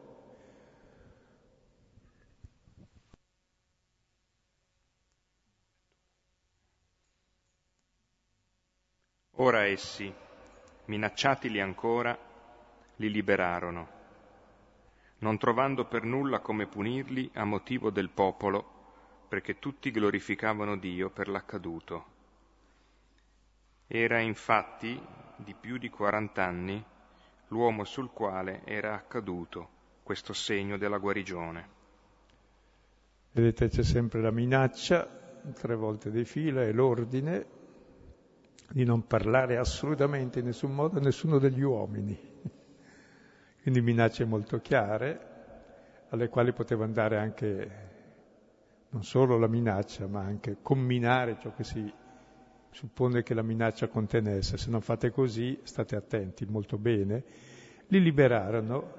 Ora 9.42 9.64
essi, 9.64 10.14
minacciatili 10.86 11.62
ancora, 11.62 12.18
li 12.98 13.10
liberarono, 13.10 13.88
non 15.20 15.38
trovando 15.38 15.86
per 15.86 16.04
nulla 16.04 16.40
come 16.40 16.68
punirli 16.68 17.32
a 17.36 17.46
motivo 17.46 17.90
del 17.90 18.10
popolo, 18.10 18.78
perché 19.30 19.58
tutti 19.58 19.92
glorificavano 19.92 20.76
Dio 20.76 21.10
per 21.10 21.30
l'accaduto. 21.30 22.06
Era 23.88 24.20
infatti 24.20 25.02
di 25.38 25.56
più 25.58 25.78
di 25.78 25.90
quarant'anni 25.90 26.84
l'uomo 27.48 27.86
sul 27.86 28.12
quale 28.12 28.64
era 28.66 28.94
accaduto 28.94 29.70
questo 30.04 30.34
segno 30.34 30.78
della 30.78 30.98
guarigione. 30.98 31.70
Vedete 33.32 33.70
c'è 33.70 33.84
sempre 33.84 34.20
la 34.20 34.32
minaccia, 34.32 35.08
tre 35.54 35.76
volte 35.76 36.12
di 36.12 36.26
fila, 36.26 36.62
e 36.62 36.74
l'ordine 36.74 37.59
di 38.72 38.84
non 38.84 39.08
parlare 39.08 39.58
assolutamente 39.58 40.40
in 40.40 40.46
nessun 40.46 40.74
modo 40.74 40.98
a 40.98 41.02
nessuno 41.02 41.40
degli 41.40 41.62
uomini. 41.62 42.18
Quindi 43.62 43.82
minacce 43.82 44.26
molto 44.26 44.60
chiare, 44.60 45.28
alle 46.10 46.30
quali 46.30 46.54
poteva 46.54 46.86
andare 46.86 47.18
anche 47.18 47.88
non 48.90 49.04
solo 49.04 49.38
la 49.38 49.48
minaccia, 49.48 50.08
ma 50.08 50.22
anche 50.22 50.58
comminare 50.62 51.38
ciò 51.40 51.54
che 51.54 51.64
si 51.64 51.94
suppone 52.72 53.24
che 53.24 53.34
la 53.34 53.42
minaccia 53.42 53.88
contenesse. 53.88 54.58
Se 54.58 54.70
non 54.70 54.82
fate 54.82 55.12
così, 55.12 55.60
state 55.64 55.96
attenti 55.96 56.46
molto 56.46 56.78
bene. 56.78 57.24
Li 57.88 58.02
liberarono 58.02 58.98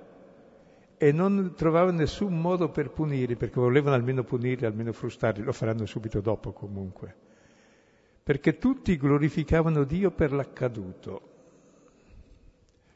e 0.97 1.13
non 1.13 1.55
trovavano 1.57 1.99
nessun 1.99 2.39
modo 2.41 2.71
per 2.71 2.91
punirli, 2.91 3.37
perché 3.37 3.59
volevano 3.59 3.97
almeno 3.97 4.23
punirli, 4.23 4.67
almeno 4.67 4.93
frustarli, 4.93 5.43
lo 5.43 5.53
faranno 5.53 5.87
subito 5.87 6.21
dopo 6.21 6.53
comunque 6.53 7.29
perché 8.31 8.59
tutti 8.59 8.97
glorificavano 8.97 9.83
Dio 9.83 10.13
per 10.13 10.31
l'accaduto, 10.31 11.21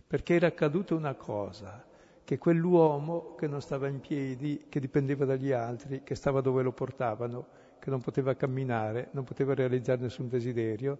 perché 0.06 0.34
era 0.34 0.46
accaduta 0.46 0.94
una 0.94 1.14
cosa, 1.14 1.84
che 2.22 2.38
quell'uomo 2.38 3.34
che 3.34 3.48
non 3.48 3.60
stava 3.60 3.88
in 3.88 3.98
piedi, 3.98 4.66
che 4.68 4.78
dipendeva 4.78 5.24
dagli 5.24 5.50
altri, 5.50 6.02
che 6.04 6.14
stava 6.14 6.40
dove 6.40 6.62
lo 6.62 6.70
portavano, 6.70 7.46
che 7.80 7.90
non 7.90 8.00
poteva 8.00 8.36
camminare, 8.36 9.08
non 9.10 9.24
poteva 9.24 9.54
realizzare 9.54 10.02
nessun 10.02 10.28
desiderio, 10.28 10.98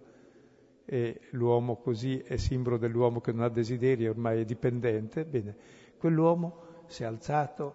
e 0.83 1.21
l'uomo 1.29 1.77
così 1.77 2.19
è 2.19 2.35
simbolo 2.35 2.75
dell'uomo 2.75 3.21
che 3.21 3.31
non 3.31 3.45
ha 3.45 3.49
desiderio, 3.49 4.11
ormai 4.11 4.41
è 4.41 4.43
dipendente, 4.43 5.23
bene, 5.23 5.55
quell'uomo 5.97 6.83
si 6.87 7.03
è 7.03 7.05
alzato, 7.05 7.73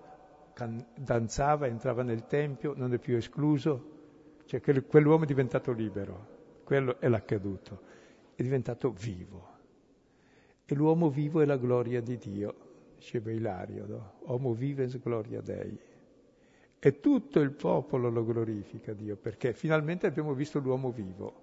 can- 0.53 0.85
danzava, 0.95 1.67
entrava 1.67 2.03
nel 2.03 2.27
Tempio, 2.27 2.75
non 2.77 2.93
è 2.93 2.99
più 2.99 3.17
escluso, 3.17 4.43
cioè 4.45 4.61
quell'uomo 4.61 5.23
è 5.25 5.27
diventato 5.27 5.73
libero 5.73 6.30
quello 6.71 7.01
è 7.01 7.09
l'accaduto, 7.09 7.81
è 8.37 8.43
diventato 8.45 8.93
vivo. 8.93 9.49
E 10.65 10.73
l'uomo 10.77 11.11
vivo 11.11 11.41
è 11.41 11.45
la 11.45 11.57
gloria 11.57 12.01
di 12.01 12.17
Dio, 12.17 12.55
diceva 12.95 13.33
Ilario, 13.33 13.87
no? 13.89 14.13
Homo 14.27 14.55
vives 14.55 15.01
gloria 15.01 15.41
Dei. 15.41 15.77
E 16.79 17.01
tutto 17.01 17.41
il 17.41 17.51
popolo 17.51 18.09
lo 18.09 18.25
glorifica 18.25 18.93
Dio, 18.93 19.17
perché 19.17 19.53
finalmente 19.53 20.07
abbiamo 20.07 20.33
visto 20.33 20.61
l'uomo 20.61 20.93
vivo. 20.93 21.43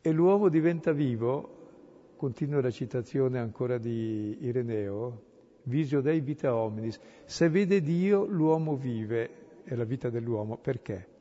E 0.00 0.12
l'uomo 0.12 0.48
diventa 0.48 0.92
vivo, 0.92 2.12
continua 2.14 2.60
la 2.60 2.70
citazione 2.70 3.40
ancora 3.40 3.78
di 3.78 4.38
Ireneo, 4.42 5.22
visio 5.64 6.00
Dei 6.00 6.20
vita 6.20 6.54
hominis, 6.54 7.00
se 7.24 7.48
vede 7.48 7.80
Dio 7.80 8.24
l'uomo 8.26 8.76
vive, 8.76 9.62
è 9.64 9.74
la 9.74 9.82
vita 9.82 10.08
dell'uomo, 10.08 10.56
perché? 10.56 11.16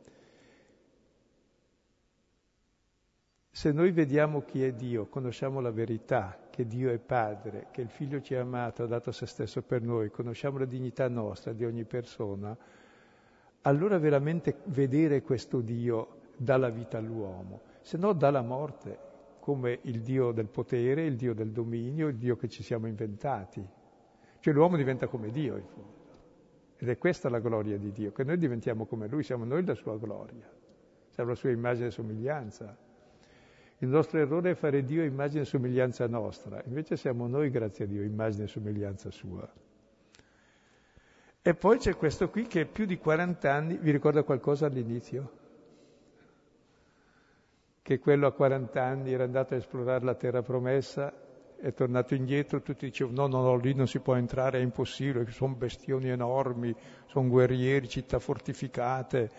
Se 3.57 3.71
noi 3.71 3.89
vediamo 3.89 4.43
chi 4.43 4.63
è 4.63 4.71
Dio, 4.71 5.07
conosciamo 5.07 5.61
la 5.61 5.71
verità, 5.71 6.37
che 6.51 6.67
Dio 6.67 6.91
è 6.91 6.99
Padre, 6.99 7.69
che 7.71 7.81
il 7.81 7.89
Figlio 7.89 8.21
ci 8.21 8.35
ha 8.35 8.41
amato, 8.41 8.83
ha 8.83 8.85
dato 8.85 9.11
se 9.11 9.25
stesso 9.25 9.63
per 9.63 9.81
noi, 9.81 10.11
conosciamo 10.11 10.59
la 10.59 10.65
dignità 10.65 11.07
nostra 11.07 11.53
di 11.53 11.65
ogni 11.65 11.83
persona, 11.83 12.55
allora 13.61 13.97
veramente 13.97 14.57
vedere 14.65 15.23
questo 15.23 15.61
Dio 15.61 16.19
dà 16.37 16.55
la 16.57 16.69
vita 16.69 16.99
all'uomo, 16.99 17.61
se 17.81 17.97
no 17.97 18.13
dà 18.13 18.29
la 18.29 18.43
morte, 18.43 18.99
come 19.39 19.79
il 19.85 20.03
Dio 20.03 20.31
del 20.31 20.49
potere, 20.49 21.05
il 21.05 21.15
Dio 21.15 21.33
del 21.33 21.49
dominio, 21.49 22.09
il 22.09 22.17
Dio 22.17 22.35
che 22.35 22.49
ci 22.49 22.61
siamo 22.61 22.85
inventati. 22.85 23.67
Cioè 24.39 24.53
l'uomo 24.53 24.75
diventa 24.75 25.07
come 25.07 25.31
Dio 25.31 25.57
in 25.57 25.65
fondo. 25.65 26.05
Ed 26.77 26.89
è 26.89 26.97
questa 26.99 27.27
la 27.27 27.39
gloria 27.39 27.79
di 27.79 27.91
Dio, 27.91 28.11
che 28.11 28.23
noi 28.23 28.37
diventiamo 28.37 28.85
come 28.85 29.07
Lui, 29.07 29.23
siamo 29.23 29.45
noi 29.45 29.65
la 29.65 29.73
sua 29.73 29.97
gloria, 29.97 30.47
siamo 31.09 31.31
la 31.31 31.35
sua 31.35 31.49
immagine 31.49 31.87
e 31.87 31.91
somiglianza. 31.91 32.85
Il 33.79 33.89
nostro 33.89 34.19
errore 34.19 34.51
è 34.51 34.55
fare 34.55 34.83
Dio 34.83 35.03
immagine 35.03 35.41
e 35.41 35.45
somiglianza 35.45 36.07
nostra, 36.07 36.61
invece 36.65 36.97
siamo 36.97 37.27
noi, 37.27 37.51
grazie 37.51 37.85
a 37.85 37.87
Dio, 37.87 38.01
immagine 38.01 38.45
e 38.45 38.47
somiglianza 38.47 39.11
sua. 39.11 39.47
E 41.43 41.53
poi 41.53 41.77
c'è 41.77 41.95
questo 41.95 42.29
qui 42.29 42.47
che 42.47 42.65
più 42.65 42.85
di 42.85 42.97
40 42.97 43.53
anni, 43.53 43.77
vi 43.77 43.91
ricorda 43.91 44.23
qualcosa 44.23 44.65
all'inizio? 44.65 45.31
Che 47.83 47.99
quello 47.99 48.27
a 48.27 48.33
40 48.33 48.83
anni 48.83 49.13
era 49.13 49.23
andato 49.23 49.53
a 49.53 49.57
esplorare 49.57 50.03
la 50.03 50.15
terra 50.15 50.41
promessa, 50.41 51.13
è 51.55 51.73
tornato 51.73 52.15
indietro, 52.15 52.61
tutti 52.61 52.85
dicevano 52.85 53.27
no, 53.27 53.37
no, 53.37 53.43
no, 53.43 53.55
lì 53.57 53.73
non 53.73 53.87
si 53.87 53.99
può 53.99 54.15
entrare, 54.15 54.59
è 54.59 54.61
impossibile, 54.61 55.29
sono 55.31 55.53
bestioni 55.53 56.09
enormi, 56.09 56.75
sono 57.05 57.29
guerrieri, 57.29 57.87
città 57.87 58.19
fortificate, 58.19 59.31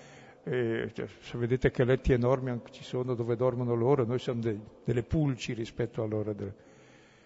eh, 0.51 0.91
cioè, 0.95 1.07
se 1.21 1.37
vedete 1.37 1.71
che 1.71 1.85
letti 1.85 2.13
enormi 2.13 2.61
ci 2.71 2.83
sono 2.83 3.15
dove 3.15 3.37
dormono 3.37 3.75
loro, 3.75 4.05
noi 4.05 4.19
siamo 4.19 4.41
dei, 4.41 4.59
delle 4.83 5.03
pulci 5.03 5.53
rispetto 5.53 6.03
a 6.03 6.07
loro, 6.07 6.33
de, 6.33 6.53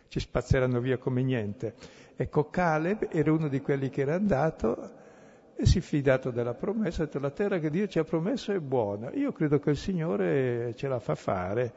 ci 0.09 0.19
spazzeranno 0.19 0.81
via 0.81 0.99
come 0.99 1.23
niente. 1.23 1.75
Ecco, 2.17 2.51
Caleb 2.51 3.09
era 3.11 3.33
uno 3.33 3.49
di 3.49 3.61
quelli 3.61 3.91
che 3.91 4.01
era 4.03 4.15
andato 4.15 5.01
e 5.55 5.67
si 5.67 5.79
è 5.79 5.81
fidato 5.81 6.31
della 6.31 6.55
promessa, 6.55 7.03
ha 7.03 7.05
detto 7.07 7.21
la 7.21 7.31
terra 7.31 7.59
che 7.59 7.71
Dio 7.71 7.87
ci 7.87 7.99
ha 8.01 8.05
promesso 8.05 8.53
è 8.53 8.59
buona, 8.59 9.13
io 9.13 9.31
credo 9.33 9.61
che 9.61 9.71
il 9.71 9.77
Signore 9.77 10.75
ce 10.75 10.89
la 10.89 10.99
fa 10.99 11.15
fare. 11.15 11.73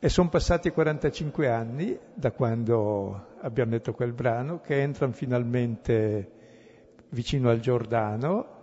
E 0.00 0.08
sono 0.08 0.28
passati 0.28 0.70
45 0.70 1.48
anni 1.48 1.98
da 2.12 2.30
quando 2.32 3.36
abbiamo 3.40 3.70
letto 3.70 3.94
quel 3.94 4.12
brano, 4.12 4.60
che 4.60 4.82
entrano 4.82 5.12
finalmente 5.12 6.30
vicino 7.10 7.48
al 7.48 7.60
Giordano 7.60 8.54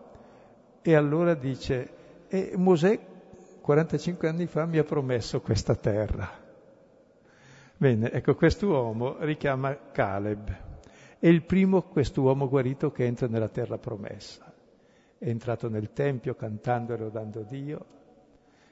e 0.83 0.95
allora 0.95 1.33
dice, 1.33 1.89
e 2.33 2.53
Mosè 2.55 2.97
45 3.59 4.29
anni 4.29 4.45
fa 4.45 4.65
mi 4.65 4.77
ha 4.77 4.85
promesso 4.85 5.41
questa 5.41 5.75
terra. 5.75 6.29
Bene, 7.75 8.09
ecco, 8.09 8.35
quest'uomo 8.35 9.17
richiama 9.19 9.91
Caleb. 9.91 10.57
È 11.19 11.27
il 11.27 11.43
primo 11.43 11.81
quest'uomo 11.81 12.47
guarito 12.47 12.89
che 12.89 13.03
entra 13.03 13.27
nella 13.27 13.49
terra 13.49 13.77
promessa. 13.77 14.49
È 15.17 15.27
entrato 15.27 15.67
nel 15.67 15.91
Tempio 15.91 16.33
cantando 16.35 16.93
e 16.93 16.97
lodando 16.97 17.41
Dio, 17.41 17.85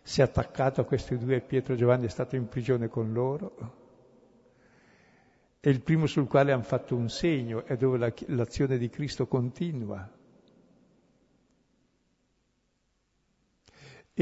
si 0.03 0.21
è 0.21 0.23
attaccato 0.23 0.79
a 0.79 0.85
questi 0.85 1.17
due, 1.17 1.41
Pietro 1.41 1.73
e 1.73 1.77
Giovanni 1.77 2.05
è 2.05 2.09
stato 2.09 2.37
in 2.37 2.47
prigione 2.47 2.87
con 2.87 3.11
loro, 3.11 3.73
è 5.59 5.67
il 5.67 5.81
primo 5.81 6.05
sul 6.05 6.27
quale 6.27 6.53
hanno 6.53 6.63
fatto 6.63 6.95
un 6.95 7.09
segno 7.09 7.65
e 7.65 7.75
dove 7.75 7.97
la, 7.97 8.13
l'azione 8.27 8.77
di 8.77 8.87
Cristo 8.87 9.27
continua. 9.27 10.09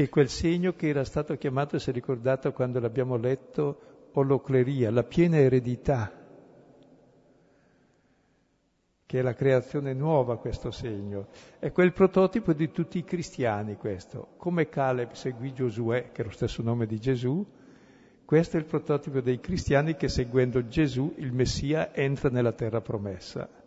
E 0.00 0.08
quel 0.08 0.28
segno 0.28 0.74
che 0.74 0.86
era 0.86 1.02
stato 1.02 1.34
chiamato, 1.34 1.76
si 1.80 1.90
è 1.90 1.92
ricordato 1.92 2.52
quando 2.52 2.78
l'abbiamo 2.78 3.16
letto, 3.16 4.10
olocleria, 4.12 4.92
la 4.92 5.02
piena 5.02 5.38
eredità, 5.38 6.12
che 9.04 9.18
è 9.18 9.22
la 9.22 9.34
creazione 9.34 9.94
nuova 9.94 10.38
questo 10.38 10.70
segno. 10.70 11.26
È 11.58 11.72
quel 11.72 11.92
prototipo 11.92 12.52
di 12.52 12.70
tutti 12.70 12.98
i 12.98 13.02
cristiani 13.02 13.74
questo. 13.74 14.34
Come 14.36 14.68
Caleb 14.68 15.14
seguì 15.14 15.52
Giosuè, 15.52 16.12
che 16.12 16.22
è 16.22 16.24
lo 16.24 16.30
stesso 16.30 16.62
nome 16.62 16.86
di 16.86 17.00
Gesù, 17.00 17.44
questo 18.24 18.56
è 18.56 18.60
il 18.60 18.66
prototipo 18.66 19.20
dei 19.20 19.40
cristiani 19.40 19.96
che 19.96 20.08
seguendo 20.08 20.68
Gesù, 20.68 21.12
il 21.16 21.32
Messia, 21.32 21.92
entra 21.92 22.28
nella 22.28 22.52
terra 22.52 22.80
promessa. 22.80 23.57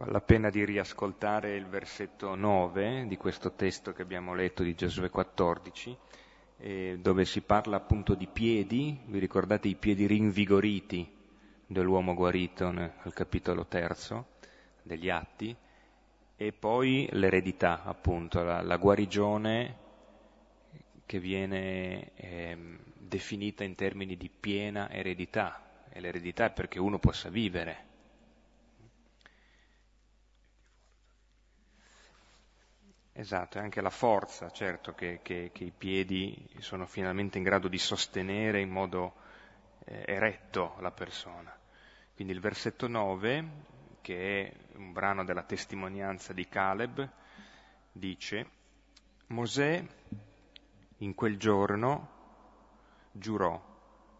Vale 0.00 0.12
la 0.12 0.22
pena 0.22 0.48
di 0.48 0.64
riascoltare 0.64 1.56
il 1.56 1.66
versetto 1.66 2.34
9 2.34 3.04
di 3.06 3.18
questo 3.18 3.52
testo 3.52 3.92
che 3.92 4.00
abbiamo 4.00 4.32
letto 4.32 4.62
di 4.62 4.74
Giosuè 4.74 5.10
14, 5.10 5.94
eh, 6.56 6.98
dove 6.98 7.26
si 7.26 7.42
parla 7.42 7.76
appunto 7.76 8.14
di 8.14 8.26
piedi, 8.26 8.98
vi 9.04 9.18
ricordate 9.18 9.68
i 9.68 9.74
piedi 9.74 10.06
rinvigoriti 10.06 11.06
dell'uomo 11.66 12.14
guarito 12.14 12.68
al 12.68 13.12
capitolo 13.12 13.66
terzo 13.66 14.28
degli 14.82 15.10
Atti, 15.10 15.54
e 16.34 16.52
poi 16.52 17.06
l'eredità, 17.12 17.82
appunto, 17.84 18.42
la, 18.42 18.62
la 18.62 18.78
guarigione 18.78 19.76
che 21.04 21.20
viene 21.20 22.12
eh, 22.14 22.56
definita 22.96 23.64
in 23.64 23.74
termini 23.74 24.16
di 24.16 24.30
piena 24.30 24.90
eredità, 24.90 25.84
e 25.90 26.00
l'eredità 26.00 26.46
è 26.46 26.52
perché 26.52 26.78
uno 26.78 26.98
possa 26.98 27.28
vivere. 27.28 27.88
Esatto, 33.20 33.58
è 33.58 33.60
anche 33.60 33.82
la 33.82 33.90
forza, 33.90 34.50
certo, 34.50 34.94
che, 34.94 35.20
che, 35.22 35.50
che, 35.52 35.64
i 35.64 35.72
piedi 35.76 36.48
sono 36.60 36.86
finalmente 36.86 37.36
in 37.36 37.44
grado 37.44 37.68
di 37.68 37.76
sostenere 37.76 38.62
in 38.62 38.70
modo 38.70 39.12
eh, 39.84 40.04
eretto 40.06 40.76
la 40.80 40.90
persona. 40.90 41.54
Quindi 42.14 42.32
il 42.32 42.40
versetto 42.40 42.88
9 42.88 43.44
che 44.00 44.46
è 44.46 44.76
un 44.76 44.92
brano 44.92 45.22
della 45.22 45.42
testimonianza 45.42 46.32
di 46.32 46.48
Caleb, 46.48 47.06
dice, 47.92 48.46
Mosè 49.26 49.84
in 50.96 51.14
quel 51.14 51.36
giorno 51.36 52.08
giurò, 53.12 53.62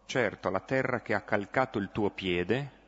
certo 0.05 0.51
la 0.51 0.59
terra 0.59 1.01
che 1.01 1.15
ha 1.15 1.21
calcato 1.21 1.79
il 1.79 1.89
tuo 1.91 2.11
piede, 2.11 2.80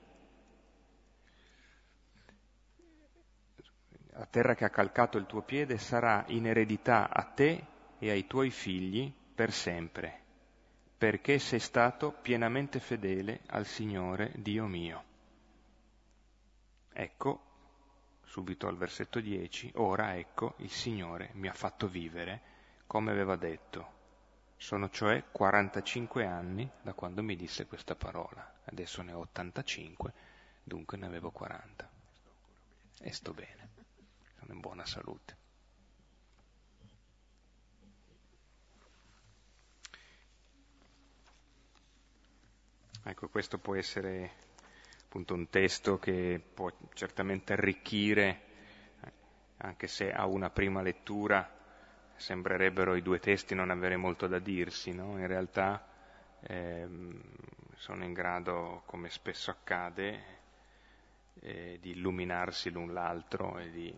la 4.15 4.25
terra 4.25 4.53
che 4.53 4.65
ha 4.65 4.69
calcato 4.69 5.17
il 5.17 5.25
tuo 5.25 5.41
piede 5.41 5.77
sarà 5.77 6.23
in 6.27 6.45
eredità 6.45 7.09
a 7.09 7.23
te 7.23 7.65
e 7.97 8.09
ai 8.09 8.27
tuoi 8.27 8.51
figli 8.51 9.11
per 9.33 9.51
sempre, 9.51 10.21
perché 10.97 11.39
sei 11.39 11.59
stato 11.59 12.11
pienamente 12.11 12.79
fedele 12.79 13.41
al 13.47 13.65
Signore 13.65 14.31
Dio 14.35 14.65
mio. 14.67 15.03
Ecco, 16.91 17.41
subito 18.23 18.67
al 18.67 18.77
versetto 18.77 19.19
10, 19.19 19.71
ora 19.75 20.15
ecco 20.15 20.53
il 20.57 20.69
Signore 20.69 21.29
mi 21.33 21.47
ha 21.47 21.53
fatto 21.53 21.87
vivere 21.87 22.41
come 22.85 23.11
aveva 23.11 23.35
detto. 23.35 24.01
Sono 24.57 24.89
cioè 24.89 25.23
45 25.31 26.25
anni 26.25 26.69
da 26.81 26.93
quando 26.93 27.23
mi 27.23 27.35
disse 27.35 27.65
questa 27.65 27.95
parola. 27.95 28.59
Adesso 28.65 29.01
ne 29.01 29.13
ho 29.13 29.19
85, 29.19 30.13
dunque 30.63 30.97
ne 30.97 31.07
avevo 31.07 31.31
40. 31.31 31.89
E 32.99 33.11
sto 33.11 33.33
bene, 33.33 33.69
sono 34.43 34.53
in 34.53 34.59
buona 34.59 34.85
salute. 34.85 35.37
Ecco, 43.05 43.27
questo 43.29 43.57
può 43.57 43.75
essere 43.75 44.31
appunto 45.03 45.33
un 45.33 45.49
testo 45.49 45.99
che 45.99 46.41
può 46.53 46.71
certamente 46.93 47.53
arricchire, 47.53 48.41
anche 49.57 49.87
se 49.87 50.11
a 50.11 50.25
una 50.25 50.49
prima 50.49 50.81
lettura 50.81 51.49
sembrerebbero 52.15 52.95
i 52.95 53.01
due 53.01 53.19
testi 53.19 53.55
non 53.55 53.69
avere 53.69 53.97
molto 53.97 54.27
da 54.27 54.39
dirsi, 54.39 54.93
no? 54.93 55.17
in 55.19 55.27
realtà 55.27 55.85
ehm, 56.41 57.21
sono 57.75 58.03
in 58.03 58.13
grado, 58.13 58.83
come 58.85 59.09
spesso 59.09 59.51
accade, 59.51 60.41
eh, 61.41 61.77
di 61.81 61.91
illuminarsi 61.91 62.69
l'un 62.69 62.93
l'altro 62.93 63.57
e 63.59 63.69
di 63.69 63.93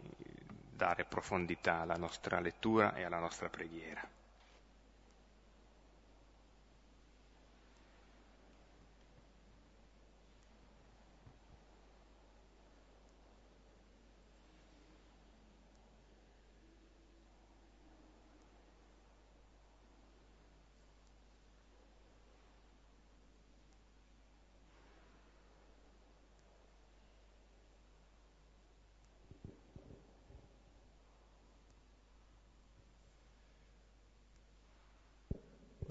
dare 0.76 1.06
profondità 1.06 1.80
alla 1.80 1.96
nostra 1.96 2.40
lettura 2.40 2.94
e 2.96 3.04
alla 3.04 3.20
nostra 3.20 3.50
preghiera. 3.50 4.15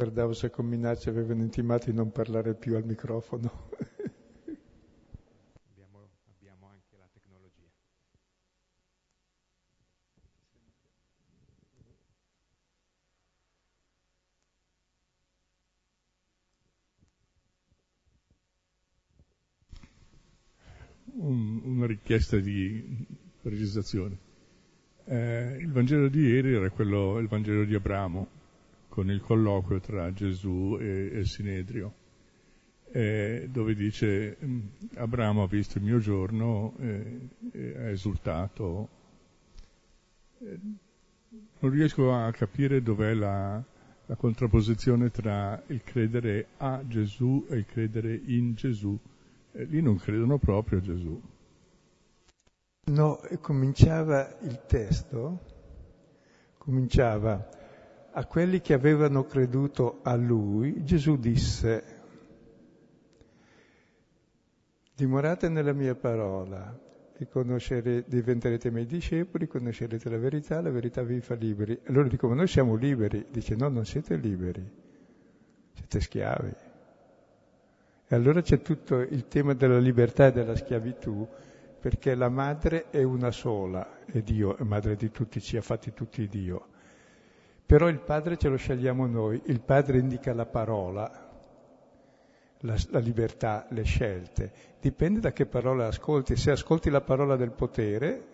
Guardavo 0.05 0.35
se 0.35 0.51
con 0.51 0.67
minacce 0.67 1.09
avevano 1.09 1.41
intimato 1.41 1.89
di 1.91 1.97
non 1.97 2.13
parlare 2.13 2.53
più 2.55 2.77
al 2.77 2.85
microfono. 2.85 3.51
abbiamo, 5.71 6.11
abbiamo 6.29 6.69
anche 6.69 6.95
la 6.99 7.09
tecnologia. 7.11 7.71
Un, 21.15 21.63
una 21.65 21.87
richiesta 21.87 22.37
di 22.37 23.07
realizzazione. 23.41 24.19
Eh, 25.07 25.57
il 25.61 25.73
Vangelo 25.73 26.09
di 26.09 26.21
ieri 26.21 26.53
era 26.53 26.69
quello, 26.69 27.19
il 27.21 27.27
Vangelo 27.27 27.65
di 27.65 27.75
Abramo, 27.75 28.34
con 28.95 29.11
il 29.11 29.21
colloquio 29.21 29.81
tra 29.81 30.13
Gesù 30.13 30.79
e, 30.79 31.11
e 31.13 31.25
Sinedrio, 31.25 31.93
eh, 32.93 33.49
dove 33.51 33.75
dice 33.75 34.37
mm, 34.41 34.61
Abramo 34.95 35.43
ha 35.43 35.49
visto 35.49 35.79
il 35.79 35.85
mio 35.85 35.99
giorno 35.99 36.77
e, 36.79 37.29
e 37.51 37.77
ha 37.77 37.89
esultato. 37.89 38.89
Eh, 40.39 40.61
non 41.59 41.73
riesco 41.73 42.15
a 42.15 42.31
capire 42.31 42.83
dov'è 42.83 43.15
la, 43.15 43.61
la 44.07 44.15
contrapposizione 44.15 45.11
tra 45.11 45.61
il 45.67 45.83
credere 45.83 46.51
a 46.59 46.81
Gesù 46.87 47.47
e 47.51 47.57
il 47.57 47.67
credere 47.67 48.15
in 48.27 48.55
Gesù. 48.55 48.97
Eh, 49.51 49.65
lì 49.65 49.83
non 49.83 49.97
credono 49.97 50.39
proprio 50.39 50.79
a 50.79 50.83
Gesù. 50.83 51.21
No, 52.93 53.21
cominciava 53.41 54.39
il 54.43 54.67
testo, 54.69 55.41
cominciava 56.59 57.64
a 58.17 58.27
quelli 58.27 58.61
che 58.61 58.75
avevano 58.75 59.25
creduto 59.25 59.99
a 60.03 60.15
lui, 60.15 60.85
Gesù 60.85 61.17
disse, 61.17 61.85
dimorate 64.95 65.49
nella 65.49 65.73
mia 65.73 65.97
parola 65.97 66.79
e 67.17 68.05
diventerete 68.07 68.71
miei 68.71 68.87
discepoli, 68.87 69.49
conoscerete 69.49 70.09
la 70.09 70.19
verità, 70.19 70.61
la 70.61 70.71
verità 70.71 71.03
vi 71.03 71.21
fa 71.21 71.35
liberi. 71.35 71.81
Loro 71.87 72.07
dicono, 72.07 72.35
noi 72.35 72.47
siamo 72.47 72.77
liberi. 72.77 73.27
Dice, 73.31 73.57
no, 73.57 73.69
non 73.69 73.85
siete 73.85 74.15
liberi, 74.17 74.65
siete 75.73 76.01
schiavi. 76.01 76.55
E 78.07 78.15
allora 78.15 78.43
c'è 78.43 78.63
tutto 78.63 79.01
il 79.01 79.27
tema 79.27 79.55
della 79.55 79.79
libertà 79.79 80.27
e 80.27 80.33
della 80.33 80.55
schiavitù, 80.55 81.27
perché 81.81 82.15
la 82.15 82.29
madre 82.29 82.91
è 82.91 83.03
una 83.03 83.33
sola, 83.33 84.05
e 84.07 84.23
Dio 84.23 84.57
è 84.57 84.63
madre 84.63 84.95
di 84.95 85.11
tutti, 85.11 85.41
ci 85.41 85.57
ha 85.57 85.63
fatti 85.63 85.93
tutti 85.93 86.29
Dio. 86.29 86.69
Però 87.67 87.89
il 87.89 88.01
Padre 88.01 88.37
ce 88.37 88.49
lo 88.49 88.57
scegliamo 88.57 89.07
noi, 89.07 89.41
il 89.47 89.61
Padre 89.61 89.99
indica 89.99 90.35
la 90.35 90.45
parola, 90.45 91.31
la, 92.61 92.77
la, 92.91 92.99
libertà, 92.99 93.67
le 93.71 93.83
scelte. 93.85 94.53
Dipende 94.81 95.21
da 95.21 95.33
che 95.33 95.47
parola 95.47 95.87
ascolti. 95.87 96.37
Se 96.37 96.51
ascolti 96.51 96.91
la 96.91 97.01
parola 97.01 97.37
del 97.37 97.53
potere, 97.53 98.33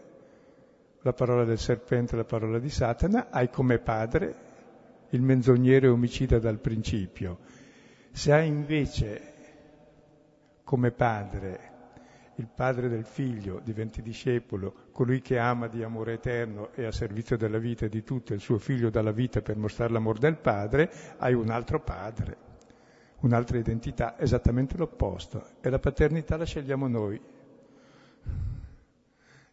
la 1.03 1.13
parola 1.13 1.45
del 1.45 1.59
serpente, 1.59 2.17
la 2.17 2.25
parola 2.25 2.59
di 2.59 2.71
Satana, 2.71 3.29
hai 3.31 3.49
come 3.51 3.79
padre 3.79 4.49
il 5.11 5.23
menzognere 5.23 5.87
omicida 5.87 6.39
dal 6.39 6.59
principio. 6.59 7.39
Se 8.11 8.33
hai 8.33 8.49
invece 8.49 9.33
come 10.65 10.91
padre 10.91 11.70
il 12.41 12.49
padre 12.49 12.89
del 12.89 13.05
figlio, 13.05 13.61
diventi 13.63 14.01
discepolo, 14.01 14.89
colui 14.93 15.21
che 15.21 15.39
ama 15.39 15.69
di 15.69 15.83
amore 15.83 16.15
eterno 16.15 16.71
e 16.73 16.87
a 16.87 16.93
servizio 16.93 17.37
della 17.37 17.59
vita 17.59 17.87
di 17.87 18.03
tutti, 18.03 18.33
il 18.33 18.41
suo 18.41 18.59
figlio 18.59 18.89
dalla 18.89 19.13
vita 19.13 19.43
per 19.43 19.59
mostrare 19.59 19.93
l'amore 19.93 20.19
del 20.19 20.37
padre, 20.37 20.91
hai 21.19 21.35
un 21.35 21.51
altro 21.51 21.81
padre, 21.81 22.37
un'altra 23.21 23.59
identità, 23.59 24.19
esattamente 24.19 24.79
l'opposto. 24.79 25.49
E 25.61 25.69
la 25.69 25.79
paternità 25.79 26.39
la 26.39 26.47
scegliamo 26.47 26.89
noi. 26.89 27.21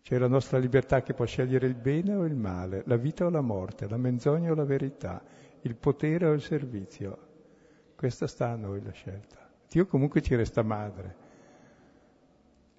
C'è 0.01 0.17
la 0.17 0.29
nostra 0.29 0.57
libertà 0.57 1.03
che 1.03 1.13
può 1.13 1.25
scegliere 1.25 1.67
il 1.67 1.75
bene 1.75 2.15
o 2.15 2.23
il 2.23 2.35
male, 2.35 2.83
la 2.85 2.95
vita 2.95 3.25
o 3.25 3.29
la 3.29 3.41
morte, 3.41 3.89
la 3.89 3.97
menzogna 3.97 4.51
o 4.51 4.55
la 4.55 4.63
verità, 4.63 5.21
il 5.61 5.75
potere 5.75 6.27
o 6.27 6.31
il 6.31 6.41
servizio. 6.41 7.25
Questa 7.97 8.27
sta 8.27 8.51
a 8.51 8.55
noi 8.55 8.81
la 8.81 8.91
scelta. 8.91 9.45
Dio 9.67 9.85
comunque 9.85 10.21
ci 10.21 10.35
resta 10.35 10.63
madre 10.63 11.25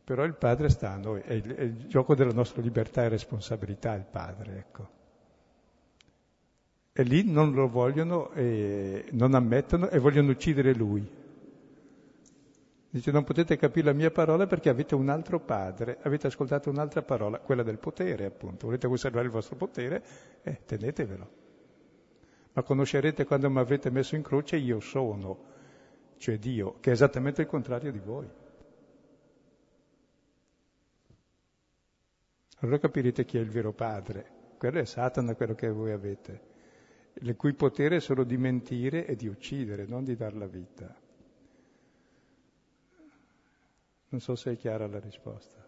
però 0.09 0.25
il 0.25 0.37
padre 0.37 0.71
sta 0.71 0.93
a 0.93 0.97
noi, 0.97 1.21
è 1.21 1.35
il, 1.35 1.55
è 1.55 1.63
il 1.65 1.87
gioco 1.87 2.15
della 2.15 2.33
nostra 2.33 2.63
libertà 2.63 3.05
e 3.05 3.09
responsabilità 3.09 3.93
il 3.93 4.07
padre, 4.11 4.57
ecco. 4.57 4.89
E 6.95 7.03
lì 7.03 7.31
non 7.31 7.53
lo 7.53 7.69
vogliono, 7.69 8.33
e 8.33 9.05
non 9.11 9.35
ammettono 9.35 9.91
e 9.91 9.99
vogliono 9.99 10.31
uccidere 10.31 10.73
lui. 10.73 11.07
Dice 12.89 13.11
non 13.11 13.23
potete 13.23 13.59
capire 13.59 13.85
la 13.85 13.93
mia 13.93 14.11
parola 14.11 14.47
perché 14.47 14.71
avete 14.71 14.95
un 14.95 15.11
altro 15.11 15.41
padre, 15.41 15.99
avete 16.01 16.29
ascoltato 16.29 16.71
un'altra 16.71 17.03
parola, 17.03 17.41
quella 17.41 17.63
del 17.63 17.77
potere 17.77 18.25
appunto. 18.25 18.65
Volete 18.65 18.89
conservare 18.89 19.27
il 19.27 19.31
vostro 19.31 19.57
potere? 19.57 20.03
Eh, 20.41 20.61
tenetevelo. 20.65 21.31
Ma 22.55 22.63
conoscerete 22.63 23.27
quando 23.27 23.51
mi 23.51 23.59
avrete 23.59 23.91
messo 23.91 24.17
in 24.17 24.23
croce 24.23 24.57
io 24.57 24.81
sono, 24.81 25.39
cioè 26.17 26.39
Dio, 26.39 26.77
che 26.81 26.89
è 26.89 26.93
esattamente 26.95 27.43
il 27.43 27.47
contrario 27.47 27.93
di 27.93 28.01
voi. 28.03 28.47
Allora 32.61 32.79
capirete 32.79 33.25
chi 33.25 33.39
è 33.39 33.41
il 33.41 33.51
vero 33.51 33.73
padre. 33.73 34.37
Quello 34.59 34.81
è 34.81 34.85
Satana, 34.85 35.37
quello 35.37 35.55
che 35.55 35.71
voi 35.71 35.93
avete, 35.93 36.41
il 37.21 37.37
cui 37.37 37.55
potere 37.55 37.97
è 37.97 38.01
solo 38.01 38.25
di 38.25 38.37
mentire 38.37 39.07
e 39.07 39.15
di 39.15 39.29
uccidere, 39.29 39.87
non 39.87 40.03
di 40.03 40.17
dar 40.17 40.35
la 40.35 40.47
vita. 40.47 40.93
Non 44.11 44.21
so 44.21 44.35
se 44.35 44.53
è 44.53 44.57
chiara 44.57 44.89
la 44.89 44.99
risposta. 44.99 45.67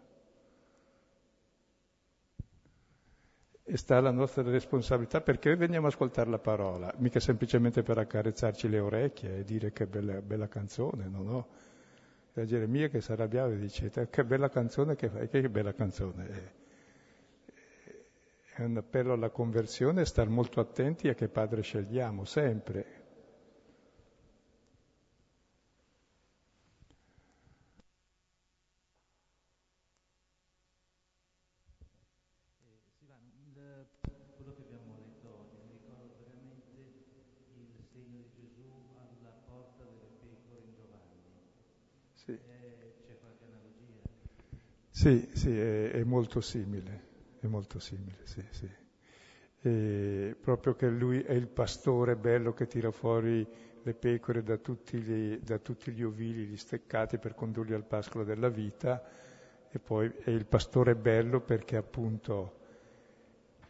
E 3.63 3.77
sta 3.77 3.95
alla 3.95 4.11
nostra 4.11 4.43
responsabilità 4.43 5.21
perché 5.21 5.47
noi 5.49 5.59
veniamo 5.59 5.85
a 5.85 5.89
ascoltare 5.89 6.29
la 6.29 6.39
parola, 6.39 6.93
mica 6.97 7.21
semplicemente 7.21 7.83
per 7.83 7.99
accarezzarci 7.99 8.67
le 8.67 8.79
orecchie 8.79 9.37
e 9.37 9.43
dire 9.45 9.71
che 9.71 9.87
bella, 9.87 10.21
bella 10.21 10.49
canzone, 10.49 11.07
no, 11.07 11.21
no. 11.21 11.47
E 12.33 12.45
Geremia 12.45 12.89
che 12.89 12.99
si 12.99 13.11
arrabbiava 13.13 13.53
e 13.53 13.57
dice 13.57 13.89
che 14.09 14.25
bella 14.25 14.49
canzone 14.49 14.95
che 14.95 15.07
fai, 15.07 15.29
che 15.29 15.49
bella 15.49 15.73
canzone 15.73 16.27
è 16.27 16.60
è 18.53 18.63
un 18.63 18.77
appello 18.77 19.13
alla 19.13 19.29
conversione, 19.29 20.05
star 20.05 20.29
molto 20.29 20.59
attenti 20.59 21.07
a 21.09 21.13
che 21.13 21.27
padre 21.27 21.61
scegliamo, 21.61 22.25
sempre. 22.25 22.99
quello 34.35 34.53
che 34.55 34.61
abbiamo 34.63 34.95
letto 34.95 35.29
oggi 35.29 35.57
mi 35.61 35.69
ricorda 35.69 36.15
veramente 36.17 36.93
il 37.53 37.77
segno 37.91 38.17
di 38.17 38.31
Gesù 38.33 38.73
alla 38.95 39.33
porta 39.45 39.85
delle 39.85 40.09
pecore 40.19 40.61
in 40.61 40.73
Giovanni. 40.73 41.39
Sì. 42.13 42.39
C'è 43.05 43.17
qualche 43.19 43.45
analogia? 43.45 44.01
Sì, 44.89 45.29
sì, 45.33 45.55
è, 45.57 45.91
è 45.91 46.03
molto 46.03 46.41
simile 46.41 47.10
è 47.41 47.47
molto 47.47 47.79
simile, 47.79 48.19
sì, 48.23 48.45
sì. 48.51 48.69
E 49.63 50.35
proprio 50.39 50.75
che 50.75 50.87
lui 50.87 51.21
è 51.21 51.33
il 51.33 51.47
pastore 51.47 52.15
bello 52.15 52.53
che 52.53 52.67
tira 52.67 52.91
fuori 52.91 53.45
le 53.83 53.93
pecore 53.93 54.43
da 54.43 54.57
tutti 54.57 54.99
gli, 54.99 55.37
da 55.39 55.57
tutti 55.57 55.91
gli 55.91 56.03
ovili, 56.03 56.45
gli 56.45 56.57
steccati 56.57 57.17
per 57.17 57.33
condurli 57.33 57.73
al 57.73 57.83
pascolo 57.83 58.23
della 58.23 58.49
vita, 58.49 59.03
e 59.69 59.79
poi 59.79 60.11
è 60.23 60.29
il 60.29 60.45
pastore 60.45 60.95
bello 60.95 61.41
perché 61.41 61.77
appunto 61.77 62.59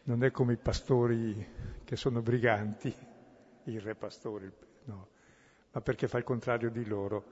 non 0.04 0.24
è 0.24 0.32
come 0.32 0.54
i 0.54 0.58
pastori 0.58 1.48
che 1.84 1.96
sono 1.96 2.22
briganti, 2.22 2.94
i 3.66 3.80
re 3.80 3.96
pastori, 3.96 4.52
no, 4.86 5.08
ma 5.72 5.82
perché 5.82 6.08
fa 6.08 6.18
il 6.18 6.24
contrario 6.26 6.70
di 6.70 6.86
loro, 6.86 7.24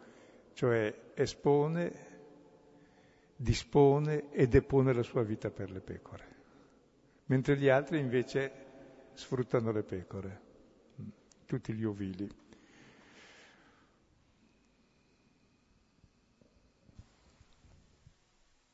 cioè 0.53 1.11
espone 1.15 2.09
dispone 3.41 4.31
e 4.31 4.49
depone 4.49 4.91
la 4.91 5.01
sua 5.01 5.23
vita 5.23 5.49
per 5.49 5.71
le 5.71 5.79
pecore, 5.79 6.25
mentre 7.27 7.55
gli 7.57 7.69
altri 7.69 7.97
invece 7.97 8.51
sfruttano 9.13 9.71
le 9.71 9.83
pecore, 9.83 10.41
tutti 11.45 11.71
gli 11.73 11.85
ovili. 11.85 12.29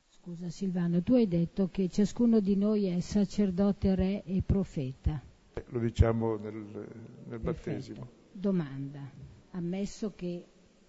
Scusa 0.10 0.50
Silvano, 0.50 1.04
tu 1.04 1.14
hai 1.14 1.28
detto 1.28 1.70
che 1.70 1.88
ciascuno 1.88 2.40
di 2.40 2.56
noi 2.56 2.88
è 2.88 3.00
sacerdote, 3.02 3.94
re 3.94 4.24
e 4.24 4.42
profeta. 4.42 5.22
Lo 5.68 5.78
diciamo 5.78 6.38
nel, 6.38 6.88
nel 7.28 7.40
battesimo. 7.40 8.10
Domanda, 8.32 9.08
ammesso 9.52 10.14
che 10.16 10.46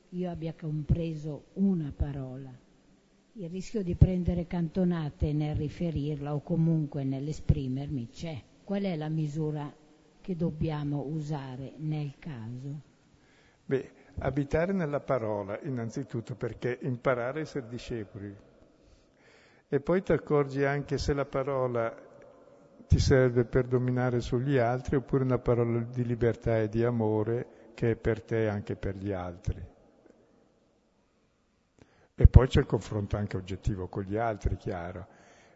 io 0.08 0.30
abbia 0.30 0.54
compreso 0.54 1.48
una 1.54 1.92
parola, 1.94 2.64
il 3.38 3.50
rischio 3.50 3.82
di 3.82 3.94
prendere 3.94 4.46
cantonate 4.46 5.34
nel 5.34 5.54
riferirla 5.56 6.34
o 6.34 6.40
comunque 6.40 7.04
nell'esprimermi 7.04 8.08
c'è. 8.08 8.42
Qual 8.64 8.82
è 8.82 8.96
la 8.96 9.10
misura 9.10 9.70
che 10.22 10.36
dobbiamo 10.36 11.04
usare 11.06 11.74
nel 11.76 12.14
caso? 12.18 12.80
Beh, 13.66 13.90
abitare 14.20 14.72
nella 14.72 15.00
parola 15.00 15.60
innanzitutto 15.64 16.34
perché 16.34 16.78
imparare 16.80 17.40
a 17.40 17.42
essere 17.42 17.68
discepoli. 17.68 18.34
E 19.68 19.80
poi 19.80 20.02
ti 20.02 20.12
accorgi 20.12 20.64
anche 20.64 20.96
se 20.96 21.12
la 21.12 21.26
parola 21.26 21.94
ti 22.86 22.98
serve 22.98 23.44
per 23.44 23.66
dominare 23.66 24.20
sugli 24.20 24.56
altri 24.56 24.96
oppure 24.96 25.24
una 25.24 25.38
parola 25.38 25.80
di 25.80 26.06
libertà 26.06 26.58
e 26.58 26.70
di 26.70 26.82
amore 26.82 27.72
che 27.74 27.90
è 27.90 27.96
per 27.96 28.22
te 28.22 28.44
e 28.44 28.46
anche 28.46 28.76
per 28.76 28.96
gli 28.96 29.12
altri. 29.12 29.74
E 32.18 32.26
poi 32.28 32.48
c'è 32.48 32.60
il 32.60 32.66
confronto 32.66 33.18
anche 33.18 33.36
oggettivo 33.36 33.88
con 33.88 34.04
gli 34.04 34.16
altri, 34.16 34.56
chiaro. 34.56 35.06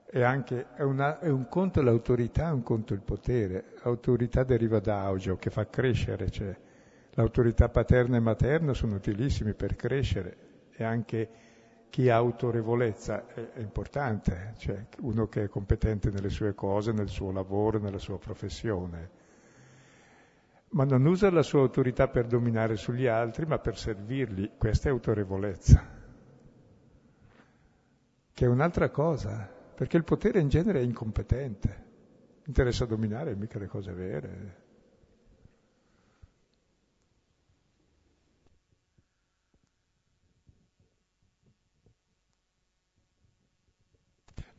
E 0.04 0.22
anche, 0.22 0.66
è, 0.74 0.82
una, 0.82 1.18
è 1.18 1.30
un 1.30 1.48
conto 1.48 1.80
l'autorità, 1.80 2.48
è 2.48 2.52
un 2.52 2.62
conto 2.62 2.92
il 2.92 3.00
potere. 3.00 3.76
L'autorità 3.82 4.44
deriva 4.44 4.78
da 4.78 5.00
augio, 5.00 5.36
che 5.36 5.48
fa 5.48 5.66
crescere, 5.68 6.28
cioè 6.28 6.54
l'autorità 7.12 7.70
paterna 7.70 8.18
e 8.18 8.20
materna 8.20 8.74
sono 8.74 8.96
utilissimi 8.96 9.54
per 9.54 9.74
crescere 9.74 10.36
e 10.72 10.84
anche 10.84 11.28
chi 11.88 12.11
ha 12.11 12.16
autorevolezza 12.16 13.26
è, 13.28 13.52
è 13.52 13.61
importante, 13.61 14.52
cioè 14.58 14.84
uno 14.98 15.28
che 15.28 15.44
è 15.44 15.48
competente 15.48 16.11
nelle 16.11 16.28
sue 16.28 16.54
cose, 16.54 16.92
nel 16.92 17.08
suo 17.08 17.32
lavoro, 17.32 17.78
nella 17.78 17.98
sua 17.98 18.18
professione. 18.18 19.11
Ma 20.72 20.84
non 20.84 21.06
usa 21.06 21.30
la 21.30 21.42
sua 21.42 21.61
autorità 21.61 22.08
per 22.08 22.26
dominare 22.26 22.76
sugli 22.76 23.06
altri, 23.06 23.46
ma 23.46 23.58
per 23.58 23.78
servirli. 23.78 24.52
Questa 24.58 24.90
è 24.90 24.92
autorevolezza 24.92 25.99
che 28.33 28.45
è 28.45 28.49
un'altra 28.49 28.91
cosa, 28.91 29.49
perché 29.74 29.97
il 29.97 30.05
potere 30.05 30.41
in 30.41 30.49
genere 30.49 30.81
è 30.81 30.83
incompetente, 30.83 31.85
interessa 32.47 32.85
dominare 32.85 33.35
mica 33.35 33.59
le 33.59 33.66
cose 33.66 33.93
vere. 33.93 34.68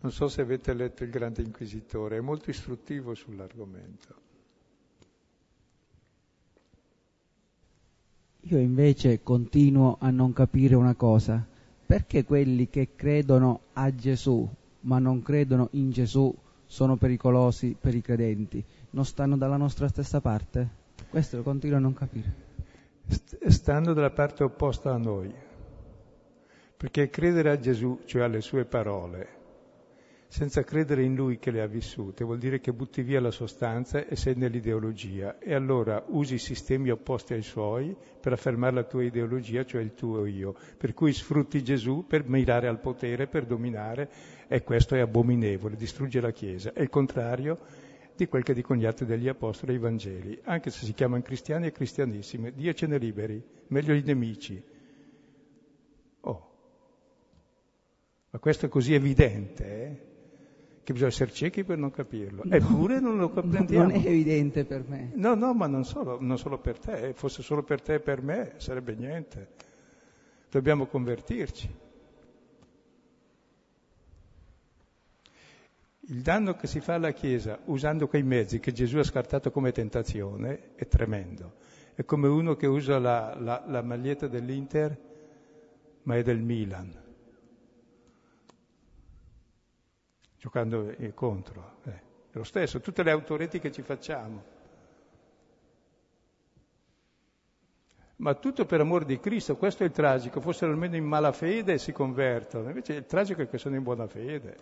Non 0.02 0.12
so 0.12 0.28
se 0.28 0.42
avete 0.42 0.74
letto 0.74 1.04
Il 1.04 1.12
Grande 1.12 1.44
Inquisitore, 1.44 2.18
è 2.18 2.22
molto 2.22 2.50
istruttivo 2.50 3.14
sull'argomento. 3.14 4.16
Io 8.46 8.58
invece 8.58 9.22
continuo 9.22 9.98
a 10.00 10.10
non 10.10 10.34
capire 10.34 10.74
una 10.74 10.96
cosa 10.96 11.48
perché 11.92 12.24
quelli 12.24 12.70
che 12.70 12.92
credono 12.96 13.64
a 13.74 13.94
Gesù 13.94 14.50
ma 14.84 14.98
non 14.98 15.22
credono 15.22 15.68
in 15.72 15.92
Gesù 15.92 16.34
sono 16.66 16.96
pericolosi 16.96 17.76
per 17.78 17.94
i 17.94 18.00
credenti? 18.00 18.64
Non 18.92 19.04
stanno 19.04 19.36
dalla 19.36 19.58
nostra 19.58 19.90
stessa 19.90 20.22
parte? 20.22 20.70
Questo 21.10 21.36
lo 21.36 21.44
continuo 21.44 21.76
a 21.76 21.82
non 21.82 21.94
capire. 21.94 22.34
Stanno 23.46 23.92
dalla 23.92 24.10
parte 24.10 24.46
opposta 24.46 24.94
a 24.94 24.98
noi, 24.98 25.34
perché 26.78 27.10
credere 27.10 27.50
a 27.50 27.60
Gesù, 27.60 28.00
cioè 28.06 28.22
alle 28.22 28.40
sue 28.40 28.64
parole, 28.64 29.28
senza 30.32 30.64
credere 30.64 31.04
in 31.04 31.14
lui 31.14 31.40
che 31.40 31.52
le 31.52 31.62
ha 31.62 31.68
vissute, 31.68 32.24
vuol 32.24 32.38
dire 32.38 32.62
che 32.62 32.72
butti 32.72 33.02
via 33.02 33.20
la 33.20 33.32
sostanza 33.32 34.06
e 34.06 34.16
sei 34.16 34.34
nell'ideologia 34.36 35.38
e 35.40 35.54
allora 35.54 36.02
usi 36.08 36.38
sistemi 36.38 36.90
opposti 36.90 37.34
ai 37.34 37.42
suoi 37.42 37.94
per 38.22 38.32
affermare 38.32 38.76
la 38.76 38.86
tua 38.86 39.04
ideologia, 39.04 39.66
cioè 39.66 39.82
il 39.82 39.94
tuo 39.94 40.26
io, 40.26 40.56
per 40.78 40.94
cui 40.94 41.12
sfrutti 41.12 41.62
Gesù 41.62 42.06
per 42.08 42.30
mirare 42.30 42.70
al 42.70 42.80
potere, 42.80 43.28
per 43.28 43.46
dominare 43.46 44.10
e 44.48 44.64
questo 44.64 44.96
è 44.96 45.00
abominevole, 45.00 45.76
distrugge 45.76 46.22
la 46.22 46.32
Chiesa. 46.32 46.72
È 46.72 46.82
il 46.82 46.90
contrario 46.90 47.60
di 48.16 48.26
quel 48.28 48.44
che 48.44 48.54
dicono 48.54 48.80
gli 48.80 48.86
atti 48.86 49.04
degli 49.04 49.28
apostoli 49.28 49.74
e 49.74 49.76
i 49.76 49.80
Vangeli, 49.80 50.40
anche 50.46 50.70
se 50.70 50.86
si 50.86 50.94
chiamano 50.94 51.22
cristiani 51.24 51.68
e 51.68 51.74
cristianissimi, 51.74 52.54
Dio 52.54 52.72
ce 52.72 52.88
ne 52.88 52.98
liberi, 52.98 53.44
meglio 53.68 53.94
i 53.94 54.02
nemici. 54.02 54.64
Oh, 56.22 56.52
ma 58.30 58.40
questo 58.40 58.68
è 58.68 58.70
così 58.70 58.94
evidente, 58.94 59.66
eh? 59.66 60.10
Che 60.84 60.94
bisogna 60.94 61.10
essere 61.10 61.32
ciechi 61.32 61.64
per 61.64 61.78
non 61.78 61.92
capirlo. 61.92 62.42
No, 62.46 62.56
Eppure 62.56 63.00
non 63.00 63.18
lo 63.18 63.30
comprendiamo. 63.30 63.90
Non 63.92 64.02
è 64.02 64.08
evidente 64.08 64.66
per 64.66 64.84
me. 64.88 65.12
No, 65.16 65.36
no, 65.36 65.54
ma 65.54 65.68
non 65.68 65.86
solo, 65.86 66.18
non 66.20 66.38
solo 66.38 66.60
per 66.60 66.80
te, 66.80 67.14
fosse 67.14 67.42
solo 67.42 67.64
per 67.64 67.82
te 67.82 67.96
e 67.96 68.00
per 68.00 68.22
me 68.22 68.54
sarebbe 68.58 68.96
niente. 68.96 69.50
Dobbiamo 70.50 70.86
convertirci. 70.86 71.70
Il 76.08 76.22
danno 76.22 76.56
che 76.56 76.68
si 76.68 76.80
fa 76.80 76.96
alla 76.96 77.12
Chiesa 77.12 77.60
usando 77.66 78.08
quei 78.08 78.24
mezzi 78.24 78.60
che 78.60 78.74
Gesù 78.74 78.98
ha 78.98 79.04
scartato 79.04 79.52
come 79.52 79.72
tentazione 79.72 80.74
è 80.76 80.88
tremendo. 80.88 81.54
È 81.94 82.04
come 82.04 82.28
uno 82.28 82.56
che 82.56 82.68
usa 82.68 83.00
la, 83.00 83.36
la, 83.40 83.64
la 83.68 83.82
maglietta 83.82 84.28
dell'Inter 84.28 85.10
ma 86.04 86.16
è 86.18 86.24
del 86.24 86.40
Milan, 86.40 86.92
giocando 90.42 90.92
contro. 91.14 91.76
Eh, 91.84 91.92
è 92.32 92.38
lo 92.38 92.44
stesso, 92.44 92.80
tutte 92.80 93.04
le 93.04 93.12
autoreti 93.12 93.60
che 93.60 93.72
ci 93.72 93.84
facciamo. 93.84 94.60
Ma 98.18 98.34
tutto 98.34 98.66
per 98.66 98.80
amore 98.80 99.06
di 99.06 99.20
Cristo, 99.20 99.56
questo 99.56 99.84
è 99.84 99.86
il 99.86 99.92
tragico, 99.92 100.42
fossero 100.42 100.72
almeno 100.72 100.96
in 100.96 101.06
malafede 101.06 101.74
e 101.74 101.78
si 101.78 101.92
convertono, 101.92 102.70
invece 102.70 102.94
il 102.94 103.06
tragico 103.06 103.42
è 103.44 103.48
che 103.48 103.58
sono 103.60 103.76
in 103.76 103.84
buona 103.84 104.08
fede. 104.08 104.58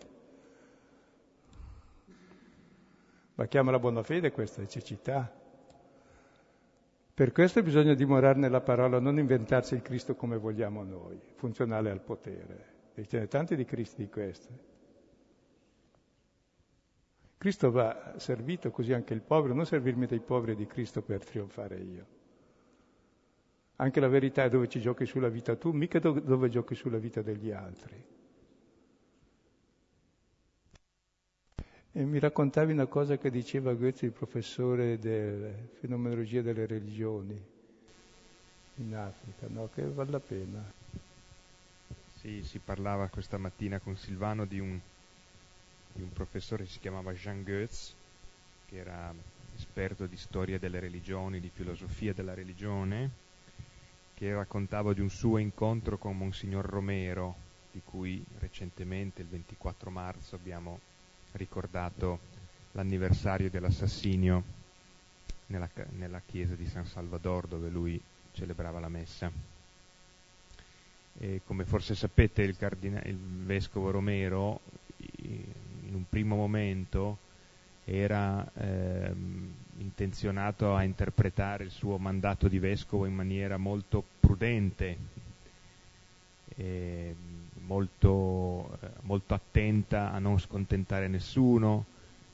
Ma 3.35 3.45
chiama 3.47 3.71
la 3.71 3.79
buona 3.79 4.03
fede 4.03 4.31
questa 4.31 4.65
cecità. 4.65 5.33
Per 7.13 7.31
questo 7.31 7.63
bisogna 7.63 7.93
dimorare 7.93 8.37
nella 8.37 8.61
parola, 8.61 8.99
non 8.99 9.17
inventarsi 9.17 9.75
il 9.75 9.81
Cristo 9.81 10.15
come 10.15 10.37
vogliamo 10.37 10.83
noi, 10.83 11.19
funzionale 11.35 11.89
al 11.89 12.01
potere. 12.01 12.77
E 12.95 13.07
ce 13.07 13.19
ne 13.19 13.27
tanti 13.27 13.55
di 13.55 13.63
Cristi 13.63 14.03
di 14.03 14.09
questi. 14.09 14.68
Cristo 17.39 17.71
va 17.71 18.15
servito 18.17 18.69
così 18.69 18.91
anche 18.91 19.13
il 19.13 19.21
povero, 19.21 19.53
non 19.53 19.65
servirmi 19.65 20.05
dei 20.05 20.19
poveri 20.19 20.57
di 20.57 20.67
Cristo 20.67 21.01
per 21.01 21.23
trionfare 21.23 21.77
io. 21.77 22.05
Anche 23.77 24.01
la 24.01 24.09
verità 24.09 24.43
è 24.43 24.49
dove 24.49 24.67
ci 24.67 24.81
giochi 24.81 25.05
sulla 25.05 25.29
vita 25.29 25.55
tu, 25.55 25.71
mica 25.71 25.99
dove 25.99 26.49
giochi 26.49 26.75
sulla 26.75 26.97
vita 26.97 27.21
degli 27.21 27.49
altri. 27.51 28.03
E 31.93 32.03
mi 32.03 32.19
raccontavi 32.19 32.73
una 32.73 32.87
cosa 32.87 33.17
che 33.17 33.31
diceva 33.31 33.73
Goethe, 33.73 34.05
il 34.05 34.11
professore 34.11 34.99
della 34.99 35.49
fenomenologia 35.79 36.41
delle 36.41 36.65
religioni 36.65 37.41
in 38.75 38.95
Africa, 38.95 39.47
no? 39.47 39.69
che 39.73 39.83
vale 39.83 40.11
la 40.11 40.19
pena. 40.19 40.73
Sì, 42.15 42.43
si 42.43 42.59
parlava 42.59 43.07
questa 43.07 43.37
mattina 43.37 43.79
con 43.79 43.95
Silvano 43.95 44.43
di 44.43 44.59
un, 44.59 44.77
di 45.93 46.01
un 46.01 46.11
professore 46.11 46.63
che 46.63 46.69
si 46.69 46.79
chiamava 46.79 47.13
Jean 47.13 47.43
Goetz, 47.43 47.93
che 48.67 48.77
era 48.77 49.13
esperto 49.55 50.05
di 50.05 50.17
storia 50.17 50.57
delle 50.57 50.79
religioni, 50.79 51.39
di 51.39 51.49
filosofia 51.49 52.13
della 52.13 52.33
religione, 52.33 53.09
che 54.13 54.33
raccontava 54.33 54.93
di 54.93 55.01
un 55.01 55.09
suo 55.09 55.37
incontro 55.37 55.97
con 55.97 56.17
Monsignor 56.17 56.65
Romero, 56.65 57.35
di 57.71 57.81
cui 57.83 58.23
recentemente, 58.39 59.21
il 59.21 59.27
24 59.27 59.89
marzo, 59.89 60.35
abbiamo 60.35 60.79
ricordato 61.33 62.19
l'anniversario 62.73 63.49
dell'assassinio 63.49 64.43
nella, 65.47 65.69
nella, 65.91 66.21
chiesa 66.25 66.55
di 66.55 66.67
San 66.67 66.85
Salvador 66.85 67.47
dove 67.47 67.69
lui 67.69 68.01
celebrava 68.33 68.79
la 68.79 68.89
messa. 68.89 69.31
E 71.21 71.41
come 71.45 71.65
forse 71.65 71.95
sapete 71.95 72.43
il, 72.43 72.55
cardina- 72.55 73.03
il 73.03 73.17
vescovo 73.17 73.91
Romero 73.91 74.61
in 75.89 75.95
un 75.95 76.05
primo 76.07 76.35
momento 76.35 77.17
era 77.83 78.47
ehm, 78.53 79.53
intenzionato 79.77 80.75
a 80.75 80.83
interpretare 80.83 81.63
il 81.63 81.71
suo 81.71 81.97
mandato 81.97 82.47
di 82.47 82.59
vescovo 82.59 83.05
in 83.05 83.15
maniera 83.15 83.57
molto 83.57 84.03
prudente, 84.19 84.97
eh, 86.55 87.15
molto, 87.65 88.77
molto 89.01 89.33
attenta 89.33 90.11
a 90.11 90.19
non 90.19 90.39
scontentare 90.39 91.07
nessuno, 91.07 91.85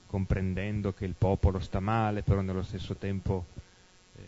comprendendo 0.07 0.93
che 0.93 1.05
il 1.05 1.15
popolo 1.17 1.59
sta 1.59 1.79
male, 1.79 2.21
però 2.21 2.41
nello 2.41 2.63
stesso 2.63 2.95
tempo 2.95 3.45
eh, 4.17 4.21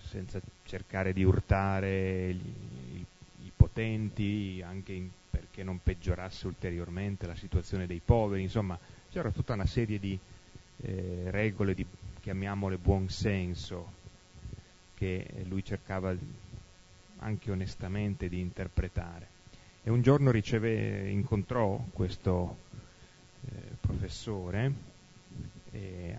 senza 0.00 0.40
cercare 0.64 1.12
di 1.12 1.22
urtare 1.22 2.30
i, 2.30 3.04
i, 3.44 3.52
potenti, 3.54 4.62
anche 4.66 4.92
in, 4.92 5.08
perché 5.58 5.64
non 5.64 5.80
peggiorasse 5.82 6.46
ulteriormente 6.46 7.26
la 7.26 7.34
situazione 7.34 7.86
dei 7.86 8.00
poveri, 8.04 8.42
insomma 8.42 8.78
c'era 9.10 9.30
tutta 9.30 9.54
una 9.54 9.66
serie 9.66 9.98
di 9.98 10.16
eh, 10.82 11.24
regole 11.30 11.74
di, 11.74 11.84
chiamiamole 12.20 12.76
buon 12.76 13.08
senso, 13.08 13.92
che 14.94 15.26
lui 15.48 15.64
cercava 15.64 16.14
anche 17.18 17.50
onestamente 17.50 18.28
di 18.28 18.38
interpretare. 18.38 19.36
E 19.82 19.90
un 19.90 20.00
giorno 20.00 20.30
riceve, 20.30 21.10
incontrò 21.10 21.84
questo 21.92 22.56
eh, 23.46 23.60
professore 23.80 24.72
eh, 25.72 26.16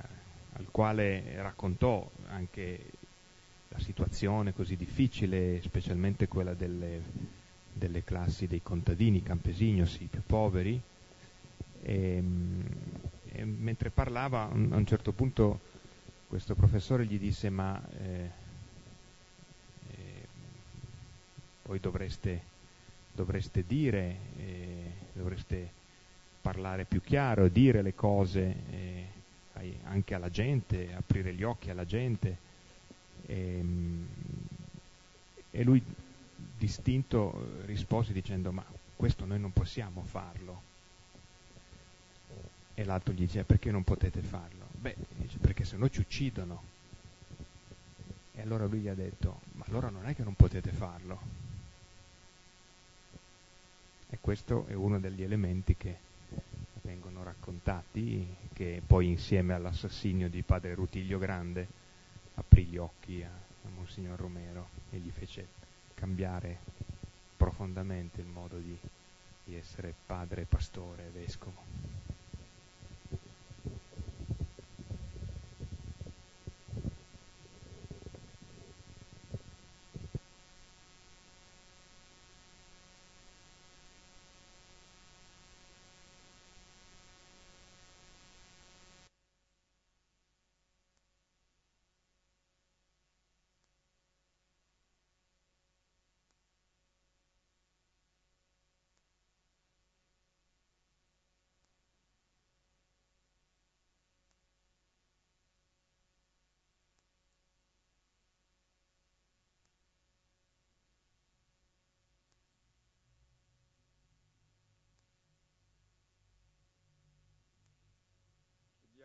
al 0.53 0.65
quale 0.69 1.41
raccontò 1.41 2.09
anche 2.27 2.91
la 3.69 3.79
situazione 3.79 4.53
così 4.53 4.75
difficile, 4.75 5.61
specialmente 5.61 6.27
quella 6.27 6.53
delle, 6.53 7.37
delle 7.73 8.03
classi 8.03 8.47
dei 8.47 8.61
contadini 8.61 9.23
campesinos, 9.23 9.99
i 9.99 10.07
più 10.09 10.21
poveri. 10.25 10.79
E, 11.81 12.23
e 13.31 13.45
mentre 13.45 13.89
parlava, 13.89 14.43
a 14.49 14.53
un 14.53 14.85
certo 14.85 15.11
punto 15.11 15.59
questo 16.27 16.53
professore 16.53 17.05
gli 17.05 17.17
disse 17.17 17.49
ma 17.49 17.81
eh, 17.97 18.29
eh, 19.89 20.27
poi 21.63 21.79
dovreste 21.79 22.49
dovreste 23.19 23.65
dire, 23.67 24.15
eh, 24.37 24.91
dovreste 25.11 25.69
parlare 26.41 26.85
più 26.85 27.01
chiaro, 27.01 27.49
dire 27.49 27.81
le 27.81 27.93
cose 27.93 28.55
eh, 28.71 29.05
anche 29.83 30.13
alla 30.13 30.29
gente, 30.29 30.93
aprire 30.95 31.33
gli 31.33 31.43
occhi 31.43 31.69
alla 31.69 31.85
gente. 31.85 32.37
Ehm, 33.25 34.07
e 35.51 35.63
lui 35.63 35.83
distinto 36.59 37.63
rispose 37.65 38.13
dicendo 38.13 38.51
ma 38.51 38.63
questo 38.95 39.25
noi 39.25 39.39
non 39.39 39.51
possiamo 39.53 40.03
farlo. 40.03 40.67
E 42.75 42.83
l'altro 42.83 43.13
gli 43.13 43.19
dice 43.19 43.43
perché 43.43 43.71
non 43.71 43.83
potete 43.83 44.21
farlo? 44.21 44.67
Beh, 44.71 44.95
dice, 45.15 45.37
perché 45.39 45.65
se 45.65 45.77
no 45.77 45.89
ci 45.89 46.01
uccidono. 46.01 46.77
E 48.33 48.41
allora 48.41 48.65
lui 48.65 48.79
gli 48.79 48.87
ha 48.87 48.95
detto 48.95 49.39
ma 49.53 49.65
allora 49.67 49.89
non 49.89 50.05
è 50.05 50.15
che 50.15 50.23
non 50.23 50.35
potete 50.35 50.71
farlo, 50.71 51.19
e 54.11 54.17
questo 54.19 54.65
è 54.67 54.73
uno 54.73 54.99
degli 54.99 55.21
elementi 55.21 55.75
che 55.77 55.97
vengono 56.81 57.21
raccontati, 57.23 58.27
che 58.53 58.81
poi 58.85 59.07
insieme 59.07 59.53
all'assassinio 59.53 60.29
di 60.29 60.41
padre 60.41 60.73
Rutiglio 60.73 61.19
Grande 61.19 61.67
aprì 62.35 62.65
gli 62.65 62.77
occhi 62.77 63.21
a, 63.21 63.27
a 63.29 63.69
Monsignor 63.75 64.17
Romero 64.17 64.69
e 64.89 64.97
gli 64.97 65.11
fece 65.11 65.47
cambiare 65.99 66.57
profondamente 67.35 68.21
il 68.21 68.27
modo 68.27 68.57
di, 68.57 68.77
di 69.43 69.55
essere 69.55 69.93
padre, 70.05 70.45
pastore 70.45 71.09
vescovo. 71.13 71.98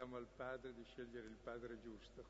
Chiediamo 0.05 0.17
al 0.17 0.27
Padre 0.37 0.75
di 0.75 0.85
scegliere 0.85 1.27
il 1.27 1.39
Padre 1.43 1.81
giusto. 1.81 2.25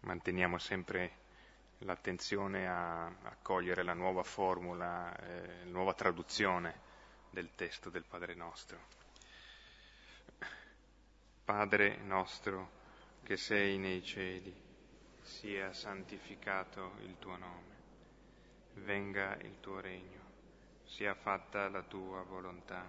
Manteniamo 0.00 0.58
sempre 0.58 1.20
l'attenzione 1.78 2.68
a, 2.68 3.06
a 3.06 3.36
cogliere 3.40 3.82
la 3.84 3.94
nuova 3.94 4.24
formula, 4.24 5.16
eh, 5.16 5.64
la 5.64 5.70
nuova 5.70 5.94
traduzione 5.94 6.90
del 7.30 7.54
testo 7.54 7.88
del 7.88 8.04
Padre 8.04 8.34
nostro. 8.34 9.01
Padre 11.44 11.96
nostro 12.04 12.70
che 13.24 13.36
sei 13.36 13.76
nei 13.76 14.00
cieli, 14.04 14.54
sia 15.22 15.72
santificato 15.72 16.92
il 17.00 17.18
tuo 17.18 17.36
nome, 17.36 17.76
venga 18.74 19.36
il 19.38 19.58
tuo 19.58 19.80
regno, 19.80 20.20
sia 20.84 21.14
fatta 21.14 21.68
la 21.68 21.82
tua 21.82 22.22
volontà, 22.22 22.88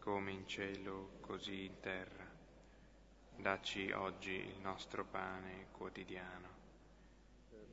come 0.00 0.32
in 0.32 0.46
cielo 0.46 1.12
così 1.22 1.64
in 1.64 1.80
terra. 1.80 2.30
Dacci 3.36 3.90
oggi 3.90 4.34
il 4.34 4.58
nostro 4.60 5.06
pane 5.06 5.68
quotidiano. 5.72 6.48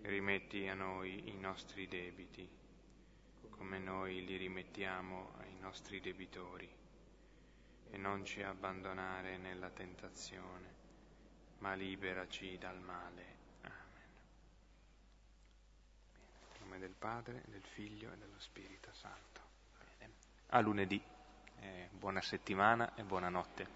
Rimetti 0.03 0.65
a 0.69 0.75
noi 0.75 1.27
i 1.27 1.37
nostri 1.37 1.89
debiti, 1.89 2.49
come 3.49 3.79
noi 3.79 4.23
li 4.23 4.37
rimettiamo 4.37 5.33
ai 5.39 5.55
nostri 5.59 5.99
debitori. 5.99 6.82
E 7.93 7.97
non 7.97 8.25
ci 8.25 8.41
abbandonare 8.41 9.37
nella 9.37 9.69
tentazione, 9.69 10.73
ma 11.59 11.75
liberaci 11.75 12.57
dal 12.57 12.79
male. 12.79 13.25
Amen. 13.61 14.09
Nel 16.53 16.61
nome 16.61 16.79
del 16.79 16.95
Padre, 16.97 17.43
del 17.45 17.61
Figlio 17.61 18.11
e 18.11 18.17
dello 18.17 18.39
Spirito 18.39 18.91
Santo. 18.93 19.41
Bene. 19.99 20.13
A 20.47 20.59
lunedì. 20.61 20.99
Eh, 21.59 21.89
buona 21.91 22.19
settimana 22.19 22.95
e 22.95 23.03
buonanotte. 23.03 23.67